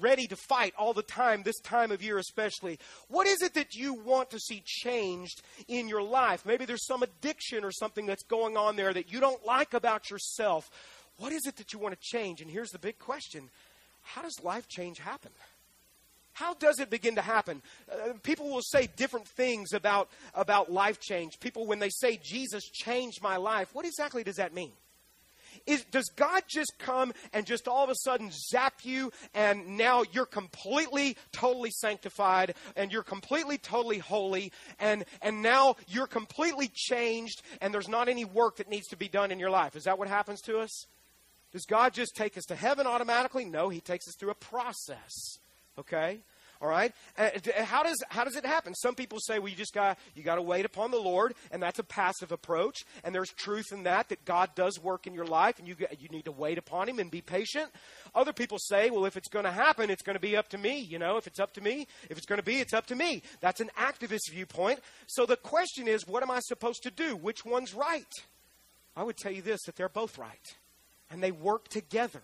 ready 0.00 0.26
to 0.26 0.36
fight 0.36 0.74
all 0.78 0.92
the 0.92 1.02
time, 1.02 1.42
this 1.42 1.60
time 1.60 1.90
of 1.92 2.02
year 2.02 2.18
especially. 2.18 2.78
What 3.08 3.26
is 3.26 3.42
it 3.42 3.54
that 3.54 3.74
you 3.74 3.94
want 3.94 4.30
to 4.30 4.38
see 4.38 4.62
changed 4.64 5.42
in 5.68 5.88
your 5.88 6.02
life? 6.02 6.44
Maybe 6.46 6.64
there's 6.64 6.86
some 6.86 7.02
addiction 7.02 7.64
or 7.64 7.72
something 7.72 8.06
that's 8.06 8.24
going 8.24 8.56
on 8.56 8.76
there 8.76 8.92
that 8.92 9.12
you 9.12 9.20
don't 9.20 9.44
like 9.44 9.74
about 9.74 10.10
yourself. 10.10 10.70
What 11.18 11.32
is 11.32 11.46
it 11.46 11.56
that 11.56 11.72
you 11.72 11.78
want 11.78 11.94
to 11.94 12.00
change? 12.00 12.40
And 12.40 12.50
here's 12.50 12.70
the 12.70 12.78
big 12.78 12.98
question 12.98 13.48
How 14.02 14.22
does 14.22 14.42
life 14.42 14.68
change 14.68 14.98
happen? 14.98 15.32
How 16.36 16.52
does 16.52 16.80
it 16.80 16.90
begin 16.90 17.14
to 17.14 17.22
happen? 17.22 17.62
Uh, 17.90 18.12
people 18.22 18.50
will 18.50 18.60
say 18.60 18.90
different 18.94 19.26
things 19.26 19.72
about, 19.72 20.10
about 20.34 20.70
life 20.70 21.00
change. 21.00 21.40
People, 21.40 21.66
when 21.66 21.78
they 21.78 21.88
say, 21.88 22.20
Jesus 22.22 22.68
changed 22.68 23.22
my 23.22 23.36
life, 23.36 23.70
what 23.72 23.86
exactly 23.86 24.22
does 24.22 24.36
that 24.36 24.52
mean? 24.52 24.72
Is, 25.66 25.84
does 25.84 26.08
God 26.14 26.42
just 26.46 26.78
come 26.78 27.12
and 27.32 27.44
just 27.44 27.66
all 27.66 27.82
of 27.82 27.90
a 27.90 27.94
sudden 27.96 28.30
zap 28.30 28.84
you 28.84 29.12
and 29.34 29.76
now 29.76 30.04
you're 30.12 30.26
completely, 30.26 31.16
totally 31.32 31.70
sanctified 31.70 32.54
and 32.76 32.92
you're 32.92 33.02
completely, 33.02 33.58
totally 33.58 33.98
holy 33.98 34.52
and, 34.78 35.04
and 35.22 35.42
now 35.42 35.76
you're 35.88 36.06
completely 36.06 36.70
changed 36.72 37.42
and 37.60 37.74
there's 37.74 37.88
not 37.88 38.08
any 38.08 38.24
work 38.24 38.56
that 38.56 38.68
needs 38.68 38.86
to 38.88 38.96
be 38.96 39.08
done 39.08 39.32
in 39.32 39.38
your 39.40 39.50
life? 39.50 39.74
Is 39.74 39.84
that 39.84 39.98
what 39.98 40.08
happens 40.08 40.40
to 40.42 40.58
us? 40.58 40.86
Does 41.52 41.64
God 41.64 41.94
just 41.94 42.14
take 42.14 42.36
us 42.36 42.44
to 42.46 42.54
heaven 42.54 42.86
automatically? 42.86 43.44
No, 43.44 43.68
He 43.68 43.80
takes 43.80 44.06
us 44.08 44.14
through 44.14 44.30
a 44.30 44.34
process. 44.34 45.38
Okay? 45.78 46.20
All 46.60 46.68
right. 46.68 46.92
How 47.64 47.82
does 47.82 47.96
how 48.08 48.24
does 48.24 48.36
it 48.36 48.46
happen? 48.46 48.74
Some 48.74 48.94
people 48.94 49.18
say, 49.20 49.38
well, 49.38 49.48
you 49.48 49.56
just 49.56 49.74
got 49.74 49.98
you 50.14 50.22
got 50.22 50.36
to 50.36 50.42
wait 50.42 50.64
upon 50.64 50.90
the 50.90 50.98
Lord, 50.98 51.34
and 51.50 51.62
that's 51.62 51.78
a 51.78 51.84
passive 51.84 52.32
approach. 52.32 52.78
And 53.04 53.14
there's 53.14 53.30
truth 53.30 53.72
in 53.72 53.82
that 53.82 54.08
that 54.08 54.24
God 54.24 54.50
does 54.54 54.80
work 54.80 55.06
in 55.06 55.12
your 55.12 55.26
life, 55.26 55.58
and 55.58 55.68
you 55.68 55.76
you 55.98 56.08
need 56.08 56.24
to 56.24 56.32
wait 56.32 56.56
upon 56.56 56.88
Him 56.88 56.98
and 56.98 57.10
be 57.10 57.20
patient. 57.20 57.70
Other 58.14 58.32
people 58.32 58.58
say, 58.58 58.88
well, 58.88 59.04
if 59.04 59.16
it's 59.18 59.28
going 59.28 59.44
to 59.44 59.52
happen, 59.52 59.90
it's 59.90 60.02
going 60.02 60.14
to 60.16 60.20
be 60.20 60.36
up 60.36 60.48
to 60.50 60.58
me. 60.58 60.80
You 60.80 60.98
know, 60.98 61.18
if 61.18 61.26
it's 61.26 61.40
up 61.40 61.52
to 61.54 61.60
me, 61.60 61.86
if 62.08 62.16
it's 62.16 62.26
going 62.26 62.38
to 62.38 62.44
be, 62.44 62.60
it's 62.60 62.72
up 62.72 62.86
to 62.86 62.96
me. 62.96 63.22
That's 63.40 63.60
an 63.60 63.70
activist 63.78 64.30
viewpoint. 64.30 64.80
So 65.06 65.26
the 65.26 65.36
question 65.36 65.88
is, 65.88 66.06
what 66.06 66.22
am 66.22 66.30
I 66.30 66.40
supposed 66.40 66.82
to 66.84 66.90
do? 66.90 67.16
Which 67.16 67.44
one's 67.44 67.74
right? 67.74 68.04
I 68.96 69.02
would 69.02 69.18
tell 69.18 69.32
you 69.32 69.42
this: 69.42 69.60
that 69.66 69.76
they're 69.76 69.90
both 69.90 70.16
right, 70.16 70.54
and 71.10 71.22
they 71.22 71.32
work 71.32 71.68
together. 71.68 72.22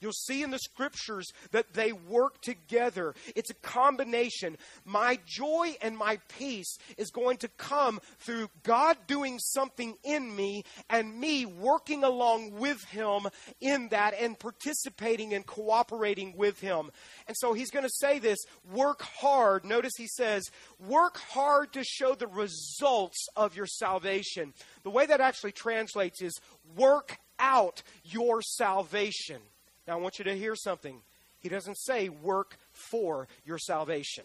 You'll 0.00 0.12
see 0.12 0.42
in 0.42 0.50
the 0.50 0.58
scriptures 0.58 1.32
that 1.52 1.72
they 1.72 1.92
work 1.92 2.40
together. 2.42 3.14
It's 3.34 3.50
a 3.50 3.54
combination. 3.54 4.56
My 4.84 5.18
joy 5.26 5.76
and 5.80 5.96
my 5.96 6.18
peace 6.28 6.76
is 6.98 7.10
going 7.10 7.38
to 7.38 7.48
come 7.48 8.00
through 8.18 8.48
God 8.62 8.96
doing 9.06 9.38
something 9.38 9.94
in 10.04 10.34
me 10.34 10.64
and 10.90 11.18
me 11.18 11.46
working 11.46 12.04
along 12.04 12.52
with 12.52 12.84
Him 12.84 13.28
in 13.60 13.88
that 13.88 14.14
and 14.20 14.38
participating 14.38 15.32
and 15.32 15.46
cooperating 15.46 16.34
with 16.36 16.60
Him. 16.60 16.90
And 17.26 17.36
so 17.36 17.54
He's 17.54 17.70
going 17.70 17.84
to 17.86 17.90
say 17.90 18.18
this 18.18 18.38
work 18.72 19.02
hard. 19.02 19.64
Notice 19.64 19.94
He 19.96 20.08
says, 20.08 20.44
work 20.78 21.16
hard 21.16 21.72
to 21.72 21.84
show 21.84 22.14
the 22.14 22.26
results 22.26 23.26
of 23.34 23.56
your 23.56 23.66
salvation. 23.66 24.52
The 24.82 24.90
way 24.90 25.06
that 25.06 25.20
actually 25.20 25.52
translates 25.52 26.20
is 26.20 26.38
work 26.76 27.18
out 27.38 27.82
your 28.04 28.42
salvation. 28.42 29.40
Now, 29.86 29.94
I 29.94 30.00
want 30.00 30.18
you 30.18 30.24
to 30.24 30.36
hear 30.36 30.54
something. 30.56 31.00
He 31.40 31.48
doesn't 31.48 31.78
say 31.78 32.08
work 32.08 32.58
for 32.72 33.28
your 33.44 33.58
salvation. 33.58 34.24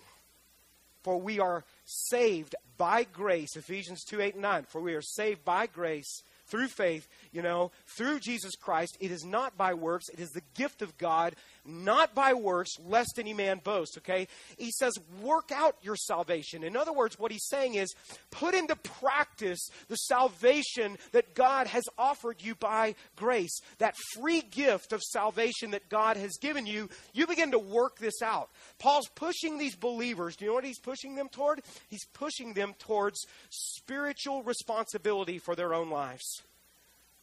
For 1.04 1.18
we 1.18 1.40
are 1.40 1.64
saved 1.86 2.56
by 2.78 3.04
grace, 3.04 3.56
Ephesians 3.56 4.04
2 4.04 4.22
8 4.22 4.34
and 4.34 4.42
9. 4.42 4.64
For 4.70 4.82
we 4.82 4.94
are 4.94 5.02
saved 5.02 5.44
by 5.44 5.68
grace 5.68 6.22
through 6.46 6.68
faith, 6.68 7.08
you 7.32 7.42
know, 7.42 7.72
through 7.88 8.20
Jesus 8.20 8.56
Christ. 8.56 8.98
It 9.00 9.12
is 9.12 9.26
not 9.26 9.58
by 9.58 9.74
works, 9.74 10.10
it 10.10 10.20
is 10.20 10.32
the 10.32 10.44
gift 10.54 10.82
of 10.82 10.98
God, 10.98 11.36
not 11.66 12.16
by 12.16 12.34
works, 12.34 12.72
lest 12.86 13.20
any 13.20 13.34
man 13.34 13.62
boast, 13.64 13.98
okay? 14.00 14.28
He 14.58 14.72
says, 14.72 14.94
work 15.22 15.52
out 15.54 15.76
your 15.82 15.96
salvation. 15.96 16.64
In 16.64 16.76
other 16.76 16.94
words, 16.94 17.20
what 17.20 17.32
he's 17.32 17.48
saying 17.48 17.76
is, 17.76 17.94
put 18.32 18.56
into 18.56 18.76
practice 18.76 19.70
the 19.88 19.96
salvation 19.96 20.98
that 21.12 21.36
God 21.36 21.68
has 21.68 21.84
offered 21.98 22.42
you 22.42 22.56
by 22.56 22.96
grace. 23.16 23.60
That 23.78 23.96
free 24.16 24.42
gift 24.42 24.94
of 24.94 25.02
salvation 25.02 25.72
that 25.72 25.90
God 25.90 26.18
has 26.18 26.38
given 26.42 26.66
you, 26.66 26.90
you 27.14 27.28
begin 27.28 27.52
to 27.52 27.60
work 27.60 28.00
this 28.00 28.22
out. 28.24 28.50
Paul's 28.80 29.10
pushing 29.16 29.58
these 29.58 29.76
believers. 29.76 30.36
Do 30.36 30.46
you 30.46 30.52
know 30.52 30.56
what 30.56 30.66
he's 30.66 30.80
pushing 30.80 31.16
them 31.16 31.30
toward? 31.30 31.62
He's 31.90 32.06
pushing 32.14 32.54
them 32.54 32.74
towards 32.80 33.20
spiritual 33.50 34.44
responsibility 34.44 35.38
for 35.38 35.56
their 35.56 35.74
own 35.74 35.90
lives. 35.90 36.42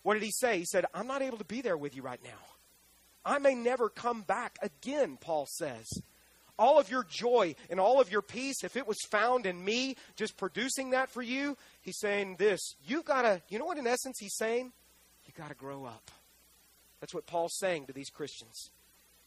What 0.03 0.14
did 0.14 0.22
he 0.22 0.31
say? 0.31 0.59
He 0.59 0.64
said, 0.64 0.87
I'm 0.94 1.07
not 1.07 1.22
able 1.22 1.38
to 1.38 1.44
be 1.44 1.61
there 1.61 1.77
with 1.77 1.96
you 1.96 2.03
right 2.03 2.22
now. 2.22 2.57
I 3.24 3.38
may 3.38 3.54
never 3.54 3.88
come 3.88 4.22
back 4.22 4.59
again, 4.62 5.18
Paul 5.20 5.46
says. 5.50 5.87
All 6.59 6.78
of 6.78 6.90
your 6.90 7.04
joy 7.09 7.54
and 7.70 7.78
all 7.78 8.00
of 8.00 8.11
your 8.11 8.22
peace, 8.22 8.64
if 8.64 8.76
it 8.76 8.88
was 8.88 8.98
found 9.11 9.46
in 9.46 9.64
me 9.64 9.96
just 10.16 10.37
producing 10.37 10.90
that 10.90 11.09
for 11.09 11.22
you, 11.22 11.57
he's 11.83 11.98
saying 11.98 12.37
this. 12.37 12.74
You've 12.85 13.04
gotta, 13.04 13.42
you 13.48 13.59
know 13.59 13.64
what 13.64 13.78
in 13.78 13.87
essence 13.87 14.18
he's 14.18 14.37
saying? 14.37 14.72
You 15.26 15.33
gotta 15.37 15.54
grow 15.54 15.85
up. 15.85 16.11
That's 17.00 17.14
what 17.14 17.26
Paul's 17.26 17.57
saying 17.59 17.87
to 17.87 17.92
these 17.92 18.11
Christians. 18.11 18.70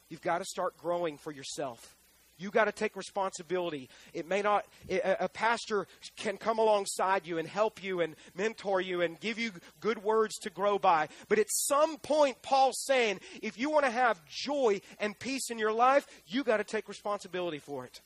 You've 0.09 0.21
got 0.21 0.39
to 0.39 0.45
start 0.45 0.77
growing 0.77 1.17
for 1.17 1.31
yourself. 1.31 1.95
You 2.41 2.49
got 2.49 2.65
to 2.65 2.71
take 2.71 2.95
responsibility. 2.95 3.87
It 4.13 4.27
may 4.27 4.41
not, 4.41 4.65
a 4.89 5.29
pastor 5.29 5.85
can 6.17 6.37
come 6.37 6.57
alongside 6.57 7.27
you 7.27 7.37
and 7.37 7.47
help 7.47 7.83
you 7.83 8.01
and 8.01 8.15
mentor 8.35 8.81
you 8.81 9.01
and 9.01 9.19
give 9.19 9.37
you 9.37 9.51
good 9.79 10.03
words 10.03 10.37
to 10.39 10.49
grow 10.49 10.79
by. 10.79 11.07
But 11.29 11.37
at 11.37 11.47
some 11.49 11.97
point, 11.97 12.41
Paul's 12.41 12.83
saying, 12.85 13.19
if 13.43 13.59
you 13.59 13.69
want 13.69 13.85
to 13.85 13.91
have 13.91 14.25
joy 14.25 14.81
and 14.99 15.17
peace 15.19 15.51
in 15.51 15.59
your 15.59 15.71
life, 15.71 16.07
you 16.25 16.43
got 16.43 16.57
to 16.57 16.63
take 16.63 16.89
responsibility 16.89 17.59
for 17.59 17.85
it. 17.85 18.01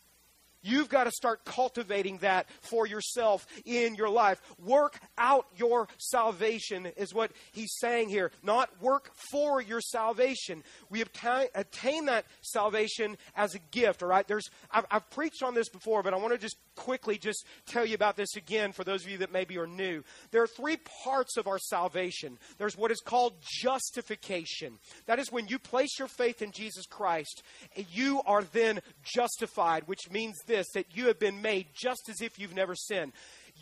You've 0.65 0.89
got 0.89 1.03
to 1.03 1.11
start 1.11 1.45
cultivating 1.45 2.17
that 2.17 2.47
for 2.59 2.87
yourself 2.87 3.45
in 3.65 3.93
your 3.93 4.09
life. 4.09 4.41
Work 4.57 4.99
out 5.15 5.45
your 5.55 5.87
salvation, 5.99 6.87
is 6.97 7.13
what 7.13 7.31
he's 7.51 7.71
saying 7.77 8.09
here. 8.09 8.31
Not 8.41 8.81
work 8.81 9.11
for 9.31 9.61
your 9.61 9.79
salvation. 9.79 10.63
We 10.89 11.01
obtain, 11.01 11.49
attain 11.53 12.05
that 12.05 12.25
salvation 12.41 13.15
as 13.35 13.53
a 13.53 13.59
gift, 13.69 14.01
all 14.01 14.09
right? 14.09 14.27
There's, 14.27 14.49
I've, 14.71 14.85
I've 14.89 15.07
preached 15.11 15.43
on 15.43 15.53
this 15.53 15.69
before, 15.69 16.01
but 16.01 16.15
I 16.15 16.17
want 16.17 16.33
to 16.33 16.39
just 16.39 16.57
quickly 16.75 17.19
just 17.19 17.45
tell 17.67 17.85
you 17.85 17.93
about 17.93 18.15
this 18.15 18.35
again 18.35 18.71
for 18.71 18.83
those 18.83 19.03
of 19.03 19.11
you 19.11 19.19
that 19.19 19.31
maybe 19.31 19.59
are 19.59 19.67
new. 19.67 20.03
There 20.31 20.41
are 20.41 20.47
three 20.47 20.77
parts 21.03 21.37
of 21.37 21.45
our 21.47 21.59
salvation. 21.59 22.39
There's 22.57 22.75
what 22.75 22.91
is 22.91 23.01
called 23.01 23.35
justification. 23.41 24.79
That 25.05 25.19
is 25.19 25.31
when 25.31 25.47
you 25.47 25.59
place 25.59 25.99
your 25.99 26.07
faith 26.07 26.41
in 26.41 26.51
Jesus 26.51 26.87
Christ, 26.87 27.43
you 27.75 28.21
are 28.25 28.43
then 28.43 28.79
justified, 29.03 29.83
which 29.87 30.09
means 30.09 30.35
this 30.47 30.54
this 30.55 30.71
that 30.71 30.95
you 30.95 31.07
have 31.07 31.19
been 31.19 31.41
made 31.41 31.67
just 31.73 32.07
as 32.07 32.21
if 32.21 32.39
you've 32.39 32.55
never 32.55 32.75
sinned. 32.75 33.11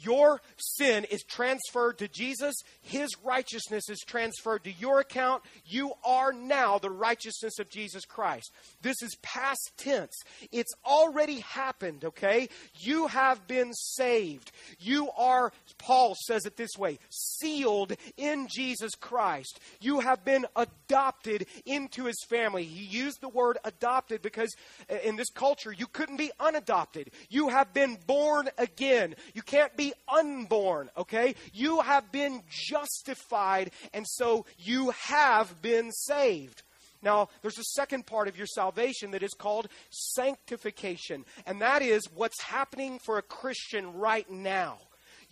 Your 0.04 0.42
sin 0.58 1.06
is 1.06 1.24
transferred 1.24 1.98
to 2.00 2.08
Jesus. 2.08 2.56
His 2.82 3.10
righteousness 3.24 3.90
is 3.90 4.00
transferred 4.00 4.64
to 4.66 4.72
your 4.72 5.00
account. 5.00 5.44
You 5.66 5.94
are 6.06 6.34
now 6.34 6.78
the 6.78 6.90
righteousness 6.90 7.60
of 7.60 7.70
Jesus 7.70 8.06
Christ. 8.06 8.52
This 8.82 9.02
is 9.02 9.16
past 9.22 9.72
tense. 9.78 10.16
It's 10.52 10.74
already 10.86 11.40
happened, 11.40 12.06
okay? 12.06 12.50
You 12.80 13.08
have 13.08 13.48
been 13.48 13.74
saved. 13.74 14.52
You 14.80 15.10
are, 15.18 15.52
Paul 15.78 16.16
says 16.28 16.46
it 16.46 16.58
this 16.58 16.78
way, 16.78 17.00
sealed 17.10 17.94
in 18.18 18.48
Jesus 18.54 18.92
Christ. 18.96 19.60
You 19.80 20.02
have 20.02 20.26
been 20.26 20.46
adopted 20.56 21.48
into 21.66 22.06
his 22.06 22.18
family. 22.30 22.64
He 22.64 22.86
used 22.86 23.22
the 23.22 23.30
word 23.30 23.58
adopted 23.64 24.22
because 24.22 24.54
uh, 24.90 24.96
in 25.04 25.16
this 25.16 25.30
culture, 25.30 25.72
you 25.72 25.88
couldn't 25.88 26.18
be 26.18 26.32
unadopted. 26.40 27.12
You 27.30 27.50
have 27.50 27.74
been 27.74 27.98
born 28.06 28.50
again. 28.58 29.16
You 29.34 29.42
can't 29.42 29.76
be 29.76 29.93
unborn, 30.08 30.90
okay? 30.98 31.36
You 31.54 31.82
have 31.82 32.12
been 32.12 32.44
justified, 32.50 33.72
and 33.94 34.06
so 34.08 34.46
you 34.58 34.92
have 34.92 35.62
been 35.62 35.92
saved. 35.92 36.64
Now, 37.02 37.30
there's 37.42 37.60
a 37.60 37.64
second 37.64 38.06
part 38.06 38.28
of 38.28 38.38
your 38.38 38.48
salvation 38.48 39.12
that 39.12 39.24
is 39.24 39.34
called 39.34 39.68
sanctification, 39.90 41.26
and 41.46 41.62
that 41.62 41.82
is 41.82 42.08
what's 42.16 42.42
happening 42.42 43.00
for 43.00 43.18
a 43.18 43.22
Christian 43.22 43.94
right 43.94 44.30
now. 44.30 44.78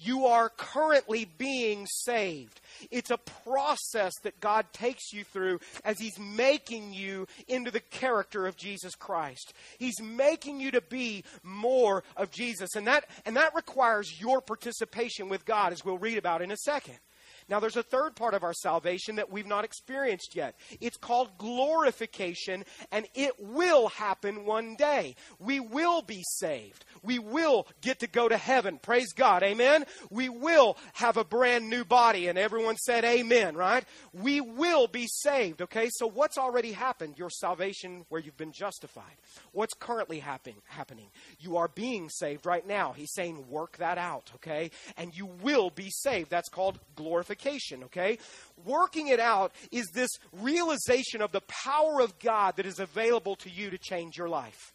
You 0.03 0.25
are 0.25 0.49
currently 0.49 1.25
being 1.37 1.85
saved. 1.85 2.59
It's 2.89 3.11
a 3.11 3.19
process 3.43 4.13
that 4.23 4.39
God 4.39 4.65
takes 4.73 5.13
you 5.13 5.23
through 5.23 5.59
as 5.85 5.99
He's 5.99 6.17
making 6.17 6.93
you 6.93 7.27
into 7.47 7.69
the 7.69 7.79
character 7.79 8.47
of 8.47 8.57
Jesus 8.57 8.95
Christ. 8.95 9.53
He's 9.77 10.01
making 10.01 10.59
you 10.59 10.71
to 10.71 10.81
be 10.81 11.23
more 11.43 12.03
of 12.17 12.31
Jesus. 12.31 12.75
And 12.75 12.87
that, 12.87 13.05
and 13.25 13.35
that 13.35 13.53
requires 13.53 14.19
your 14.19 14.41
participation 14.41 15.29
with 15.29 15.45
God, 15.45 15.71
as 15.71 15.85
we'll 15.85 15.99
read 15.99 16.17
about 16.17 16.41
in 16.41 16.51
a 16.51 16.57
second. 16.57 16.97
Now, 17.51 17.59
there's 17.59 17.75
a 17.75 17.83
third 17.83 18.15
part 18.15 18.33
of 18.33 18.43
our 18.43 18.53
salvation 18.53 19.17
that 19.17 19.29
we've 19.29 19.45
not 19.45 19.65
experienced 19.65 20.37
yet. 20.37 20.55
It's 20.79 20.95
called 20.95 21.37
glorification, 21.37 22.63
and 22.93 23.05
it 23.13 23.33
will 23.39 23.89
happen 23.89 24.45
one 24.45 24.75
day. 24.77 25.15
We 25.37 25.59
will 25.59 26.01
be 26.01 26.23
saved. 26.23 26.85
We 27.03 27.19
will 27.19 27.67
get 27.81 27.99
to 27.99 28.07
go 28.07 28.29
to 28.29 28.37
heaven. 28.37 28.79
Praise 28.81 29.11
God. 29.11 29.43
Amen. 29.43 29.83
We 30.09 30.29
will 30.29 30.77
have 30.93 31.17
a 31.17 31.25
brand 31.25 31.69
new 31.69 31.83
body, 31.83 32.29
and 32.29 32.37
everyone 32.37 32.77
said 32.77 33.03
amen, 33.03 33.57
right? 33.57 33.83
We 34.13 34.39
will 34.39 34.87
be 34.87 35.07
saved. 35.07 35.61
Okay, 35.61 35.89
so 35.91 36.07
what's 36.07 36.37
already 36.37 36.71
happened? 36.71 37.17
Your 37.17 37.29
salvation 37.29 38.05
where 38.07 38.21
you've 38.21 38.37
been 38.37 38.53
justified. 38.53 39.17
What's 39.51 39.73
currently 39.73 40.19
happen, 40.19 40.53
happening? 40.67 41.07
You 41.37 41.57
are 41.57 41.67
being 41.67 42.07
saved 42.07 42.45
right 42.45 42.65
now. 42.65 42.93
He's 42.93 43.11
saying, 43.11 43.49
work 43.49 43.75
that 43.77 43.97
out, 43.97 44.31
okay? 44.35 44.71
And 44.95 45.13
you 45.13 45.25
will 45.25 45.69
be 45.69 45.89
saved. 45.89 46.29
That's 46.29 46.47
called 46.47 46.79
glorification, 46.95 47.40
okay? 47.83 48.17
Working 48.65 49.07
it 49.07 49.19
out 49.19 49.53
is 49.71 49.87
this 49.93 50.11
realization 50.31 51.21
of 51.21 51.31
the 51.31 51.41
power 51.41 52.01
of 52.01 52.17
God 52.19 52.57
that 52.57 52.65
is 52.65 52.79
available 52.79 53.35
to 53.37 53.49
you 53.49 53.69
to 53.69 53.77
change 53.77 54.17
your 54.17 54.29
life 54.29 54.73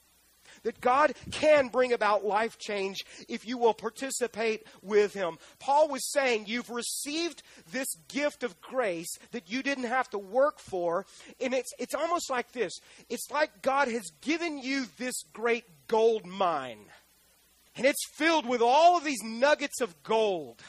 that 0.66 0.80
God 0.80 1.14
can 1.30 1.68
bring 1.68 1.92
about 1.92 2.24
life 2.24 2.58
change 2.58 3.04
if 3.28 3.46
you 3.46 3.56
will 3.56 3.72
participate 3.72 4.66
with 4.82 5.14
Him. 5.14 5.38
Paul 5.60 5.88
was 5.88 6.10
saying, 6.10 6.44
You've 6.46 6.70
received 6.70 7.42
this 7.70 7.88
gift 8.08 8.42
of 8.42 8.60
grace 8.60 9.16
that 9.30 9.50
you 9.50 9.62
didn't 9.62 9.84
have 9.84 10.10
to 10.10 10.18
work 10.18 10.58
for. 10.58 11.06
And 11.40 11.54
it's, 11.54 11.72
it's 11.78 11.94
almost 11.94 12.30
like 12.30 12.52
this 12.52 12.72
it's 13.08 13.30
like 13.30 13.62
God 13.62 13.88
has 13.88 14.10
given 14.20 14.58
you 14.58 14.86
this 14.98 15.22
great 15.32 15.64
gold 15.86 16.26
mine, 16.26 16.86
and 17.76 17.86
it's 17.86 18.06
filled 18.14 18.46
with 18.46 18.60
all 18.60 18.96
of 18.96 19.04
these 19.04 19.22
nuggets 19.22 19.80
of 19.80 20.02
gold. 20.02 20.62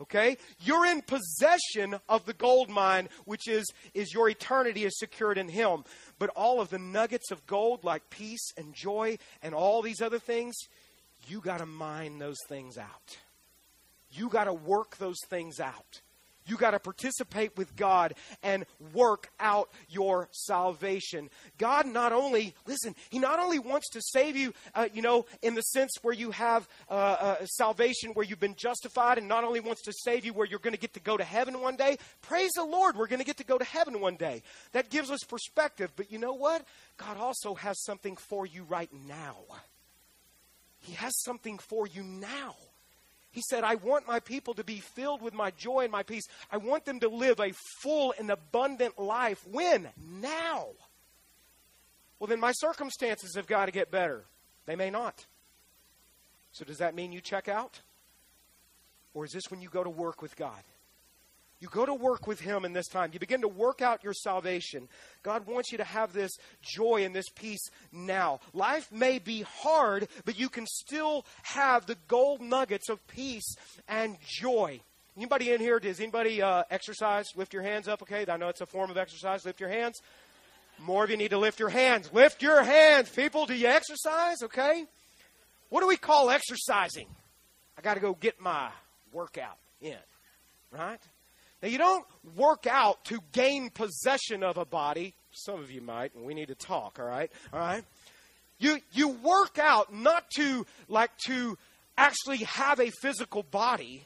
Okay? 0.00 0.36
You're 0.60 0.86
in 0.86 1.02
possession 1.02 1.98
of 2.08 2.24
the 2.24 2.32
gold 2.32 2.68
mine, 2.68 3.08
which 3.24 3.48
is, 3.48 3.66
is 3.94 4.12
your 4.12 4.28
eternity 4.28 4.84
is 4.84 4.98
secured 4.98 5.38
in 5.38 5.48
Him. 5.48 5.84
But 6.18 6.30
all 6.30 6.60
of 6.60 6.70
the 6.70 6.78
nuggets 6.78 7.30
of 7.30 7.46
gold, 7.46 7.84
like 7.84 8.08
peace 8.10 8.52
and 8.56 8.74
joy 8.74 9.18
and 9.42 9.54
all 9.54 9.82
these 9.82 10.00
other 10.00 10.18
things, 10.18 10.54
you 11.26 11.40
got 11.40 11.58
to 11.58 11.66
mine 11.66 12.18
those 12.18 12.38
things 12.48 12.78
out. 12.78 13.16
You 14.10 14.28
got 14.28 14.44
to 14.44 14.54
work 14.54 14.96
those 14.98 15.18
things 15.28 15.60
out. 15.60 16.00
You 16.48 16.56
got 16.56 16.70
to 16.70 16.78
participate 16.78 17.56
with 17.56 17.76
God 17.76 18.14
and 18.42 18.64
work 18.92 19.30
out 19.38 19.70
your 19.88 20.28
salvation. 20.32 21.30
God 21.58 21.86
not 21.86 22.12
only, 22.12 22.54
listen, 22.66 22.94
He 23.10 23.18
not 23.18 23.38
only 23.38 23.58
wants 23.58 23.90
to 23.90 24.00
save 24.00 24.36
you, 24.36 24.54
uh, 24.74 24.88
you 24.92 25.02
know, 25.02 25.26
in 25.42 25.54
the 25.54 25.62
sense 25.62 25.92
where 26.02 26.14
you 26.14 26.30
have 26.30 26.68
uh, 26.90 26.92
uh, 26.92 27.46
salvation, 27.46 28.12
where 28.12 28.24
you've 28.24 28.40
been 28.40 28.56
justified, 28.56 29.18
and 29.18 29.28
not 29.28 29.44
only 29.44 29.60
wants 29.60 29.82
to 29.82 29.92
save 29.92 30.24
you 30.24 30.32
where 30.32 30.46
you're 30.46 30.58
going 30.58 30.74
to 30.74 30.80
get 30.80 30.94
to 30.94 31.00
go 31.00 31.16
to 31.16 31.24
heaven 31.24 31.60
one 31.60 31.76
day. 31.76 31.98
Praise 32.22 32.50
the 32.54 32.64
Lord, 32.64 32.96
we're 32.96 33.06
going 33.06 33.20
to 33.20 33.26
get 33.26 33.36
to 33.38 33.44
go 33.44 33.58
to 33.58 33.64
heaven 33.64 34.00
one 34.00 34.16
day. 34.16 34.42
That 34.72 34.90
gives 34.90 35.10
us 35.10 35.20
perspective. 35.24 35.90
But 35.96 36.10
you 36.10 36.18
know 36.18 36.32
what? 36.32 36.64
God 36.96 37.16
also 37.18 37.54
has 37.54 37.82
something 37.84 38.16
for 38.16 38.46
you 38.46 38.64
right 38.64 38.90
now. 39.06 39.36
He 40.80 40.94
has 40.94 41.12
something 41.22 41.58
for 41.58 41.86
you 41.86 42.02
now. 42.02 42.54
He 43.38 43.42
said, 43.48 43.62
I 43.62 43.76
want 43.76 44.08
my 44.08 44.18
people 44.18 44.52
to 44.54 44.64
be 44.64 44.80
filled 44.80 45.22
with 45.22 45.32
my 45.32 45.52
joy 45.52 45.82
and 45.82 45.92
my 45.92 46.02
peace. 46.02 46.24
I 46.50 46.56
want 46.56 46.84
them 46.84 46.98
to 46.98 47.08
live 47.08 47.38
a 47.38 47.52
full 47.80 48.12
and 48.18 48.32
abundant 48.32 48.98
life. 48.98 49.46
When? 49.46 49.88
Now. 50.20 50.70
Well, 52.18 52.26
then 52.26 52.40
my 52.40 52.50
circumstances 52.50 53.36
have 53.36 53.46
got 53.46 53.66
to 53.66 53.70
get 53.70 53.92
better. 53.92 54.24
They 54.66 54.74
may 54.74 54.90
not. 54.90 55.24
So, 56.50 56.64
does 56.64 56.78
that 56.78 56.96
mean 56.96 57.12
you 57.12 57.20
check 57.20 57.46
out? 57.46 57.80
Or 59.14 59.24
is 59.24 59.30
this 59.30 59.52
when 59.52 59.60
you 59.60 59.68
go 59.68 59.84
to 59.84 59.90
work 59.90 60.20
with 60.20 60.34
God? 60.34 60.64
You 61.60 61.68
go 61.68 61.84
to 61.84 61.94
work 61.94 62.26
with 62.26 62.40
Him 62.40 62.64
in 62.64 62.72
this 62.72 62.86
time. 62.86 63.10
You 63.12 63.18
begin 63.18 63.40
to 63.40 63.48
work 63.48 63.82
out 63.82 64.04
your 64.04 64.14
salvation. 64.14 64.88
God 65.22 65.46
wants 65.46 65.72
you 65.72 65.78
to 65.78 65.84
have 65.84 66.12
this 66.12 66.30
joy 66.62 67.04
and 67.04 67.14
this 67.14 67.28
peace 67.34 67.70
now. 67.90 68.40
Life 68.54 68.92
may 68.92 69.18
be 69.18 69.42
hard, 69.42 70.08
but 70.24 70.38
you 70.38 70.48
can 70.48 70.66
still 70.66 71.24
have 71.42 71.86
the 71.86 71.96
gold 72.06 72.40
nuggets 72.40 72.88
of 72.88 73.04
peace 73.08 73.56
and 73.88 74.16
joy. 74.24 74.80
Anybody 75.16 75.50
in 75.50 75.60
here, 75.60 75.80
does 75.80 75.98
anybody 75.98 76.40
uh, 76.40 76.62
exercise? 76.70 77.26
Lift 77.34 77.52
your 77.52 77.62
hands 77.62 77.88
up, 77.88 78.02
okay? 78.02 78.24
I 78.28 78.36
know 78.36 78.48
it's 78.48 78.60
a 78.60 78.66
form 78.66 78.88
of 78.88 78.96
exercise. 78.96 79.44
Lift 79.44 79.58
your 79.58 79.68
hands. 79.68 80.00
More 80.78 81.02
of 81.02 81.10
you 81.10 81.16
need 81.16 81.30
to 81.30 81.38
lift 81.38 81.58
your 81.58 81.70
hands. 81.70 82.08
Lift 82.12 82.40
your 82.40 82.62
hands, 82.62 83.08
people. 83.10 83.46
Do 83.46 83.54
you 83.54 83.66
exercise, 83.66 84.44
okay? 84.44 84.84
What 85.70 85.80
do 85.80 85.88
we 85.88 85.96
call 85.96 86.30
exercising? 86.30 87.08
I 87.76 87.80
got 87.80 87.94
to 87.94 88.00
go 88.00 88.14
get 88.14 88.40
my 88.40 88.70
workout 89.12 89.58
in, 89.80 89.96
right? 90.70 91.00
Now, 91.62 91.68
you 91.68 91.78
don't 91.78 92.06
work 92.36 92.66
out 92.66 93.04
to 93.06 93.20
gain 93.32 93.70
possession 93.70 94.42
of 94.42 94.58
a 94.58 94.64
body. 94.64 95.14
Some 95.32 95.60
of 95.60 95.70
you 95.70 95.80
might, 95.80 96.14
and 96.14 96.24
we 96.24 96.34
need 96.34 96.48
to 96.48 96.54
talk, 96.54 96.98
all 96.98 97.06
right? 97.06 97.30
All 97.52 97.58
right? 97.58 97.84
You, 98.58 98.78
you 98.92 99.08
work 99.08 99.58
out 99.58 99.92
not 99.92 100.30
to, 100.32 100.66
like, 100.88 101.16
to 101.26 101.58
actually 101.96 102.38
have 102.38 102.80
a 102.80 102.90
physical 102.90 103.42
body. 103.42 104.04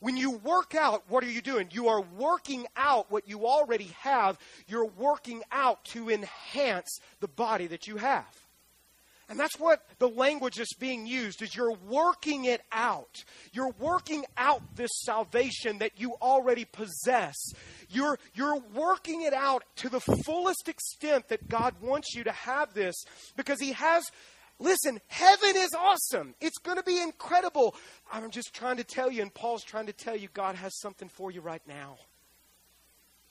When 0.00 0.16
you 0.16 0.32
work 0.32 0.74
out, 0.74 1.04
what 1.08 1.22
are 1.22 1.30
you 1.30 1.40
doing? 1.40 1.68
You 1.70 1.88
are 1.88 2.00
working 2.00 2.66
out 2.76 3.10
what 3.10 3.28
you 3.28 3.46
already 3.46 3.90
have. 4.00 4.38
You're 4.66 4.86
working 4.86 5.42
out 5.52 5.84
to 5.86 6.10
enhance 6.10 6.98
the 7.20 7.28
body 7.28 7.68
that 7.68 7.86
you 7.86 7.96
have. 7.96 8.26
And 9.28 9.38
that's 9.38 9.58
what 9.58 9.84
the 9.98 10.08
language 10.08 10.58
is 10.58 10.74
being 10.78 11.06
used 11.06 11.42
is 11.42 11.54
you're 11.54 11.76
working 11.88 12.44
it 12.44 12.60
out. 12.70 13.24
You're 13.52 13.74
working 13.78 14.24
out 14.36 14.62
this 14.76 14.90
salvation 15.02 15.78
that 15.78 15.92
you 15.96 16.14
already 16.20 16.64
possess. 16.64 17.36
You're, 17.88 18.18
you're 18.34 18.60
working 18.74 19.22
it 19.22 19.32
out 19.32 19.64
to 19.76 19.88
the 19.88 20.00
fullest 20.00 20.68
extent 20.68 21.28
that 21.28 21.48
God 21.48 21.74
wants 21.80 22.14
you 22.14 22.24
to 22.24 22.32
have 22.32 22.74
this 22.74 22.94
because 23.36 23.60
He 23.60 23.72
has 23.72 24.04
Listen, 24.58 25.00
heaven 25.08 25.56
is 25.56 25.74
awesome. 25.76 26.36
It's 26.40 26.58
going 26.58 26.76
to 26.76 26.84
be 26.84 27.00
incredible. 27.00 27.74
I'm 28.12 28.30
just 28.30 28.54
trying 28.54 28.76
to 28.76 28.84
tell 28.84 29.10
you, 29.10 29.20
and 29.20 29.34
Paul's 29.34 29.64
trying 29.64 29.86
to 29.86 29.92
tell 29.92 30.14
you, 30.14 30.28
God 30.32 30.54
has 30.54 30.78
something 30.78 31.08
for 31.08 31.32
you 31.32 31.40
right 31.40 31.62
now. 31.66 31.96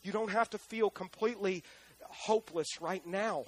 You 0.03 0.11
don't 0.11 0.31
have 0.31 0.49
to 0.49 0.57
feel 0.57 0.89
completely 0.89 1.63
hopeless 2.01 2.81
right 2.81 3.05
now 3.05 3.45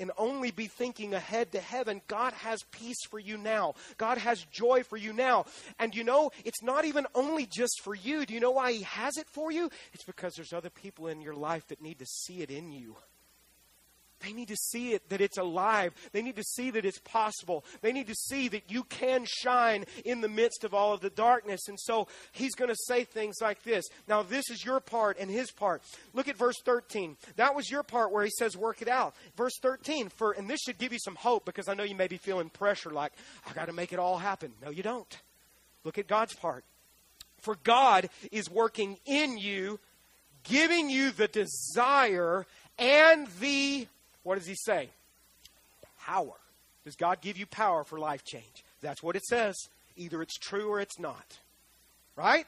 and 0.00 0.10
only 0.18 0.50
be 0.50 0.66
thinking 0.66 1.14
ahead 1.14 1.52
to 1.52 1.60
heaven. 1.60 2.00
God 2.08 2.32
has 2.32 2.64
peace 2.72 3.04
for 3.04 3.18
you 3.18 3.36
now. 3.36 3.74
God 3.98 4.18
has 4.18 4.44
joy 4.50 4.82
for 4.82 4.96
you 4.96 5.12
now. 5.12 5.44
And 5.78 5.94
you 5.94 6.02
know, 6.02 6.30
it's 6.44 6.62
not 6.62 6.84
even 6.84 7.06
only 7.14 7.46
just 7.46 7.80
for 7.82 7.94
you. 7.94 8.26
Do 8.26 8.34
you 8.34 8.40
know 8.40 8.50
why 8.50 8.72
He 8.72 8.82
has 8.82 9.16
it 9.16 9.28
for 9.28 9.52
you? 9.52 9.70
It's 9.92 10.04
because 10.04 10.34
there's 10.34 10.52
other 10.52 10.70
people 10.70 11.06
in 11.06 11.20
your 11.20 11.34
life 11.34 11.68
that 11.68 11.82
need 11.82 11.98
to 11.98 12.06
see 12.06 12.40
it 12.42 12.50
in 12.50 12.72
you. 12.72 12.96
They 14.20 14.32
need 14.32 14.48
to 14.48 14.56
see 14.56 14.92
it 14.92 15.08
that 15.08 15.20
it's 15.20 15.38
alive. 15.38 15.94
They 16.12 16.22
need 16.22 16.36
to 16.36 16.42
see 16.42 16.70
that 16.72 16.84
it's 16.84 16.98
possible. 16.98 17.64
They 17.80 17.92
need 17.92 18.06
to 18.08 18.14
see 18.14 18.48
that 18.48 18.70
you 18.70 18.84
can 18.84 19.24
shine 19.26 19.84
in 20.04 20.20
the 20.20 20.28
midst 20.28 20.64
of 20.64 20.74
all 20.74 20.92
of 20.92 21.00
the 21.00 21.10
darkness. 21.10 21.68
And 21.68 21.78
so 21.80 22.08
he's 22.32 22.54
going 22.54 22.70
to 22.70 22.76
say 22.86 23.04
things 23.04 23.36
like 23.40 23.62
this. 23.62 23.86
Now, 24.08 24.22
this 24.22 24.50
is 24.50 24.64
your 24.64 24.80
part 24.80 25.18
and 25.18 25.30
his 25.30 25.50
part. 25.50 25.82
Look 26.12 26.28
at 26.28 26.36
verse 26.36 26.56
13. 26.64 27.16
That 27.36 27.54
was 27.54 27.70
your 27.70 27.82
part 27.82 28.12
where 28.12 28.24
he 28.24 28.30
says, 28.38 28.56
work 28.56 28.82
it 28.82 28.88
out. 28.88 29.14
Verse 29.36 29.58
13, 29.62 30.08
for, 30.10 30.32
and 30.32 30.48
this 30.48 30.60
should 30.60 30.78
give 30.78 30.92
you 30.92 30.98
some 30.98 31.16
hope 31.16 31.44
because 31.44 31.68
I 31.68 31.74
know 31.74 31.84
you 31.84 31.96
may 31.96 32.08
be 32.08 32.18
feeling 32.18 32.50
pressure 32.50 32.90
like, 32.90 33.12
I 33.48 33.52
got 33.52 33.66
to 33.66 33.72
make 33.72 33.92
it 33.92 33.98
all 33.98 34.18
happen. 34.18 34.52
No, 34.62 34.70
you 34.70 34.82
don't. 34.82 35.18
Look 35.84 35.98
at 35.98 36.06
God's 36.06 36.34
part. 36.34 36.64
For 37.38 37.56
God 37.64 38.10
is 38.30 38.50
working 38.50 38.98
in 39.06 39.38
you, 39.38 39.80
giving 40.44 40.90
you 40.90 41.10
the 41.10 41.28
desire 41.28 42.46
and 42.78 43.26
the 43.40 43.86
what 44.22 44.36
does 44.36 44.46
he 44.46 44.54
say? 44.54 44.90
Power. 46.04 46.34
Does 46.84 46.96
God 46.96 47.20
give 47.20 47.36
you 47.36 47.46
power 47.46 47.84
for 47.84 47.98
life 47.98 48.24
change? 48.24 48.64
That's 48.80 49.02
what 49.02 49.16
it 49.16 49.24
says. 49.24 49.56
Either 49.96 50.22
it's 50.22 50.38
true 50.38 50.68
or 50.68 50.80
it's 50.80 50.98
not. 50.98 51.38
Right? 52.16 52.46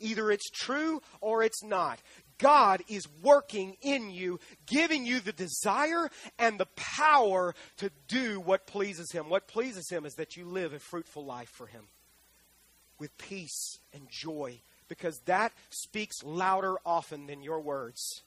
Either 0.00 0.30
it's 0.30 0.50
true 0.50 1.02
or 1.20 1.42
it's 1.42 1.62
not. 1.62 1.98
God 2.38 2.82
is 2.88 3.06
working 3.22 3.76
in 3.82 4.10
you, 4.10 4.38
giving 4.66 5.04
you 5.04 5.20
the 5.20 5.32
desire 5.32 6.08
and 6.38 6.58
the 6.58 6.68
power 6.76 7.54
to 7.78 7.90
do 8.06 8.40
what 8.40 8.66
pleases 8.66 9.10
Him. 9.10 9.28
What 9.28 9.48
pleases 9.48 9.90
Him 9.90 10.06
is 10.06 10.14
that 10.14 10.36
you 10.36 10.44
live 10.44 10.72
a 10.72 10.78
fruitful 10.78 11.24
life 11.24 11.50
for 11.50 11.66
Him 11.66 11.82
with 12.98 13.16
peace 13.18 13.78
and 13.92 14.08
joy, 14.10 14.60
because 14.88 15.20
that 15.26 15.52
speaks 15.70 16.22
louder 16.22 16.76
often 16.86 17.26
than 17.26 17.42
your 17.42 17.60
words. 17.60 18.22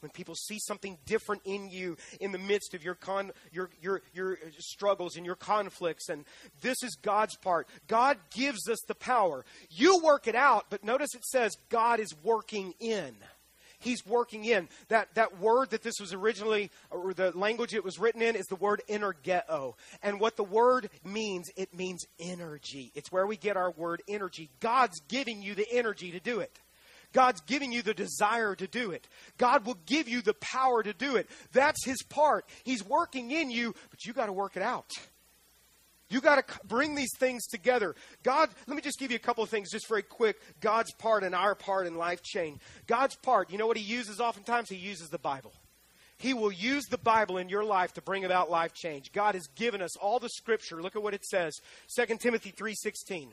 When 0.00 0.10
people 0.10 0.34
see 0.34 0.58
something 0.58 0.98
different 1.06 1.42
in 1.44 1.68
you 1.70 1.96
in 2.20 2.32
the 2.32 2.38
midst 2.38 2.74
of 2.74 2.84
your, 2.84 2.94
con, 2.94 3.32
your, 3.52 3.70
your, 3.80 4.02
your 4.12 4.38
struggles 4.58 5.16
and 5.16 5.24
your 5.24 5.36
conflicts. 5.36 6.08
And 6.08 6.24
this 6.60 6.82
is 6.82 6.96
God's 7.00 7.36
part. 7.36 7.68
God 7.86 8.18
gives 8.34 8.68
us 8.68 8.80
the 8.86 8.94
power. 8.94 9.44
You 9.70 10.00
work 10.02 10.26
it 10.26 10.34
out, 10.34 10.66
but 10.70 10.84
notice 10.84 11.14
it 11.14 11.24
says 11.24 11.56
God 11.68 12.00
is 12.00 12.14
working 12.22 12.74
in. 12.80 13.14
He's 13.80 14.04
working 14.04 14.44
in. 14.44 14.68
That, 14.88 15.08
that 15.14 15.40
word 15.40 15.70
that 15.70 15.82
this 15.82 15.98
was 15.98 16.12
originally, 16.12 16.70
or 16.90 17.14
the 17.14 17.36
language 17.36 17.74
it 17.74 17.82
was 17.82 17.98
written 17.98 18.20
in, 18.20 18.36
is 18.36 18.46
the 18.46 18.56
word 18.56 18.82
energeo. 18.90 19.74
And 20.02 20.20
what 20.20 20.36
the 20.36 20.44
word 20.44 20.90
means, 21.02 21.50
it 21.56 21.74
means 21.74 22.04
energy. 22.18 22.92
It's 22.94 23.10
where 23.10 23.26
we 23.26 23.38
get 23.38 23.56
our 23.56 23.70
word 23.70 24.02
energy. 24.06 24.50
God's 24.60 25.00
giving 25.08 25.42
you 25.42 25.54
the 25.54 25.66
energy 25.72 26.10
to 26.10 26.20
do 26.20 26.40
it. 26.40 26.58
God's 27.12 27.40
giving 27.42 27.72
you 27.72 27.82
the 27.82 27.94
desire 27.94 28.54
to 28.54 28.66
do 28.66 28.90
it. 28.90 29.06
God 29.38 29.66
will 29.66 29.78
give 29.86 30.08
you 30.08 30.22
the 30.22 30.34
power 30.34 30.82
to 30.82 30.92
do 30.92 31.16
it. 31.16 31.28
That's 31.52 31.84
His 31.84 32.02
part. 32.02 32.44
He's 32.64 32.84
working 32.84 33.30
in 33.30 33.50
you, 33.50 33.74
but 33.90 34.04
you 34.04 34.12
got 34.12 34.26
to 34.26 34.32
work 34.32 34.56
it 34.56 34.62
out. 34.62 34.90
You 36.08 36.20
got 36.20 36.46
to 36.46 36.58
bring 36.66 36.96
these 36.96 37.16
things 37.18 37.46
together. 37.46 37.94
God, 38.24 38.50
let 38.66 38.74
me 38.74 38.82
just 38.82 38.98
give 38.98 39.12
you 39.12 39.16
a 39.16 39.20
couple 39.20 39.44
of 39.44 39.50
things 39.50 39.70
just 39.70 39.88
very 39.88 40.02
quick. 40.02 40.40
God's 40.60 40.92
part 40.94 41.22
and 41.22 41.34
our 41.34 41.54
part 41.54 41.86
in 41.86 41.94
life 41.94 42.20
change. 42.22 42.60
God's 42.88 43.14
part, 43.16 43.50
you 43.50 43.58
know 43.58 43.68
what 43.68 43.76
He 43.76 43.84
uses 43.84 44.20
oftentimes? 44.20 44.68
He 44.68 44.76
uses 44.76 45.08
the 45.08 45.18
Bible. 45.18 45.52
He 46.18 46.34
will 46.34 46.52
use 46.52 46.84
the 46.90 46.98
Bible 46.98 47.38
in 47.38 47.48
your 47.48 47.64
life 47.64 47.94
to 47.94 48.02
bring 48.02 48.26
about 48.26 48.50
life 48.50 48.74
change. 48.74 49.10
God 49.12 49.34
has 49.34 49.46
given 49.56 49.80
us 49.80 49.96
all 49.96 50.18
the 50.18 50.28
scripture. 50.28 50.82
Look 50.82 50.94
at 50.94 51.02
what 51.02 51.14
it 51.14 51.24
says. 51.24 51.54
2 51.96 52.20
Timothy 52.20 52.50
3:16. 52.50 53.32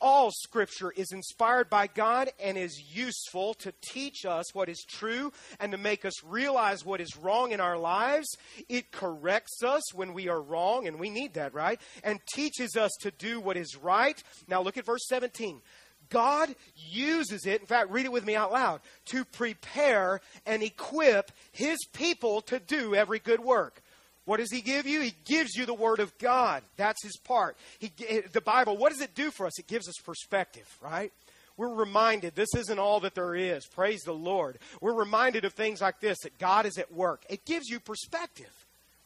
All 0.00 0.30
scripture 0.30 0.90
is 0.90 1.12
inspired 1.12 1.70
by 1.70 1.86
God 1.86 2.30
and 2.38 2.58
is 2.58 2.94
useful 2.94 3.54
to 3.54 3.72
teach 3.80 4.26
us 4.26 4.54
what 4.54 4.68
is 4.68 4.84
true 4.86 5.32
and 5.58 5.72
to 5.72 5.78
make 5.78 6.04
us 6.04 6.22
realize 6.22 6.84
what 6.84 7.00
is 7.00 7.16
wrong 7.16 7.52
in 7.52 7.60
our 7.60 7.78
lives. 7.78 8.28
It 8.68 8.92
corrects 8.92 9.62
us 9.62 9.94
when 9.94 10.12
we 10.12 10.28
are 10.28 10.40
wrong, 10.40 10.86
and 10.86 11.00
we 11.00 11.08
need 11.08 11.34
that, 11.34 11.54
right? 11.54 11.80
And 12.04 12.20
teaches 12.32 12.76
us 12.76 12.92
to 13.00 13.10
do 13.10 13.40
what 13.40 13.56
is 13.56 13.76
right. 13.76 14.22
Now 14.48 14.60
look 14.60 14.76
at 14.76 14.84
verse 14.84 15.06
17. 15.08 15.62
God 16.08 16.54
uses 16.74 17.46
it, 17.46 17.60
in 17.60 17.66
fact, 17.66 17.90
read 17.90 18.06
it 18.06 18.12
with 18.12 18.24
me 18.24 18.36
out 18.36 18.52
loud, 18.52 18.80
to 19.06 19.24
prepare 19.24 20.20
and 20.44 20.62
equip 20.62 21.32
his 21.52 21.78
people 21.92 22.42
to 22.42 22.60
do 22.60 22.94
every 22.94 23.18
good 23.18 23.40
work. 23.40 23.82
What 24.26 24.38
does 24.38 24.50
he 24.50 24.60
give 24.60 24.86
you? 24.86 25.00
He 25.00 25.14
gives 25.24 25.54
you 25.54 25.66
the 25.66 25.74
Word 25.74 26.00
of 26.00 26.16
God. 26.18 26.62
That's 26.76 27.02
his 27.02 27.16
part. 27.16 27.56
He, 27.78 27.92
eh, 28.06 28.22
the 28.32 28.40
Bible, 28.40 28.76
what 28.76 28.92
does 28.92 29.00
it 29.00 29.14
do 29.14 29.30
for 29.30 29.46
us? 29.46 29.58
It 29.58 29.68
gives 29.68 29.88
us 29.88 29.94
perspective, 30.04 30.66
right? 30.82 31.12
We're 31.56 31.72
reminded 31.72 32.34
this 32.34 32.54
isn't 32.54 32.78
all 32.78 33.00
that 33.00 33.14
there 33.14 33.34
is. 33.34 33.66
Praise 33.66 34.02
the 34.02 34.12
Lord. 34.12 34.58
We're 34.80 34.94
reminded 34.94 35.44
of 35.44 35.54
things 35.54 35.80
like 35.80 36.00
this 36.00 36.18
that 36.24 36.38
God 36.38 36.66
is 36.66 36.76
at 36.76 36.92
work. 36.92 37.24
It 37.30 37.46
gives 37.46 37.68
you 37.68 37.80
perspective. 37.80 38.52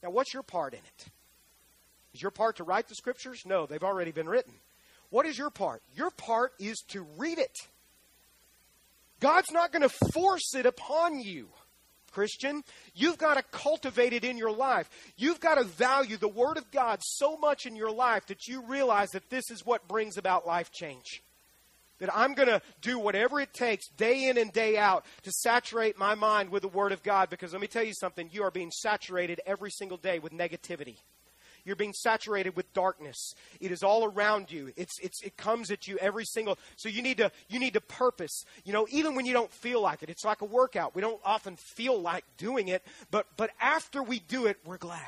Now, 0.03 0.11
what's 0.11 0.35
your 0.35 0.43
part 0.43 0.73
in 0.73 0.81
it? 0.81 1.07
Is 2.15 2.23
your 2.23 2.33
part 2.33 2.57
to 2.57 2.65
write 2.65 2.89
the 2.89 2.95
scriptures? 2.95 3.43
No, 3.45 3.67
they've 3.67 3.85
already 3.85 4.11
been 4.11 4.29
written. 4.29 4.55
What 5.11 5.27
is 5.27 5.37
your 5.37 5.51
part? 5.51 5.83
Your 5.95 6.11
part 6.11 6.55
is 6.59 6.83
to 6.89 7.07
read 7.19 7.39
it. 7.39 7.57
God's 9.21 9.53
not 9.53 9.71
going 9.71 9.83
to 9.83 9.95
force 10.13 10.55
it 10.55 10.67
upon 10.67 11.21
you. 11.21 11.49
Christian. 12.11 12.63
You've 12.95 13.19
got 13.19 13.35
to 13.35 13.43
cultivate 13.51 14.13
it 14.13 14.25
in 14.25 14.37
your 14.37 14.53
life. 14.53 14.89
You've 15.17 15.41
got 15.41 15.57
to 15.57 15.65
value 15.65 16.17
the 16.17 16.29
Word 16.29 16.57
of 16.57 16.71
God 16.71 17.01
so 17.03 17.37
much 17.37 17.67
in 17.67 17.77
your 17.77 17.91
life 17.91 18.27
that 18.27 18.47
you 18.47 18.63
realize 18.67 19.11
that 19.11 19.31
this 19.31 19.51
is 19.51 19.65
what 19.65 19.89
brings 19.89 20.17
about 20.17 20.47
life 20.47 20.71
change. 20.73 21.23
That 21.99 22.17
I'm 22.17 22.35
going 22.35 22.49
to 22.49 22.63
do 22.81 22.99
whatever 22.99 23.41
it 23.41 23.53
takes 23.53 23.89
day 23.89 24.29
in 24.29 24.39
and 24.39 24.53
day 24.53 24.79
out 24.79 25.05
to 25.23 25.33
saturate 25.33 25.99
my 25.99 26.15
mind 26.15 26.49
with 26.51 26.63
the 26.63 26.69
Word 26.69 26.93
of 26.93 27.03
God 27.03 27.29
because 27.29 27.53
let 27.53 27.61
me 27.61 27.67
tell 27.67 27.85
you 27.85 27.95
something, 27.95 28.31
you 28.33 28.43
are 28.43 28.51
being 28.51 28.71
saturated 28.71 29.41
every 29.47 29.71
single 29.71 29.99
day 29.99 30.19
with 30.19 30.33
negativity. 30.33 30.97
You're 31.65 31.77
being 31.77 31.93
saturated 31.93 32.57
with 32.57 32.73
darkness. 32.73 33.35
It 33.61 33.73
is 33.73 33.83
all 33.83 34.05
around 34.05 34.51
you. 34.51 34.73
It's, 34.77 34.99
it's, 35.01 35.23
it 35.23 35.37
comes 35.37 35.71
at 35.71 35.87
you 35.87 35.99
every 35.99 36.25
single. 36.25 36.59
So 36.77 36.89
you 36.89 37.03
need 37.03 37.19
to 37.19 37.31
you 37.49 37.59
need 37.59 37.75
to 37.75 37.81
purpose. 37.81 38.45
You 38.65 38.73
know, 38.73 38.87
even 38.91 39.15
when 39.15 39.27
you 39.27 39.33
don't 39.33 39.53
feel 39.53 39.81
like 39.81 40.03
it, 40.03 40.11
it's 40.11 40.25
like 40.25 40.43
a 40.43 40.47
workout. 40.47 40.95
We 40.95 41.03
don't 41.03 41.21
often 41.25 41.57
feel 41.57 42.01
like 42.01 42.25
doing 42.37 42.69
it, 42.69 42.85
but 43.11 43.27
but 43.37 43.51
after 43.61 44.03
we 44.03 44.21
do 44.21 44.47
it, 44.47 44.59
we're 44.65 44.79
glad. 44.79 45.01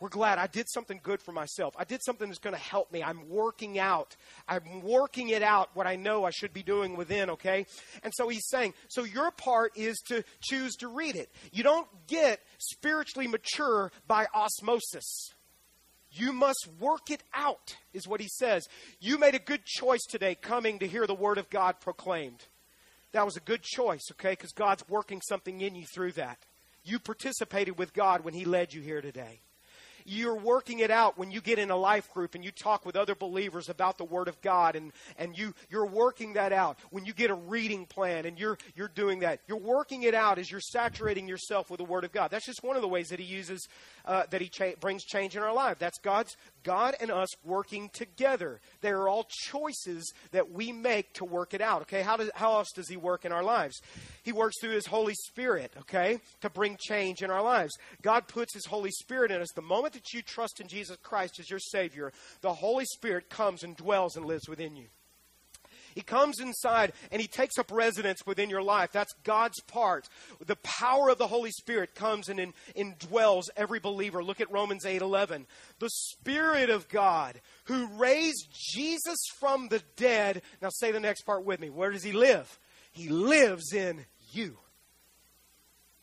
We're 0.00 0.08
glad 0.08 0.38
I 0.38 0.46
did 0.46 0.68
something 0.68 1.00
good 1.02 1.20
for 1.20 1.32
myself. 1.32 1.74
I 1.76 1.82
did 1.82 2.04
something 2.04 2.28
that's 2.28 2.38
going 2.38 2.54
to 2.54 2.62
help 2.62 2.92
me. 2.92 3.02
I'm 3.02 3.28
working 3.28 3.80
out. 3.80 4.14
I'm 4.46 4.80
working 4.82 5.30
it 5.30 5.42
out 5.42 5.70
what 5.74 5.88
I 5.88 5.96
know 5.96 6.24
I 6.24 6.30
should 6.30 6.52
be 6.52 6.62
doing 6.62 6.96
within, 6.96 7.30
okay? 7.30 7.66
And 8.04 8.12
so 8.14 8.28
he's 8.28 8.46
saying, 8.46 8.74
so 8.86 9.02
your 9.02 9.32
part 9.32 9.76
is 9.76 9.98
to 10.06 10.22
choose 10.40 10.76
to 10.76 10.88
read 10.88 11.16
it. 11.16 11.32
You 11.52 11.64
don't 11.64 11.88
get 12.06 12.40
spiritually 12.58 13.26
mature 13.26 13.90
by 14.06 14.26
osmosis. 14.32 15.34
You 16.18 16.32
must 16.32 16.68
work 16.80 17.10
it 17.10 17.22
out, 17.32 17.76
is 17.94 18.08
what 18.08 18.20
he 18.20 18.28
says. 18.28 18.68
You 19.00 19.18
made 19.18 19.36
a 19.36 19.40
good 19.40 19.64
choice 19.64 20.04
today 20.08 20.34
coming 20.34 20.80
to 20.80 20.88
hear 20.88 21.06
the 21.06 21.14
word 21.14 21.38
of 21.38 21.48
God 21.48 21.76
proclaimed. 21.80 22.44
That 23.12 23.24
was 23.24 23.36
a 23.36 23.40
good 23.40 23.62
choice, 23.62 24.02
okay? 24.12 24.32
Because 24.32 24.52
God's 24.52 24.88
working 24.88 25.20
something 25.20 25.60
in 25.60 25.76
you 25.76 25.86
through 25.86 26.12
that. 26.12 26.38
You 26.84 26.98
participated 26.98 27.78
with 27.78 27.94
God 27.94 28.24
when 28.24 28.34
he 28.34 28.44
led 28.44 28.74
you 28.74 28.82
here 28.82 29.00
today. 29.00 29.40
You're 30.10 30.36
working 30.36 30.78
it 30.78 30.90
out 30.90 31.18
when 31.18 31.30
you 31.30 31.42
get 31.42 31.58
in 31.58 31.70
a 31.70 31.76
life 31.76 32.10
group 32.14 32.34
and 32.34 32.42
you 32.42 32.50
talk 32.50 32.86
with 32.86 32.96
other 32.96 33.14
believers 33.14 33.68
about 33.68 33.98
the 33.98 34.04
Word 34.04 34.26
of 34.26 34.40
God 34.40 34.74
and, 34.74 34.92
and 35.18 35.36
you, 35.36 35.54
you're 35.68 35.86
working 35.86 36.32
that 36.32 36.50
out. 36.50 36.78
When 36.90 37.04
you 37.04 37.12
get 37.12 37.30
a 37.30 37.34
reading 37.34 37.84
plan 37.84 38.24
and 38.24 38.38
you're, 38.38 38.56
you're 38.74 38.88
doing 38.88 39.20
that, 39.20 39.40
you're 39.46 39.58
working 39.58 40.04
it 40.04 40.14
out 40.14 40.38
as 40.38 40.50
you're 40.50 40.62
saturating 40.62 41.28
yourself 41.28 41.70
with 41.70 41.78
the 41.78 41.84
Word 41.84 42.04
of 42.04 42.12
God. 42.12 42.30
That's 42.30 42.46
just 42.46 42.62
one 42.62 42.74
of 42.74 42.82
the 42.82 42.88
ways 42.88 43.10
that 43.10 43.20
He 43.20 43.26
uses, 43.26 43.68
uh, 44.06 44.24
that 44.30 44.40
He 44.40 44.48
cha- 44.48 44.76
brings 44.80 45.04
change 45.04 45.36
in 45.36 45.42
our 45.42 45.52
life. 45.52 45.78
That's 45.78 45.98
God's, 45.98 46.38
God 46.68 46.96
and 47.00 47.10
us 47.10 47.30
working 47.42 47.88
together. 47.94 48.60
They 48.82 48.90
are 48.90 49.08
all 49.08 49.26
choices 49.30 50.12
that 50.32 50.50
we 50.52 50.70
make 50.70 51.14
to 51.14 51.24
work 51.24 51.54
it 51.54 51.62
out. 51.62 51.80
Okay, 51.82 52.02
how, 52.02 52.18
does, 52.18 52.30
how 52.34 52.58
else 52.58 52.68
does 52.74 52.90
He 52.90 52.98
work 52.98 53.24
in 53.24 53.32
our 53.32 53.42
lives? 53.42 53.80
He 54.22 54.32
works 54.32 54.60
through 54.60 54.74
His 54.74 54.84
Holy 54.84 55.14
Spirit, 55.14 55.72
okay, 55.80 56.20
to 56.42 56.50
bring 56.50 56.76
change 56.78 57.22
in 57.22 57.30
our 57.30 57.42
lives. 57.42 57.72
God 58.02 58.28
puts 58.28 58.52
His 58.52 58.66
Holy 58.66 58.90
Spirit 58.90 59.30
in 59.30 59.40
us. 59.40 59.48
The 59.54 59.62
moment 59.62 59.94
that 59.94 60.12
you 60.12 60.20
trust 60.20 60.60
in 60.60 60.68
Jesus 60.68 60.98
Christ 61.02 61.40
as 61.40 61.48
your 61.48 61.58
Savior, 61.58 62.12
the 62.42 62.52
Holy 62.52 62.84
Spirit 62.84 63.30
comes 63.30 63.62
and 63.62 63.74
dwells 63.74 64.14
and 64.16 64.26
lives 64.26 64.46
within 64.46 64.76
you. 64.76 64.88
He 65.94 66.00
comes 66.00 66.40
inside 66.40 66.92
and 67.10 67.20
he 67.20 67.28
takes 67.28 67.58
up 67.58 67.70
residence 67.70 68.20
within 68.26 68.50
your 68.50 68.62
life. 68.62 68.92
That's 68.92 69.12
God's 69.24 69.60
part. 69.62 70.08
The 70.44 70.56
power 70.56 71.08
of 71.08 71.18
the 71.18 71.26
Holy 71.26 71.50
Spirit 71.50 71.94
comes 71.94 72.28
and 72.28 72.52
indwells 72.76 73.44
every 73.56 73.80
believer. 73.80 74.22
Look 74.22 74.40
at 74.40 74.50
Romans 74.50 74.84
8 74.84 75.02
11. 75.02 75.46
The 75.78 75.90
Spirit 75.90 76.70
of 76.70 76.88
God 76.88 77.40
who 77.64 77.86
raised 77.98 78.48
Jesus 78.52 79.18
from 79.38 79.68
the 79.68 79.82
dead. 79.96 80.42
Now 80.62 80.70
say 80.70 80.92
the 80.92 81.00
next 81.00 81.22
part 81.22 81.44
with 81.44 81.60
me. 81.60 81.70
Where 81.70 81.90
does 81.90 82.02
he 82.02 82.12
live? 82.12 82.58
He 82.92 83.08
lives 83.08 83.72
in 83.72 84.06
you. 84.32 84.56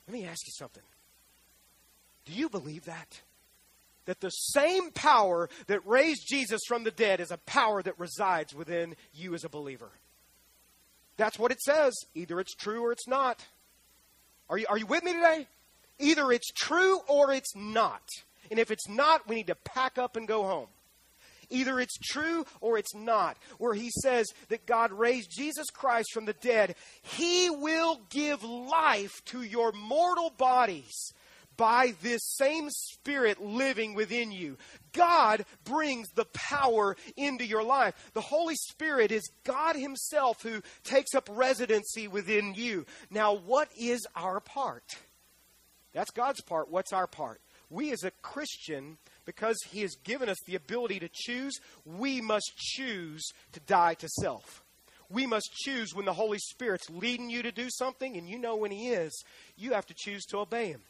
Let 0.08 0.14
me 0.14 0.26
ask 0.26 0.46
you 0.46 0.54
something. 0.54 0.84
Do 2.26 2.34
you 2.34 2.50
believe 2.50 2.86
that? 2.86 3.22
That 4.06 4.22
the 4.22 4.30
same 4.30 4.92
power 4.92 5.50
that 5.68 5.86
raised 5.86 6.28
Jesus 6.28 6.62
from 6.68 6.84
the 6.84 6.92
dead 6.92 7.20
is 7.20 7.32
a 7.32 7.38
power 7.38 7.82
that 7.84 8.00
resides 8.00 8.54
within 8.54 8.96
you 9.14 9.34
as 9.34 9.44
a 9.44 9.50
believer. 9.50 9.90
That's 11.18 11.40
what 11.40 11.52
it 11.52 11.62
says. 11.62 11.94
Either 12.14 12.40
it's 12.40 12.56
true 12.56 12.84
or 12.84 12.92
it's 12.92 13.08
not. 13.08 13.46
Are 14.50 14.58
you, 14.58 14.66
are 14.70 14.78
you 14.78 14.86
with 14.86 15.04
me 15.04 15.14
today? 15.14 15.48
Either 16.00 16.32
it's 16.32 16.52
true 16.52 17.00
or 17.08 17.32
it's 17.32 17.56
not. 17.56 18.04
And 18.52 18.60
if 18.60 18.70
it's 18.70 18.88
not, 18.88 19.28
we 19.28 19.36
need 19.36 19.48
to 19.48 19.56
pack 19.56 19.98
up 19.98 20.16
and 20.16 20.28
go 20.28 20.44
home. 20.44 20.68
Either 21.50 21.80
it's 21.80 21.98
true 21.98 22.46
or 22.60 22.78
it's 22.78 22.94
not. 22.96 23.38
Where 23.58 23.74
he 23.74 23.90
says 24.02 24.28
that 24.50 24.66
God 24.66 24.92
raised 24.92 25.32
Jesus 25.32 25.70
Christ 25.70 26.10
from 26.14 26.26
the 26.26 26.34
dead, 26.34 26.76
he 27.02 27.50
will 27.50 28.02
give 28.10 28.44
life 28.44 29.14
to 29.26 29.42
your 29.42 29.72
mortal 29.72 30.32
bodies 30.38 31.14
by 31.58 31.94
this 32.02 32.22
same 32.24 32.70
Spirit 32.70 33.42
living 33.42 33.94
within 33.94 34.32
you. 34.32 34.58
God 34.94 35.46
brings 35.64 36.08
the 36.16 36.26
power 36.34 36.96
into 37.18 37.46
your 37.46 37.64
life. 37.64 37.94
The 38.14 38.22
Holy 38.22 38.56
Spirit 38.56 39.12
is 39.12 39.30
God 39.44 39.76
Himself 39.76 40.42
who 40.42 40.62
takes 40.84 41.14
up 41.14 41.30
residency 41.32 42.08
within 42.08 42.54
you. 42.56 42.86
Now, 43.10 43.36
what 43.36 43.70
is 43.78 44.06
our 44.16 44.40
part? 44.40 44.98
That's 45.94 46.12
God's 46.12 46.42
part. 46.42 46.70
What's 46.70 46.94
our 46.94 47.08
part? 47.08 47.42
We 47.70 47.92
as 47.92 48.04
a 48.04 48.12
Christian, 48.22 48.98
because 49.26 49.58
He 49.72 49.82
has 49.82 49.96
given 50.04 50.30
us 50.30 50.38
the 50.46 50.56
ability 50.56 51.00
to 51.00 51.10
choose, 51.12 51.60
we 51.86 52.22
must 52.22 52.52
choose 52.58 53.24
to 53.54 53.60
die 53.62 53.96
to 53.96 54.08
self. 54.08 54.64
We 55.10 55.26
must 55.26 55.54
choose 55.54 55.94
when 55.94 56.06
the 56.06 56.14
Holy 56.14 56.40
Spirit's 56.40 56.90
leading 56.90 57.30
you 57.30 57.44
to 57.44 57.52
do 57.52 57.70
something, 57.70 58.18
and 58.18 58.28
you 58.28 58.40
know 58.40 58.56
when 58.56 58.72
He 58.72 58.90
is, 58.90 59.24
you 59.56 59.74
have 59.74 59.86
to 59.88 59.94
choose 59.96 60.26
to 60.26 60.40
obey 60.40 60.68
Him. 60.70 60.82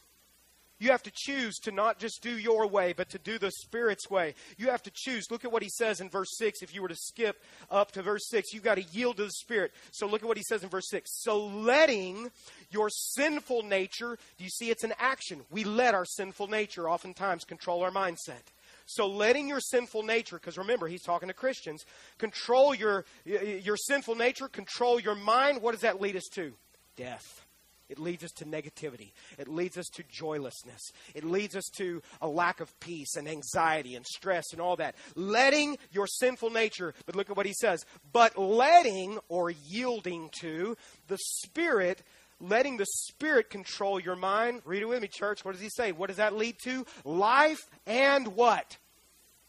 You 0.77 0.91
have 0.91 1.03
to 1.03 1.11
choose 1.13 1.57
to 1.59 1.71
not 1.71 1.99
just 1.99 2.21
do 2.21 2.37
your 2.37 2.67
way, 2.67 2.93
but 2.93 3.09
to 3.11 3.19
do 3.19 3.37
the 3.37 3.51
Spirit's 3.51 4.09
way. 4.09 4.35
You 4.57 4.69
have 4.69 4.83
to 4.83 4.91
choose. 4.93 5.31
Look 5.31 5.45
at 5.45 5.51
what 5.51 5.63
he 5.63 5.69
says 5.69 6.01
in 6.01 6.09
verse 6.09 6.35
6. 6.37 6.61
If 6.61 6.75
you 6.75 6.81
were 6.81 6.89
to 6.89 6.95
skip 6.95 7.41
up 7.71 7.93
to 7.93 8.01
verse 8.01 8.27
6, 8.29 8.53
you've 8.53 8.63
got 8.63 8.75
to 8.75 8.83
yield 8.83 9.17
to 9.17 9.23
the 9.23 9.31
Spirit. 9.31 9.71
So 9.91 10.05
look 10.05 10.21
at 10.21 10.27
what 10.27 10.37
he 10.37 10.43
says 10.43 10.63
in 10.63 10.69
verse 10.69 10.89
6. 10.89 11.09
So 11.21 11.45
letting 11.45 12.29
your 12.71 12.89
sinful 12.89 13.63
nature, 13.63 14.17
do 14.37 14.43
you 14.43 14.49
see 14.49 14.69
it's 14.69 14.83
an 14.83 14.93
action? 14.99 15.41
We 15.49 15.63
let 15.63 15.93
our 15.93 16.05
sinful 16.05 16.47
nature 16.47 16.89
oftentimes 16.89 17.45
control 17.45 17.81
our 17.81 17.91
mindset. 17.91 18.51
So 18.85 19.07
letting 19.07 19.47
your 19.47 19.61
sinful 19.61 20.03
nature, 20.03 20.37
because 20.37 20.57
remember, 20.57 20.87
he's 20.87 21.01
talking 21.01 21.27
to 21.27 21.33
Christians, 21.33 21.85
control 22.17 22.75
your, 22.75 23.05
your 23.23 23.77
sinful 23.77 24.15
nature, 24.15 24.47
control 24.47 24.99
your 24.99 25.15
mind, 25.15 25.61
what 25.61 25.71
does 25.71 25.81
that 25.81 26.01
lead 26.01 26.15
us 26.15 26.27
to? 26.33 26.53
Death. 26.95 27.44
It 27.89 27.99
leads 27.99 28.23
us 28.23 28.31
to 28.37 28.45
negativity. 28.45 29.11
It 29.37 29.47
leads 29.47 29.77
us 29.77 29.87
to 29.93 30.03
joylessness. 30.09 30.81
It 31.13 31.23
leads 31.23 31.55
us 31.55 31.65
to 31.77 32.01
a 32.21 32.27
lack 32.27 32.59
of 32.59 32.79
peace 32.79 33.15
and 33.15 33.27
anxiety 33.27 33.95
and 33.95 34.05
stress 34.05 34.45
and 34.51 34.61
all 34.61 34.75
that. 34.77 34.95
Letting 35.15 35.77
your 35.91 36.07
sinful 36.07 36.49
nature, 36.49 36.93
but 37.05 37.15
look 37.15 37.29
at 37.29 37.37
what 37.37 37.45
he 37.45 37.53
says, 37.53 37.85
but 38.11 38.37
letting 38.37 39.19
or 39.29 39.51
yielding 39.51 40.29
to 40.41 40.75
the 41.07 41.17
Spirit, 41.19 42.01
letting 42.39 42.77
the 42.77 42.87
Spirit 42.87 43.49
control 43.49 43.99
your 43.99 44.15
mind. 44.15 44.61
Read 44.65 44.81
it 44.81 44.87
with 44.87 45.01
me, 45.01 45.07
church. 45.07 45.45
What 45.45 45.51
does 45.51 45.61
he 45.61 45.69
say? 45.69 45.91
What 45.91 46.07
does 46.07 46.17
that 46.17 46.35
lead 46.35 46.55
to? 46.63 46.85
Life 47.03 47.69
and 47.85 48.29
what? 48.29 48.77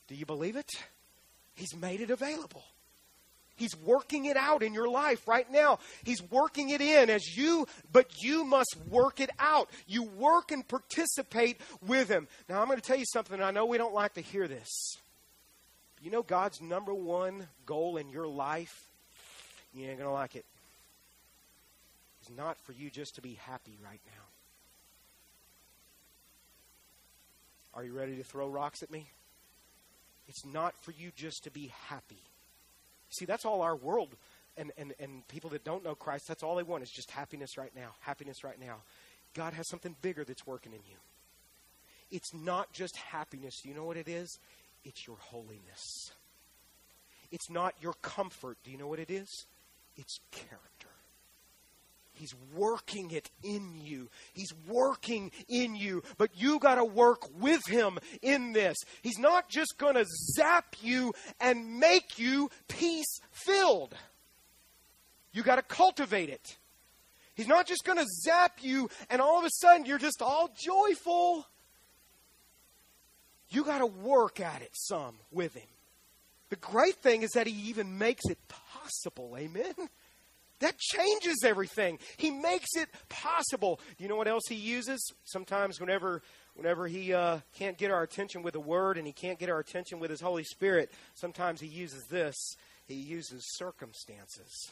Do 0.08 0.14
you 0.14 0.26
believe 0.26 0.56
it? 0.56 0.70
He's 1.54 1.74
made 1.74 2.02
it 2.02 2.10
available. 2.10 2.64
He's 3.56 3.76
working 3.76 4.26
it 4.26 4.36
out 4.36 4.62
in 4.62 4.74
your 4.74 4.88
life 4.88 5.26
right 5.26 5.50
now. 5.50 5.78
He's 6.04 6.22
working 6.22 6.68
it 6.68 6.80
in 6.80 7.10
as 7.10 7.36
you, 7.36 7.66
but 7.90 8.22
you 8.22 8.44
must 8.44 8.76
work 8.88 9.18
it 9.20 9.30
out. 9.38 9.70
You 9.86 10.04
work 10.04 10.52
and 10.52 10.66
participate 10.66 11.60
with 11.86 12.08
Him. 12.08 12.28
Now, 12.48 12.60
I'm 12.60 12.68
going 12.68 12.78
to 12.78 12.86
tell 12.86 12.98
you 12.98 13.06
something. 13.06 13.42
I 13.42 13.50
know 13.50 13.66
we 13.66 13.78
don't 13.78 13.94
like 13.94 14.14
to 14.14 14.20
hear 14.20 14.46
this. 14.46 14.68
You 16.02 16.10
know 16.10 16.22
God's 16.22 16.60
number 16.60 16.94
one 16.94 17.48
goal 17.64 17.96
in 17.96 18.10
your 18.10 18.26
life? 18.26 18.86
You 19.74 19.88
ain't 19.88 19.98
going 19.98 20.08
to 20.08 20.14
like 20.14 20.36
it. 20.36 20.44
It's 22.20 22.30
not 22.36 22.58
for 22.64 22.72
you 22.72 22.90
just 22.90 23.14
to 23.16 23.22
be 23.22 23.34
happy 23.34 23.78
right 23.82 24.00
now. 24.06 24.22
Are 27.74 27.84
you 27.84 27.92
ready 27.92 28.16
to 28.16 28.24
throw 28.24 28.48
rocks 28.48 28.82
at 28.82 28.90
me? 28.90 29.06
It's 30.28 30.44
not 30.44 30.74
for 30.82 30.92
you 30.92 31.10
just 31.14 31.44
to 31.44 31.50
be 31.50 31.72
happy. 31.88 32.22
See, 33.10 33.24
that's 33.24 33.44
all 33.44 33.62
our 33.62 33.76
world 33.76 34.16
and, 34.56 34.72
and, 34.78 34.94
and 34.98 35.26
people 35.28 35.50
that 35.50 35.64
don't 35.64 35.84
know 35.84 35.94
Christ, 35.94 36.28
that's 36.28 36.42
all 36.42 36.56
they 36.56 36.62
want 36.62 36.82
is 36.82 36.90
just 36.90 37.10
happiness 37.10 37.58
right 37.58 37.72
now. 37.74 37.90
Happiness 38.00 38.42
right 38.42 38.58
now. 38.58 38.76
God 39.34 39.52
has 39.52 39.68
something 39.68 39.94
bigger 40.00 40.24
that's 40.24 40.46
working 40.46 40.72
in 40.72 40.80
you. 40.88 40.96
It's 42.10 42.32
not 42.32 42.72
just 42.72 42.96
happiness. 42.96 43.60
Do 43.62 43.68
you 43.68 43.74
know 43.74 43.84
what 43.84 43.96
it 43.96 44.08
is? 44.08 44.38
It's 44.84 45.06
your 45.06 45.16
holiness. 45.18 46.12
It's 47.30 47.50
not 47.50 47.74
your 47.80 47.94
comfort. 48.02 48.56
Do 48.64 48.70
you 48.70 48.78
know 48.78 48.86
what 48.86 49.00
it 49.00 49.10
is? 49.10 49.46
It's 49.96 50.20
character. 50.30 50.75
He's 52.16 52.34
working 52.54 53.10
it 53.10 53.30
in 53.44 53.74
you. 53.80 54.08
He's 54.32 54.52
working 54.66 55.30
in 55.48 55.76
you. 55.76 56.02
But 56.18 56.30
you 56.34 56.58
got 56.58 56.76
to 56.76 56.84
work 56.84 57.28
with 57.38 57.60
Him 57.68 57.98
in 58.22 58.52
this. 58.52 58.76
He's 59.02 59.18
not 59.18 59.48
just 59.48 59.76
going 59.78 59.94
to 59.94 60.06
zap 60.34 60.76
you 60.82 61.12
and 61.40 61.78
make 61.78 62.18
you 62.18 62.50
peace 62.68 63.20
filled. 63.30 63.94
You 65.32 65.42
got 65.42 65.56
to 65.56 65.62
cultivate 65.62 66.30
it. 66.30 66.56
He's 67.34 67.46
not 67.46 67.66
just 67.66 67.84
going 67.84 67.98
to 67.98 68.06
zap 68.24 68.60
you 68.62 68.88
and 69.10 69.20
all 69.20 69.38
of 69.38 69.44
a 69.44 69.50
sudden 69.50 69.84
you're 69.84 69.98
just 69.98 70.22
all 70.22 70.50
joyful. 70.56 71.46
You 73.50 73.62
got 73.62 73.78
to 73.78 73.86
work 73.86 74.40
at 74.40 74.62
it 74.62 74.70
some 74.72 75.16
with 75.30 75.54
Him. 75.54 75.68
The 76.48 76.56
great 76.56 76.96
thing 76.96 77.22
is 77.22 77.32
that 77.32 77.46
He 77.46 77.68
even 77.68 77.98
makes 77.98 78.24
it 78.24 78.38
possible. 78.48 79.36
Amen. 79.38 79.74
That 80.60 80.78
changes 80.78 81.36
everything. 81.44 81.98
He 82.16 82.30
makes 82.30 82.68
it 82.76 82.88
possible. 83.08 83.78
You 83.98 84.08
know 84.08 84.16
what 84.16 84.28
else 84.28 84.44
he 84.48 84.54
uses? 84.54 85.12
Sometimes, 85.24 85.80
whenever 85.80 86.22
whenever 86.54 86.86
he 86.86 87.12
uh, 87.12 87.40
can't 87.58 87.76
get 87.76 87.90
our 87.90 88.02
attention 88.02 88.42
with 88.42 88.54
a 88.54 88.60
word 88.60 88.96
and 88.96 89.06
he 89.06 89.12
can't 89.12 89.38
get 89.38 89.50
our 89.50 89.58
attention 89.58 90.00
with 90.00 90.10
his 90.10 90.20
Holy 90.22 90.44
Spirit, 90.44 90.90
sometimes 91.14 91.60
he 91.60 91.66
uses 91.66 92.04
this. 92.08 92.34
He 92.86 92.94
uses 92.94 93.42
circumstances. 93.56 94.70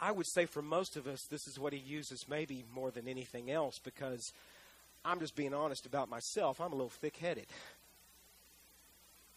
I 0.00 0.12
would 0.12 0.26
say 0.28 0.46
for 0.46 0.62
most 0.62 0.96
of 0.96 1.06
us, 1.06 1.20
this 1.30 1.46
is 1.48 1.58
what 1.58 1.72
he 1.72 1.78
uses 1.78 2.26
maybe 2.28 2.64
more 2.72 2.90
than 2.90 3.08
anything 3.08 3.50
else 3.50 3.78
because 3.82 4.32
I'm 5.04 5.18
just 5.18 5.34
being 5.34 5.54
honest 5.54 5.86
about 5.86 6.08
myself. 6.08 6.60
I'm 6.60 6.72
a 6.72 6.76
little 6.76 6.90
thick 6.90 7.16
headed. 7.16 7.46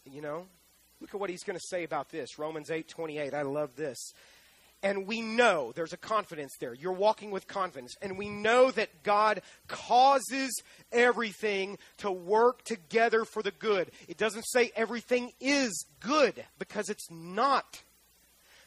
You 0.05 0.21
know, 0.21 0.45
look 0.99 1.13
at 1.13 1.19
what 1.19 1.29
he's 1.29 1.43
going 1.43 1.57
to 1.57 1.67
say 1.67 1.83
about 1.83 2.09
this. 2.09 2.37
Romans 2.37 2.69
8 2.69 2.87
28. 2.87 3.33
I 3.33 3.41
love 3.43 3.75
this. 3.75 4.13
And 4.83 5.05
we 5.05 5.21
know 5.21 5.71
there's 5.75 5.93
a 5.93 5.97
confidence 5.97 6.53
there. 6.59 6.73
You're 6.73 6.91
walking 6.91 7.29
with 7.29 7.47
confidence. 7.47 7.95
And 8.01 8.17
we 8.17 8.29
know 8.29 8.71
that 8.71 9.03
God 9.03 9.41
causes 9.67 10.51
everything 10.91 11.77
to 11.97 12.11
work 12.11 12.63
together 12.63 13.23
for 13.25 13.43
the 13.43 13.51
good. 13.51 13.91
It 14.07 14.17
doesn't 14.17 14.43
say 14.43 14.71
everything 14.75 15.31
is 15.39 15.85
good 15.99 16.43
because 16.57 16.89
it's 16.89 17.11
not. 17.11 17.83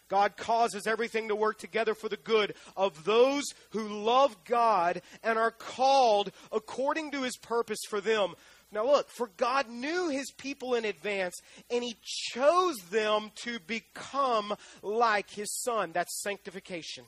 God 0.09 0.37
causes 0.37 0.87
everything 0.87 1.29
to 1.29 1.37
work 1.37 1.59
together 1.59 1.95
for 1.95 2.09
the 2.09 2.17
good 2.17 2.55
of 2.77 3.05
those 3.05 3.45
who 3.71 3.89
love 3.89 4.37
God 4.45 5.03
and 5.23 5.39
are 5.39 5.51
called 5.51 6.31
according 6.53 7.11
to 7.13 7.23
his 7.23 7.37
purpose 7.39 7.81
for 7.89 8.01
them. 8.01 8.35
Now, 8.75 8.85
look, 8.85 9.09
for 9.09 9.31
God 9.37 9.69
knew 9.71 10.09
his 10.09 10.33
people 10.33 10.75
in 10.75 10.85
advance, 10.85 11.35
and 11.71 11.85
he 11.85 11.97
chose 12.03 12.77
them 12.91 13.31
to 13.37 13.61
become 13.61 14.55
like 14.83 15.31
his 15.31 15.51
son. 15.63 15.93
That's 15.93 16.23
sanctification. 16.23 17.05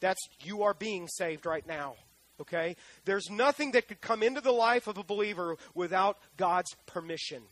That's 0.00 0.20
you 0.42 0.62
are 0.62 0.74
being 0.74 1.06
saved 1.08 1.44
right 1.44 1.66
now. 1.66 1.96
Okay? 2.40 2.76
There's 3.04 3.28
nothing 3.30 3.72
that 3.72 3.88
could 3.88 4.00
come 4.00 4.22
into 4.22 4.40
the 4.40 4.52
life 4.52 4.86
of 4.86 4.96
a 4.96 5.04
believer 5.04 5.56
without 5.74 6.18
God's 6.36 6.74
permission. 6.86 7.42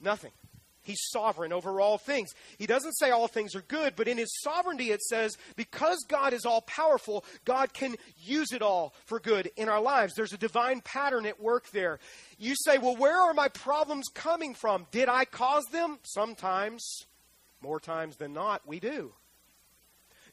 Nothing. 0.00 0.32
He's 0.90 1.08
sovereign 1.10 1.52
over 1.52 1.80
all 1.80 1.98
things. 1.98 2.30
He 2.58 2.66
doesn't 2.66 2.94
say 2.94 3.10
all 3.10 3.28
things 3.28 3.54
are 3.54 3.62
good, 3.62 3.94
but 3.94 4.08
in 4.08 4.18
his 4.18 4.40
sovereignty 4.42 4.90
it 4.90 5.00
says 5.02 5.36
because 5.54 6.04
God 6.08 6.32
is 6.32 6.44
all 6.44 6.62
powerful, 6.62 7.24
God 7.44 7.72
can 7.72 7.94
use 8.18 8.50
it 8.52 8.60
all 8.60 8.92
for 9.06 9.20
good 9.20 9.52
in 9.56 9.68
our 9.68 9.80
lives. 9.80 10.14
There's 10.14 10.32
a 10.32 10.38
divine 10.38 10.80
pattern 10.80 11.26
at 11.26 11.40
work 11.40 11.70
there. 11.70 12.00
You 12.38 12.56
say, 12.64 12.78
well, 12.78 12.96
where 12.96 13.20
are 13.20 13.32
my 13.32 13.48
problems 13.48 14.08
coming 14.12 14.52
from? 14.52 14.86
Did 14.90 15.08
I 15.08 15.26
cause 15.26 15.64
them? 15.66 16.00
Sometimes. 16.02 17.04
More 17.62 17.78
times 17.78 18.16
than 18.16 18.32
not, 18.32 18.66
we 18.66 18.80
do. 18.80 19.12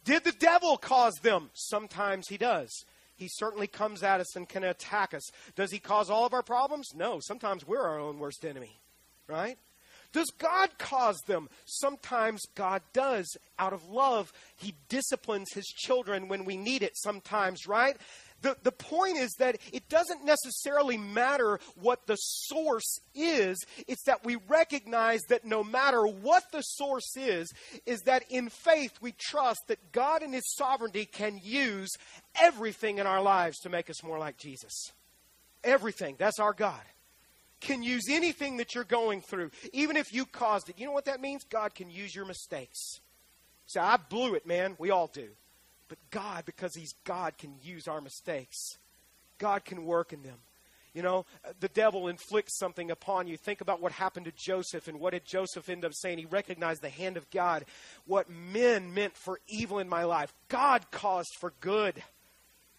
Did 0.05 0.24
the 0.24 0.32
devil 0.32 0.78
cause 0.78 1.14
them? 1.22 1.51
Sometimes 1.53 2.30
he 2.30 2.38
does. 2.38 2.72
He 3.16 3.28
certainly 3.30 3.68
comes 3.68 4.01
at 4.01 4.22
us 4.22 4.36
and 4.36 4.49
can 4.49 4.64
attack 4.64 5.14
us. 5.14 5.30
Does 5.55 5.72
he 5.72 5.78
cause 5.78 6.10
all 6.10 6.26
of 6.26 6.34
our 6.34 6.41
problems? 6.41 6.95
No. 6.95 7.20
Sometimes 7.20 7.68
we're 7.68 7.84
our 7.84 7.99
own 7.99 8.18
worst 8.18 8.43
enemy, 8.43 8.80
right? 9.28 9.58
Does 10.14 10.32
God 10.38 10.78
cause 10.78 11.20
them? 11.28 11.49
Sometimes 11.66 12.41
God 12.55 12.82
does. 12.93 13.38
Out 13.60 13.74
of 13.74 13.89
love, 13.89 14.32
He 14.55 14.76
disciplines 14.89 15.51
His 15.53 15.66
children 15.66 16.28
when 16.28 16.45
we 16.45 16.58
need 16.58 16.82
it 16.82 16.93
sometimes, 16.95 17.68
right? 17.68 17.97
The, 18.41 18.55
the 18.62 18.72
point 18.72 19.18
is 19.18 19.34
that 19.39 19.58
it 19.74 19.89
doesn't 19.89 20.24
necessarily 20.24 20.97
matter 20.97 21.60
what 21.76 22.05
the 22.05 22.16
source 22.16 22.99
is. 23.16 23.58
It's 23.88 24.03
that 24.03 24.24
we 24.24 24.38
recognize 24.47 25.22
that 25.30 25.43
no 25.43 25.64
matter 25.64 26.05
what 26.05 26.51
the 26.51 26.62
source 26.62 27.18
is, 27.18 27.51
is 27.86 28.01
that 28.01 28.24
in 28.30 28.49
faith 28.49 28.93
we 29.01 29.14
trust 29.14 29.62
that 29.68 29.91
God 29.91 30.22
in 30.22 30.34
His 30.34 30.55
sovereignty 30.55 31.05
can 31.05 31.39
use 31.43 31.89
everything 32.39 32.99
in 32.99 33.08
our 33.08 33.22
lives 33.22 33.58
to 33.60 33.70
make 33.70 33.89
us 33.89 34.03
more 34.03 34.20
like 34.20 34.38
Jesus. 34.38 34.91
Everything. 35.64 36.16
That's 36.18 36.39
our 36.39 36.53
God 36.53 36.82
can 37.68 37.84
use 37.84 38.05
anything 38.09 38.57
that 38.57 38.74
you're 38.74 38.86
going 38.86 39.20
through, 39.20 39.51
even 39.74 39.97
if 39.97 40.13
you 40.13 40.26
caused 40.26 40.70
it. 40.70 40.80
You 40.80 40.86
know 40.86 40.93
what 40.93 41.05
that 41.05 41.20
means? 41.20 41.43
God 41.43 41.76
can 41.76 41.89
use 41.89 42.15
your 42.15 42.26
mistakes. 42.26 43.01
Say, 43.65 43.82
I 43.82 43.97
blew 43.97 44.36
it, 44.36 44.47
man. 44.47 44.76
We 44.80 44.89
all 44.89 45.07
do. 45.07 45.28
But 45.89 45.97
God, 46.09 46.45
because 46.45 46.74
He's 46.74 46.93
God, 47.03 47.38
can 47.38 47.55
use 47.61 47.88
our 47.88 47.99
mistakes. 47.99 48.78
God 49.38 49.65
can 49.65 49.86
work 49.86 50.13
in 50.13 50.24
them. 50.24 50.38
You 50.93 51.03
know, 51.03 51.26
the 51.59 51.68
devil 51.68 52.07
inflicts 52.07 52.57
something 52.57 52.89
upon 52.89 53.28
you. 53.28 53.36
Think 53.36 53.59
about 53.59 53.82
what 53.82 53.91
happened 53.91 54.26
to 54.26 54.32
Joseph 54.32 54.88
and 54.88 54.99
what 54.99 55.11
did 55.11 55.26
Joseph 55.26 55.70
end 55.70 55.84
up 55.84 55.93
saying? 55.93 56.18
He 56.18 56.26
recognized 56.26 56.82
the 56.82 56.89
hand 56.89 57.18
of 57.18 57.30
God. 57.30 57.65
What 58.05 58.30
men 58.30 58.93
meant 58.93 59.15
for 59.15 59.39
evil 59.47 59.80
in 59.80 59.89
my 59.89 60.05
life, 60.05 60.34
God 60.47 60.89
caused 60.89 61.36
for 61.39 61.53
good. 61.59 62.01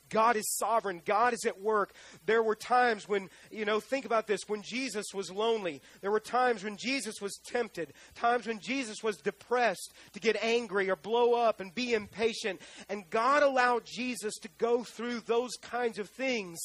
God 0.09 0.37
is 0.37 0.57
sovereign. 0.57 1.03
God 1.05 1.35
is 1.35 1.45
at 1.47 1.61
work. 1.61 1.93
There 2.27 2.43
were 2.43 2.55
times 2.55 3.09
when, 3.09 3.29
you 3.51 3.65
know, 3.65 3.81
think 3.81 4.05
about 4.05 4.27
this 4.27 4.41
when 4.47 4.63
Jesus 4.63 5.07
was 5.15 5.31
lonely. 5.31 5.81
There 6.01 6.11
were 6.11 6.21
times 6.21 6.65
when 6.65 6.77
Jesus 6.77 7.21
was 7.21 7.39
tempted, 7.47 7.93
times 8.15 8.47
when 8.47 8.61
Jesus 8.61 9.03
was 9.03 9.17
depressed 9.19 9.93
to 10.13 10.21
get 10.21 10.43
angry 10.43 10.91
or 10.91 10.97
blow 10.97 11.35
up 11.35 11.61
and 11.61 11.75
be 11.75 11.95
impatient. 11.95 12.61
And 12.89 13.09
God 13.11 13.43
allowed 13.43 13.85
Jesus 13.85 14.35
to 14.39 14.49
go 14.59 14.85
through 14.85 15.21
those 15.21 15.57
kinds 15.61 15.99
of 15.99 16.09
things. 16.09 16.59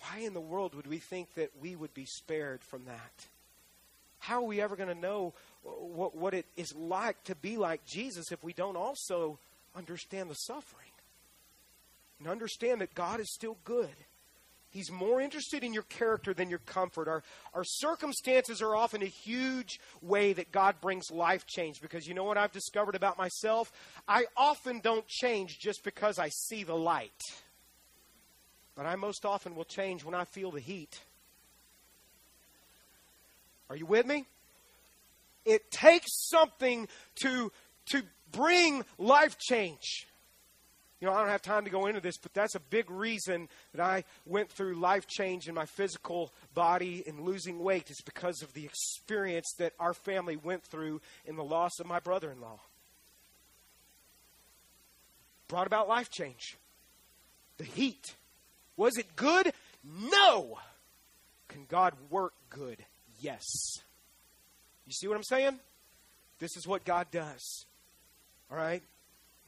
Why 0.00 0.20
in 0.20 0.34
the 0.34 0.40
world 0.40 0.74
would 0.74 0.86
we 0.86 0.98
think 0.98 1.34
that 1.34 1.50
we 1.60 1.74
would 1.76 1.94
be 1.94 2.06
spared 2.06 2.62
from 2.62 2.84
that? 2.84 3.26
How 4.18 4.42
are 4.42 4.46
we 4.46 4.60
ever 4.60 4.76
going 4.76 4.88
to 4.88 5.00
know 5.00 5.34
what, 5.62 6.16
what 6.16 6.34
it 6.34 6.46
is 6.56 6.74
like 6.74 7.22
to 7.24 7.34
be 7.34 7.56
like 7.56 7.84
Jesus 7.84 8.32
if 8.32 8.42
we 8.42 8.52
don't 8.52 8.76
also 8.76 9.38
understand 9.74 10.30
the 10.30 10.34
suffering? 10.34 10.90
And 12.18 12.28
understand 12.28 12.80
that 12.80 12.94
God 12.94 13.20
is 13.20 13.32
still 13.32 13.58
good. 13.64 13.94
He's 14.70 14.90
more 14.90 15.22
interested 15.22 15.64
in 15.64 15.72
your 15.72 15.84
character 15.84 16.34
than 16.34 16.50
your 16.50 16.58
comfort. 16.60 17.08
Our, 17.08 17.22
our 17.54 17.64
circumstances 17.64 18.60
are 18.60 18.76
often 18.76 19.02
a 19.02 19.06
huge 19.06 19.80
way 20.02 20.34
that 20.34 20.52
God 20.52 20.76
brings 20.82 21.10
life 21.10 21.46
change 21.46 21.80
because 21.80 22.06
you 22.06 22.12
know 22.12 22.24
what 22.24 22.36
I've 22.36 22.52
discovered 22.52 22.94
about 22.94 23.16
myself? 23.16 23.72
I 24.06 24.26
often 24.36 24.80
don't 24.80 25.06
change 25.08 25.58
just 25.58 25.82
because 25.82 26.18
I 26.18 26.28
see 26.28 26.62
the 26.62 26.74
light. 26.74 27.22
But 28.74 28.84
I 28.84 28.96
most 28.96 29.24
often 29.24 29.54
will 29.54 29.64
change 29.64 30.04
when 30.04 30.14
I 30.14 30.24
feel 30.24 30.50
the 30.50 30.60
heat. 30.60 31.00
Are 33.70 33.76
you 33.76 33.86
with 33.86 34.04
me? 34.04 34.26
It 35.46 35.70
takes 35.70 36.28
something 36.28 36.86
to, 37.22 37.50
to 37.86 38.02
bring 38.30 38.84
life 38.98 39.38
change. 39.38 40.06
You 41.00 41.06
know, 41.06 41.12
I 41.12 41.20
don't 41.20 41.28
have 41.28 41.42
time 41.42 41.64
to 41.64 41.70
go 41.70 41.86
into 41.86 42.00
this, 42.00 42.16
but 42.16 42.32
that's 42.32 42.54
a 42.54 42.60
big 42.60 42.90
reason 42.90 43.48
that 43.74 43.84
I 43.84 44.04
went 44.24 44.50
through 44.50 44.76
life 44.76 45.06
change 45.06 45.46
in 45.46 45.54
my 45.54 45.66
physical 45.66 46.32
body 46.54 47.04
and 47.06 47.20
losing 47.20 47.58
weight 47.58 47.90
is 47.90 48.00
because 48.00 48.40
of 48.40 48.54
the 48.54 48.64
experience 48.64 49.52
that 49.58 49.74
our 49.78 49.92
family 49.92 50.36
went 50.36 50.62
through 50.62 51.02
in 51.26 51.36
the 51.36 51.44
loss 51.44 51.78
of 51.80 51.86
my 51.86 52.00
brother 52.00 52.30
in 52.30 52.40
law. 52.40 52.60
Brought 55.48 55.66
about 55.66 55.86
life 55.86 56.10
change. 56.10 56.56
The 57.58 57.64
heat. 57.64 58.14
Was 58.76 58.96
it 58.96 59.16
good? 59.16 59.52
No. 59.84 60.58
Can 61.48 61.66
God 61.68 61.92
work 62.10 62.32
good? 62.48 62.84
Yes. 63.20 63.44
You 64.86 64.92
see 64.92 65.08
what 65.08 65.16
I'm 65.16 65.22
saying? 65.22 65.58
This 66.38 66.56
is 66.56 66.66
what 66.66 66.84
God 66.84 67.06
does. 67.10 67.66
All 68.50 68.56
right? 68.56 68.82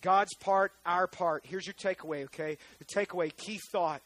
God's 0.00 0.34
part, 0.34 0.72
our 0.86 1.06
part. 1.06 1.44
Here's 1.46 1.66
your 1.66 1.74
takeaway, 1.74 2.24
okay? 2.24 2.58
The 2.78 2.84
takeaway, 2.84 3.36
key 3.36 3.60
thought. 3.72 4.02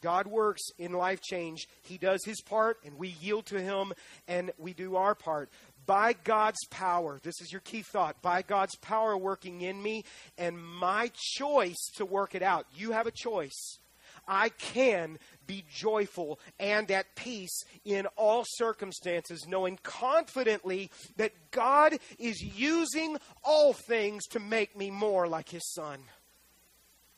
God 0.00 0.26
works 0.26 0.62
in 0.78 0.92
life 0.92 1.20
change. 1.20 1.68
He 1.82 1.96
does 1.96 2.24
his 2.24 2.40
part, 2.40 2.78
and 2.84 2.98
we 2.98 3.08
yield 3.20 3.46
to 3.46 3.60
him, 3.60 3.92
and 4.26 4.50
we 4.58 4.72
do 4.72 4.96
our 4.96 5.14
part. 5.14 5.48
By 5.86 6.12
God's 6.12 6.64
power, 6.70 7.20
this 7.22 7.40
is 7.40 7.50
your 7.50 7.60
key 7.60 7.82
thought. 7.82 8.20
By 8.22 8.42
God's 8.42 8.76
power 8.76 9.16
working 9.16 9.62
in 9.62 9.80
me, 9.82 10.04
and 10.38 10.62
my 10.62 11.10
choice 11.14 11.90
to 11.96 12.04
work 12.04 12.34
it 12.34 12.42
out. 12.42 12.66
You 12.74 12.92
have 12.92 13.06
a 13.06 13.12
choice. 13.12 13.78
I 14.26 14.50
can 14.50 15.18
be 15.46 15.64
joyful 15.72 16.38
and 16.58 16.90
at 16.90 17.14
peace 17.16 17.64
in 17.84 18.06
all 18.16 18.44
circumstances, 18.46 19.46
knowing 19.46 19.78
confidently 19.82 20.90
that 21.16 21.32
God 21.50 21.98
is 22.18 22.40
using 22.40 23.18
all 23.42 23.72
things 23.72 24.26
to 24.28 24.40
make 24.40 24.76
me 24.76 24.90
more 24.90 25.26
like 25.26 25.48
His 25.48 25.68
Son. 25.72 26.00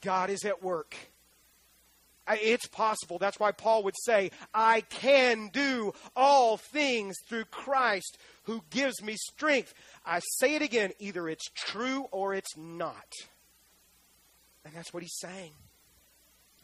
God 0.00 0.30
is 0.30 0.44
at 0.44 0.62
work. 0.62 0.96
It's 2.26 2.66
possible. 2.68 3.18
That's 3.18 3.38
why 3.38 3.52
Paul 3.52 3.82
would 3.84 3.96
say, 4.02 4.30
I 4.54 4.80
can 4.80 5.50
do 5.52 5.92
all 6.16 6.56
things 6.56 7.16
through 7.28 7.44
Christ 7.46 8.16
who 8.44 8.62
gives 8.70 9.02
me 9.02 9.14
strength. 9.16 9.74
I 10.06 10.20
say 10.38 10.54
it 10.54 10.62
again 10.62 10.92
either 10.98 11.28
it's 11.28 11.50
true 11.54 12.06
or 12.12 12.32
it's 12.32 12.56
not. 12.56 13.12
And 14.64 14.74
that's 14.74 14.94
what 14.94 15.02
he's 15.02 15.18
saying. 15.18 15.52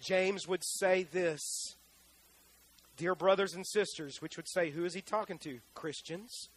James 0.00 0.48
would 0.48 0.64
say 0.64 1.04
this 1.04 1.76
Dear 2.96 3.14
brothers 3.14 3.54
and 3.54 3.66
sisters, 3.66 4.20
which 4.20 4.36
would 4.36 4.48
say, 4.48 4.70
who 4.70 4.84
is 4.84 4.92
he 4.92 5.00
talking 5.00 5.38
to? 5.38 5.60
Christians. 5.74 6.48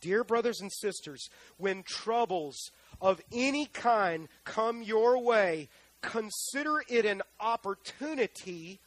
Dear 0.00 0.24
brothers 0.24 0.60
and 0.60 0.72
sisters, 0.72 1.28
when 1.56 1.82
troubles 1.84 2.70
of 3.00 3.20
any 3.32 3.66
kind 3.66 4.28
come 4.44 4.82
your 4.82 5.22
way, 5.22 5.68
consider 6.02 6.82
it 6.88 7.04
an 7.04 7.22
opportunity 7.40 8.80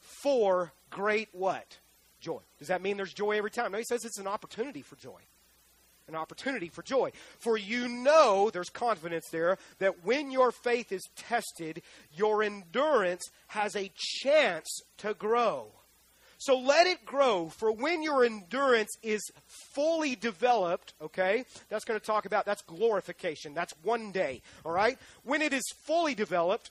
for 0.00 0.72
great 0.90 1.28
what? 1.32 1.78
Joy. 2.20 2.40
Does 2.58 2.68
that 2.68 2.82
mean 2.82 2.96
there's 2.96 3.12
joy 3.12 3.36
every 3.36 3.50
time? 3.50 3.72
No, 3.72 3.78
he 3.78 3.84
says 3.84 4.04
it's 4.04 4.18
an 4.18 4.26
opportunity 4.26 4.82
for 4.82 4.96
joy 4.96 5.20
an 6.08 6.16
opportunity 6.16 6.68
for 6.68 6.82
joy. 6.82 7.12
For 7.38 7.56
you 7.56 7.88
know, 7.88 8.50
there's 8.52 8.70
confidence 8.70 9.26
there, 9.30 9.58
that 9.78 10.04
when 10.04 10.30
your 10.30 10.50
faith 10.50 10.92
is 10.92 11.08
tested, 11.16 11.82
your 12.14 12.42
endurance 12.42 13.28
has 13.48 13.76
a 13.76 13.92
chance 13.94 14.80
to 14.98 15.14
grow. 15.14 15.68
So 16.38 16.56
let 16.56 16.86
it 16.86 17.04
grow, 17.04 17.48
for 17.48 17.72
when 17.72 18.02
your 18.02 18.24
endurance 18.24 18.96
is 19.02 19.20
fully 19.74 20.14
developed, 20.14 20.94
okay, 21.02 21.44
that's 21.68 21.84
going 21.84 21.98
to 21.98 22.06
talk 22.06 22.26
about, 22.26 22.46
that's 22.46 22.62
glorification. 22.62 23.54
That's 23.54 23.74
one 23.82 24.12
day, 24.12 24.42
all 24.64 24.70
right? 24.70 24.98
When 25.24 25.42
it 25.42 25.52
is 25.52 25.64
fully 25.84 26.14
developed, 26.14 26.70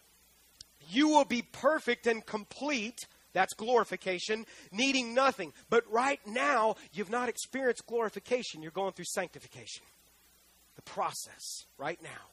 you 0.89 1.09
will 1.09 1.25
be 1.25 1.41
perfect 1.41 2.07
and 2.07 2.25
complete 2.25 3.07
that's 3.37 3.53
glorification, 3.53 4.47
needing 4.71 5.13
nothing. 5.13 5.53
But 5.69 5.83
right 5.91 6.19
now, 6.25 6.75
you've 6.91 7.11
not 7.11 7.29
experienced 7.29 7.85
glorification. 7.85 8.63
You're 8.63 8.71
going 8.71 8.93
through 8.93 9.05
sanctification. 9.05 9.83
The 10.75 10.81
process, 10.81 11.65
right 11.77 12.01
now. 12.01 12.31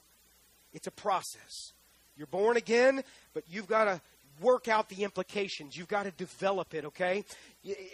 It's 0.73 0.87
a 0.87 0.91
process. 0.91 1.73
You're 2.17 2.25
born 2.25 2.57
again, 2.57 3.03
but 3.35 3.43
you've 3.47 3.67
got 3.67 3.85
to 3.85 4.01
work 4.41 4.67
out 4.67 4.89
the 4.89 5.03
implications. 5.03 5.77
You've 5.77 5.87
got 5.87 6.03
to 6.03 6.11
develop 6.11 6.73
it, 6.73 6.85
okay? 6.85 7.23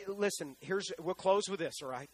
Listen, 0.08 0.56
here's 0.62 0.90
we'll 0.98 1.14
close 1.14 1.50
with 1.50 1.60
this, 1.60 1.82
all 1.84 1.90
right? 1.90 2.10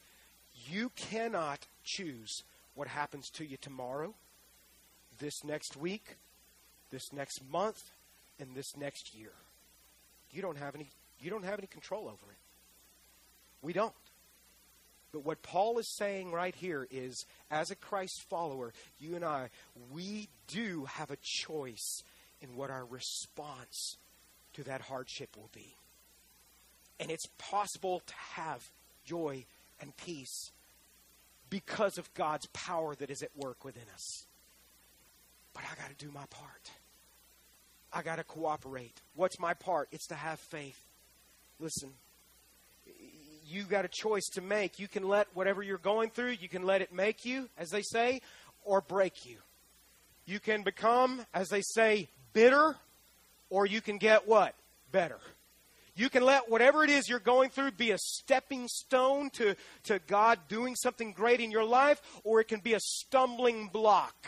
You 0.67 0.89
cannot 0.95 1.67
choose 1.83 2.41
what 2.73 2.87
happens 2.87 3.29
to 3.35 3.45
you 3.45 3.57
tomorrow, 3.61 4.15
this 5.19 5.43
next 5.43 5.77
week, 5.77 6.15
this 6.89 7.13
next 7.13 7.43
month, 7.51 7.91
and 8.39 8.55
this 8.55 8.75
next 8.75 9.15
year 9.15 9.33
you 10.38 10.43
don't 10.43 10.57
have 10.57 10.75
any 10.75 10.88
you 11.19 11.31
don't 11.31 11.43
have 11.43 11.57
any 11.57 11.67
control 11.67 12.03
over 12.03 12.31
it. 12.31 12.38
We 13.63 13.73
don't. 13.73 13.91
But 15.11 15.25
what 15.25 15.41
Paul 15.41 15.79
is 15.79 15.95
saying 15.95 16.31
right 16.31 16.53
here 16.53 16.88
is 16.91 17.25
as 17.49 17.71
a 17.71 17.75
Christ 17.75 18.23
follower, 18.29 18.71
you 18.99 19.15
and 19.15 19.25
I, 19.25 19.49
we 19.91 20.29
do 20.47 20.85
have 20.85 21.09
a 21.09 21.17
choice 21.23 22.03
in 22.39 22.55
what 22.55 22.69
our 22.69 22.85
response 22.85 23.97
to 24.53 24.63
that 24.65 24.81
hardship 24.81 25.29
will 25.35 25.49
be. 25.55 25.73
And 26.99 27.09
it's 27.09 27.27
possible 27.39 28.03
to 28.05 28.13
have 28.35 28.69
joy 29.05 29.45
and 29.81 29.95
peace 29.97 30.51
because 31.49 31.97
of 31.97 32.13
God's 32.13 32.45
power 32.53 32.93
that 32.95 33.09
is 33.09 33.23
at 33.23 33.35
work 33.35 33.65
within 33.65 33.85
us. 33.91 34.25
But 35.55 35.63
I 35.63 35.81
got 35.81 35.97
to 35.97 36.05
do 36.05 36.11
my 36.11 36.25
part. 36.29 36.69
I 37.93 38.01
got 38.01 38.17
to 38.17 38.23
cooperate. 38.23 39.01
What's 39.15 39.39
my 39.39 39.53
part? 39.53 39.89
It's 39.91 40.07
to 40.07 40.15
have 40.15 40.39
faith. 40.39 40.79
Listen, 41.59 41.89
you 43.47 43.63
got 43.63 43.85
a 43.85 43.89
choice 43.89 44.25
to 44.33 44.41
make. 44.41 44.79
You 44.79 44.88
can 44.88 45.07
let 45.07 45.27
whatever 45.33 45.63
you're 45.63 45.77
going 45.77 46.09
through, 46.09 46.31
you 46.41 46.49
can 46.49 46.63
let 46.63 46.81
it 46.81 46.93
make 46.93 47.25
you, 47.25 47.49
as 47.57 47.69
they 47.69 47.81
say, 47.81 48.21
or 48.63 48.81
break 48.81 49.25
you. 49.25 49.38
You 50.25 50.39
can 50.39 50.63
become, 50.63 51.25
as 51.33 51.47
they 51.49 51.61
say, 51.61 52.09
bitter, 52.33 52.75
or 53.49 53.65
you 53.65 53.79
can 53.81 53.97
get 53.97 54.27
what? 54.27 54.53
Better. 54.91 55.19
You 55.95 56.09
can 56.09 56.23
let 56.23 56.49
whatever 56.51 56.83
it 56.83 56.91
is 56.91 57.09
you're 57.09 57.19
going 57.19 57.49
through 57.49 57.71
be 57.71 57.91
a 57.91 57.97
stepping 57.97 58.67
stone 58.67 59.31
to, 59.31 59.55
to 59.85 59.99
God 60.05 60.39
doing 60.47 60.75
something 60.75 61.11
great 61.11 61.39
in 61.39 61.49
your 61.49 61.63
life, 61.63 62.01
or 62.23 62.39
it 62.39 62.47
can 62.47 62.59
be 62.59 62.73
a 62.73 62.79
stumbling 62.79 63.69
block 63.73 64.27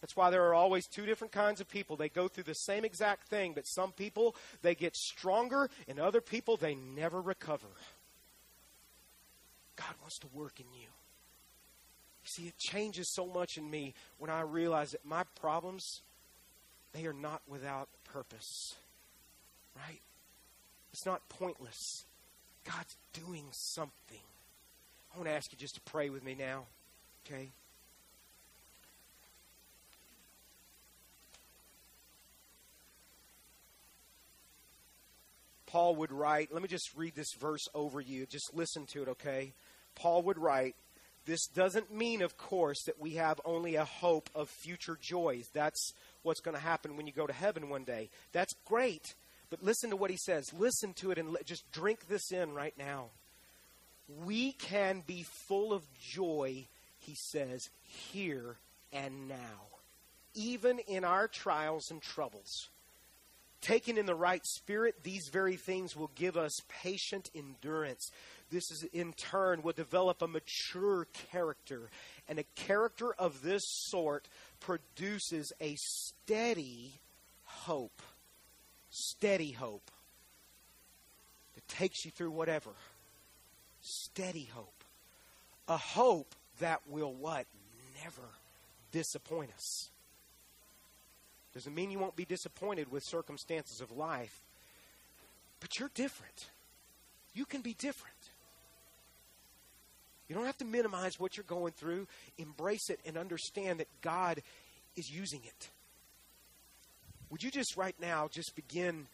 that's 0.00 0.16
why 0.16 0.30
there 0.30 0.44
are 0.46 0.54
always 0.54 0.86
two 0.86 1.04
different 1.04 1.32
kinds 1.32 1.60
of 1.60 1.68
people. 1.68 1.96
They 1.96 2.08
go 2.08 2.26
through 2.26 2.44
the 2.44 2.54
same 2.54 2.84
exact 2.84 3.28
thing, 3.28 3.52
but 3.54 3.66
some 3.66 3.92
people, 3.92 4.34
they 4.62 4.74
get 4.74 4.96
stronger, 4.96 5.68
and 5.88 5.98
other 5.98 6.20
people, 6.20 6.56
they 6.56 6.74
never 6.74 7.20
recover. 7.20 7.68
God 9.76 9.94
wants 10.00 10.18
to 10.20 10.26
work 10.32 10.58
in 10.58 10.66
you. 10.74 10.88
You 12.22 12.26
see, 12.26 12.42
it 12.44 12.58
changes 12.58 13.12
so 13.12 13.26
much 13.26 13.56
in 13.56 13.70
me 13.70 13.94
when 14.18 14.30
I 14.30 14.42
realize 14.42 14.92
that 14.92 15.04
my 15.04 15.24
problems, 15.40 16.02
they 16.92 17.06
are 17.06 17.14
not 17.14 17.42
without 17.48 17.88
purpose. 18.12 18.74
Right? 19.76 20.00
It's 20.92 21.06
not 21.06 21.28
pointless. 21.28 22.04
God's 22.64 22.96
doing 23.12 23.46
something. 23.52 24.20
I 25.14 25.18
want 25.18 25.28
to 25.28 25.34
ask 25.34 25.52
you 25.52 25.58
just 25.58 25.76
to 25.76 25.80
pray 25.82 26.10
with 26.10 26.24
me 26.24 26.34
now. 26.38 26.64
Okay? 27.26 27.48
Paul 35.70 35.94
would 35.96 36.10
write, 36.10 36.52
let 36.52 36.62
me 36.62 36.68
just 36.68 36.90
read 36.96 37.14
this 37.14 37.32
verse 37.38 37.68
over 37.74 38.00
you. 38.00 38.26
Just 38.26 38.54
listen 38.54 38.86
to 38.86 39.02
it, 39.02 39.08
okay? 39.08 39.52
Paul 39.94 40.22
would 40.22 40.38
write, 40.38 40.74
This 41.26 41.46
doesn't 41.46 41.94
mean, 41.94 42.22
of 42.22 42.36
course, 42.36 42.82
that 42.86 43.00
we 43.00 43.12
have 43.12 43.40
only 43.44 43.76
a 43.76 43.84
hope 43.84 44.30
of 44.34 44.48
future 44.48 44.98
joys. 45.00 45.48
That's 45.52 45.92
what's 46.22 46.40
going 46.40 46.56
to 46.56 46.62
happen 46.62 46.96
when 46.96 47.06
you 47.06 47.12
go 47.12 47.26
to 47.26 47.32
heaven 47.32 47.68
one 47.68 47.84
day. 47.84 48.08
That's 48.32 48.54
great. 48.64 49.14
But 49.48 49.62
listen 49.62 49.90
to 49.90 49.96
what 49.96 50.10
he 50.10 50.16
says. 50.16 50.52
Listen 50.52 50.92
to 50.94 51.12
it 51.12 51.18
and 51.18 51.36
just 51.44 51.70
drink 51.72 52.08
this 52.08 52.32
in 52.32 52.52
right 52.52 52.74
now. 52.76 53.06
We 54.24 54.52
can 54.52 55.04
be 55.06 55.24
full 55.46 55.72
of 55.72 55.84
joy, 56.00 56.66
he 56.98 57.14
says, 57.14 57.68
here 57.86 58.56
and 58.92 59.28
now, 59.28 59.68
even 60.34 60.80
in 60.80 61.04
our 61.04 61.28
trials 61.28 61.90
and 61.92 62.02
troubles. 62.02 62.68
Taken 63.60 63.98
in 63.98 64.06
the 64.06 64.14
right 64.14 64.44
spirit, 64.44 65.02
these 65.02 65.28
very 65.30 65.56
things 65.56 65.94
will 65.94 66.10
give 66.14 66.36
us 66.36 66.52
patient 66.82 67.28
endurance. 67.34 68.10
This 68.50 68.70
is 68.70 68.84
in 68.92 69.12
turn 69.12 69.62
will 69.62 69.72
develop 69.72 70.22
a 70.22 70.28
mature 70.28 71.06
character. 71.30 71.90
And 72.28 72.38
a 72.38 72.44
character 72.56 73.12
of 73.18 73.42
this 73.42 73.62
sort 73.64 74.28
produces 74.60 75.52
a 75.60 75.76
steady 75.76 76.94
hope. 77.44 78.02
Steady 78.88 79.52
hope 79.52 79.90
that 81.54 81.68
takes 81.68 82.04
you 82.04 82.10
through 82.10 82.30
whatever. 82.30 82.70
Steady 83.82 84.48
hope. 84.52 84.84
A 85.68 85.76
hope 85.76 86.34
that 86.60 86.80
will 86.88 87.12
what? 87.12 87.46
Never 88.02 88.28
disappoint 88.90 89.50
us. 89.54 89.90
Doesn't 91.54 91.74
mean 91.74 91.90
you 91.90 91.98
won't 91.98 92.16
be 92.16 92.24
disappointed 92.24 92.90
with 92.90 93.02
circumstances 93.04 93.80
of 93.80 93.90
life, 93.90 94.42
but 95.60 95.78
you're 95.78 95.90
different. 95.94 96.48
You 97.34 97.44
can 97.44 97.60
be 97.60 97.74
different. 97.74 98.14
You 100.28 100.36
don't 100.36 100.46
have 100.46 100.58
to 100.58 100.64
minimize 100.64 101.18
what 101.18 101.36
you're 101.36 101.44
going 101.44 101.72
through. 101.72 102.06
Embrace 102.38 102.88
it 102.88 103.00
and 103.04 103.16
understand 103.16 103.80
that 103.80 103.88
God 104.00 104.42
is 104.96 105.10
using 105.10 105.40
it. 105.44 105.68
Would 107.30 107.42
you 107.42 107.50
just 107.50 107.76
right 107.76 107.96
now 108.00 108.28
just 108.32 108.54
begin 108.54 109.06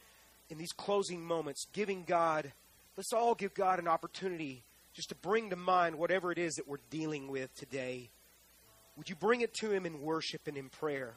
in 0.51 0.59
these 0.59 0.73
closing 0.73 1.25
moments 1.25 1.67
giving 1.73 2.05
God, 2.05 2.53
let's 2.97 3.13
all 3.13 3.35
give 3.35 3.55
God 3.55 3.79
an 3.79 3.89
opportunity 3.89 4.63
just 4.95 5.09
to 5.11 5.15
bring 5.15 5.51
to 5.51 5.57
mind 5.57 5.97
whatever 5.97 6.33
it 6.33 6.39
is 6.39 6.55
that 6.55 6.69
we're 6.69 6.79
dealing 6.91 7.29
with 7.29 7.55
today. 7.55 8.09
Would 8.97 9.11
you 9.11 9.17
bring 9.17 9.43
it 9.43 9.53
to 9.61 9.71
Him 9.71 9.85
in 9.85 10.01
worship 10.01 10.43
and 10.47 10.57
in 10.57 10.71
prayer? 10.71 11.15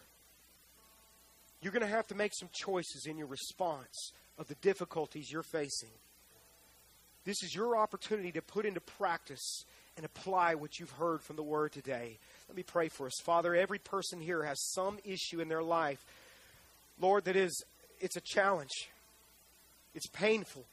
You're 1.62 1.74
going 1.74 1.86
to 1.86 1.96
have 1.96 2.08
to 2.08 2.16
make 2.16 2.34
some 2.34 2.50
choices 2.54 3.06
in 3.06 3.18
your 3.18 3.28
response 3.28 4.12
of 4.38 4.48
the 4.48 4.56
difficulties 4.56 5.32
you're 5.32 5.44
facing. 5.44 5.90
This 7.26 7.44
is 7.44 7.54
your 7.54 7.78
opportunity 7.78 8.32
to 8.32 8.42
put 8.42 8.66
into 8.66 8.80
practice 8.80 9.64
and 9.98 10.06
apply 10.06 10.56
what 10.56 10.80
you've 10.80 10.92
heard 10.92 11.22
from 11.22 11.36
the 11.36 11.44
Word 11.44 11.74
today. 11.74 12.18
Let 12.48 12.56
me 12.56 12.64
pray 12.64 12.88
for 12.88 13.06
us. 13.06 13.20
Father, 13.24 13.54
every 13.54 13.80
person 13.80 14.22
here 14.22 14.44
has 14.44 14.72
some 14.72 14.98
issue 15.04 15.42
in 15.42 15.50
their 15.50 15.62
life, 15.62 16.04
Lord, 17.00 17.26
that 17.26 17.36
is, 17.36 17.64
it's 18.00 18.16
a 18.16 18.22
challenge. 18.22 18.90
It's 19.94 20.08
painful. 20.08 20.66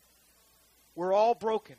We're 0.95 1.13
all 1.13 1.35
broken. 1.35 1.77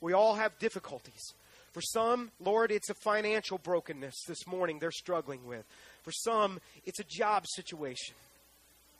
We 0.00 0.12
all 0.12 0.34
have 0.34 0.58
difficulties. 0.58 1.34
For 1.72 1.80
some, 1.80 2.30
Lord, 2.40 2.72
it's 2.72 2.90
a 2.90 2.94
financial 2.94 3.58
brokenness 3.58 4.24
this 4.26 4.46
morning 4.46 4.78
they're 4.78 4.90
struggling 4.90 5.44
with. 5.46 5.64
For 6.10 6.14
some, 6.14 6.58
it's 6.86 6.98
a 6.98 7.04
job 7.04 7.46
situation. 7.46 8.16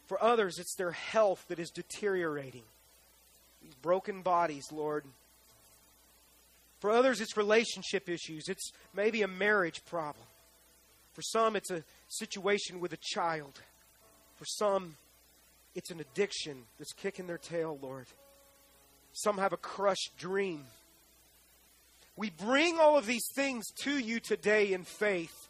For 0.06 0.22
others, 0.22 0.60
it's 0.60 0.76
their 0.76 0.92
health 0.92 1.44
that 1.48 1.58
is 1.58 1.70
deteriorating. 1.70 2.62
These 3.64 3.74
broken 3.82 4.22
bodies, 4.22 4.70
Lord. 4.70 5.02
For 6.78 6.92
others, 6.92 7.20
it's 7.20 7.36
relationship 7.36 8.08
issues. 8.08 8.44
It's 8.48 8.70
maybe 8.94 9.22
a 9.22 9.26
marriage 9.26 9.84
problem. 9.86 10.24
For 11.14 11.22
some, 11.22 11.56
it's 11.56 11.72
a 11.72 11.82
situation 12.06 12.78
with 12.78 12.92
a 12.92 12.98
child. 13.02 13.60
For 14.36 14.44
some, 14.44 14.94
it's 15.74 15.90
an 15.90 15.98
addiction 15.98 16.58
that's 16.78 16.92
kicking 16.92 17.26
their 17.26 17.38
tail, 17.38 17.76
Lord. 17.82 18.06
Some 19.14 19.38
have 19.38 19.52
a 19.52 19.56
crushed 19.56 20.12
dream. 20.16 20.62
We 22.14 22.30
bring 22.30 22.78
all 22.78 22.96
of 22.96 23.06
these 23.06 23.26
things 23.34 23.64
to 23.82 23.98
you 23.98 24.20
today 24.20 24.72
in 24.72 24.84
faith. 24.84 25.48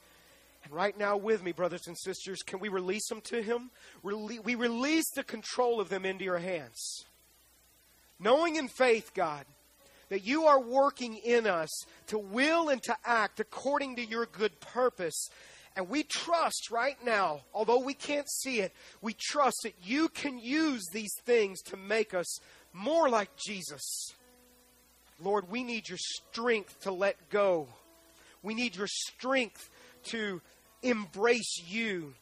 And 0.64 0.72
right 0.72 0.96
now, 0.96 1.16
with 1.16 1.42
me, 1.42 1.52
brothers 1.52 1.86
and 1.86 1.96
sisters, 1.96 2.42
can 2.42 2.60
we 2.60 2.68
release 2.68 3.08
them 3.08 3.20
to 3.22 3.42
Him? 3.42 3.70
we 4.02 4.54
release 4.54 5.10
the 5.14 5.24
control 5.24 5.80
of 5.80 5.88
them 5.88 6.04
into 6.04 6.24
your 6.24 6.38
hands. 6.38 7.04
Knowing 8.18 8.56
in 8.56 8.68
faith, 8.68 9.12
God, 9.14 9.46
that 10.10 10.26
you 10.26 10.44
are 10.44 10.60
working 10.60 11.16
in 11.16 11.46
us 11.46 11.70
to 12.08 12.18
will 12.18 12.68
and 12.68 12.82
to 12.82 12.96
act 13.04 13.40
according 13.40 13.96
to 13.96 14.04
your 14.04 14.26
good 14.26 14.60
purpose. 14.60 15.30
And 15.76 15.88
we 15.88 16.02
trust 16.02 16.70
right 16.70 16.96
now, 17.04 17.40
although 17.54 17.78
we 17.78 17.94
can't 17.94 18.28
see 18.28 18.60
it, 18.60 18.72
we 19.00 19.14
trust 19.18 19.60
that 19.62 19.74
you 19.82 20.08
can 20.08 20.38
use 20.38 20.84
these 20.92 21.14
things 21.24 21.62
to 21.62 21.76
make 21.76 22.12
us 22.12 22.40
more 22.72 23.08
like 23.08 23.30
Jesus. 23.36 24.12
Lord, 25.22 25.50
we 25.50 25.62
need 25.62 25.88
your 25.88 25.98
strength 25.98 26.80
to 26.80 26.92
let 26.92 27.30
go. 27.30 27.68
We 28.42 28.54
need 28.54 28.76
your 28.76 28.88
strength 28.88 29.70
to 30.04 30.40
embrace 30.82 31.62
you, 31.66 32.14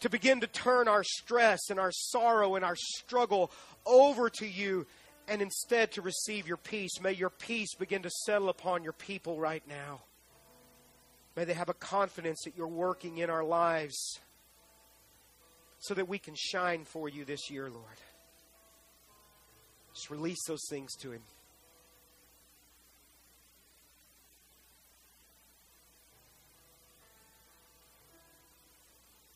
to 0.00 0.08
begin 0.10 0.40
to 0.40 0.46
turn 0.46 0.88
our 0.88 1.04
stress 1.04 1.70
and 1.70 1.78
our 1.78 1.92
sorrow 1.92 2.56
and 2.56 2.64
our 2.64 2.76
struggle 2.76 3.50
over 3.86 4.28
to 4.28 4.46
you, 4.46 4.86
and 5.28 5.40
instead 5.40 5.92
to 5.92 6.02
receive 6.02 6.46
your 6.46 6.56
peace. 6.56 7.00
May 7.00 7.12
your 7.12 7.30
peace 7.30 7.74
begin 7.74 8.02
to 8.02 8.10
settle 8.10 8.48
upon 8.48 8.82
your 8.82 8.92
people 8.92 9.40
right 9.40 9.62
now. 9.68 10.02
May 11.36 11.44
they 11.44 11.54
have 11.54 11.68
a 11.68 11.74
confidence 11.74 12.42
that 12.44 12.56
you're 12.56 12.68
working 12.68 13.18
in 13.18 13.30
our 13.30 13.44
lives 13.44 14.20
so 15.80 15.94
that 15.94 16.08
we 16.08 16.18
can 16.18 16.34
shine 16.36 16.84
for 16.84 17.08
you 17.08 17.24
this 17.24 17.50
year, 17.50 17.68
Lord. 17.68 18.00
Just 19.94 20.10
release 20.10 20.44
those 20.46 20.64
things 20.70 20.94
to 20.96 21.12
Him. 21.12 21.22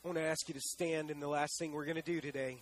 I 0.09 0.11
want 0.11 0.25
to 0.25 0.31
ask 0.31 0.49
you 0.49 0.55
to 0.55 0.61
stand, 0.61 1.11
and 1.11 1.21
the 1.21 1.29
last 1.29 1.59
thing 1.59 1.75
we're 1.75 1.85
going 1.85 1.97
to 1.97 2.03
do 2.03 2.23
today 2.23 2.57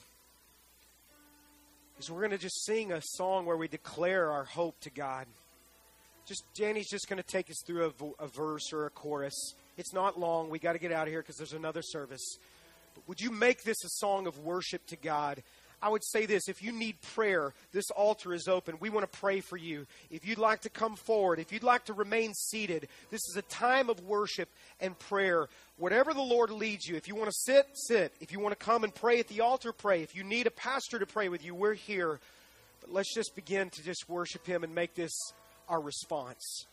is 1.97 2.11
we're 2.11 2.19
going 2.19 2.33
to 2.33 2.39
just 2.39 2.65
sing 2.65 2.91
a 2.91 3.01
song 3.01 3.47
where 3.47 3.57
we 3.57 3.69
declare 3.69 4.33
our 4.33 4.43
hope 4.43 4.75
to 4.81 4.91
God. 4.91 5.29
Just 6.27 6.43
Danny's 6.57 6.91
just 6.91 7.09
going 7.09 7.23
to 7.23 7.29
take 7.29 7.49
us 7.49 7.63
through 7.65 7.85
a, 8.19 8.25
a 8.25 8.27
verse 8.27 8.73
or 8.73 8.87
a 8.87 8.91
chorus. 8.91 9.55
It's 9.79 9.93
not 9.93 10.19
long. 10.19 10.51
We 10.51 10.59
got 10.59 10.73
to 10.73 10.81
get 10.81 10.91
out 10.91 11.07
of 11.07 11.13
here 11.13 11.23
because 11.23 11.37
there's 11.37 11.53
another 11.53 11.83
service. 11.83 12.37
But 12.97 13.07
would 13.07 13.21
you 13.21 13.31
make 13.31 13.63
this 13.63 13.85
a 13.85 13.91
song 13.91 14.27
of 14.27 14.41
worship 14.41 14.85
to 14.89 14.97
God? 14.97 15.41
I 15.83 15.89
would 15.89 16.05
say 16.05 16.27
this 16.27 16.49
if 16.49 16.63
you 16.63 16.73
need 16.73 17.01
prayer, 17.15 17.53
this 17.73 17.91
altar 17.91 18.33
is 18.33 18.49
open. 18.49 18.77
We 18.81 18.91
want 18.91 19.11
to 19.11 19.19
pray 19.19 19.41
for 19.41 19.57
you. 19.57 19.87
If 20.11 20.27
you'd 20.27 20.39
like 20.39 20.63
to 20.63 20.71
come 20.71 20.97
forward, 20.97 21.39
if 21.39 21.53
you'd 21.53 21.63
like 21.63 21.85
to 21.87 21.93
remain 21.93 22.33
seated, 22.35 22.89
this 23.11 23.21
is 23.29 23.37
a 23.37 23.43
time 23.43 23.91
of 23.91 24.01
worship 24.01 24.49
and 24.81 24.99
prayer. 24.99 25.49
Whatever 25.79 26.15
the 26.15 26.23
Lord 26.23 26.51
leads 26.51 26.87
you, 26.87 26.97
if 26.97 27.09
you 27.09 27.15
want 27.15 27.31
to 27.31 27.37
sit, 27.37 27.67
sit. 27.75 28.15
If 28.21 28.33
you 28.33 28.41
want 28.41 28.59
to 28.59 28.65
come 28.65 28.85
and 28.85 28.95
pray 28.95 29.21
at 29.21 29.29
the 29.29 29.43
altar, 29.43 29.73
pray. 29.73 30.03
If 30.03 30.17
you 30.17 30.25
need 30.25 30.47
a 30.47 30.51
pastor 30.51 30.99
to 30.99 31.07
pray 31.07 31.29
with 31.29 31.45
you, 31.45 31.55
we're 31.55 31.75
here. 31.75 32.21
But 32.81 32.93
let's 32.93 33.15
just 33.15 33.35
begin 33.35 33.71
to 33.71 33.83
just 33.83 34.09
worship 34.09 34.47
Him 34.47 34.65
and 34.65 34.75
make 34.75 34.95
this 34.95 35.13
our 35.69 35.81
response. 35.81 36.67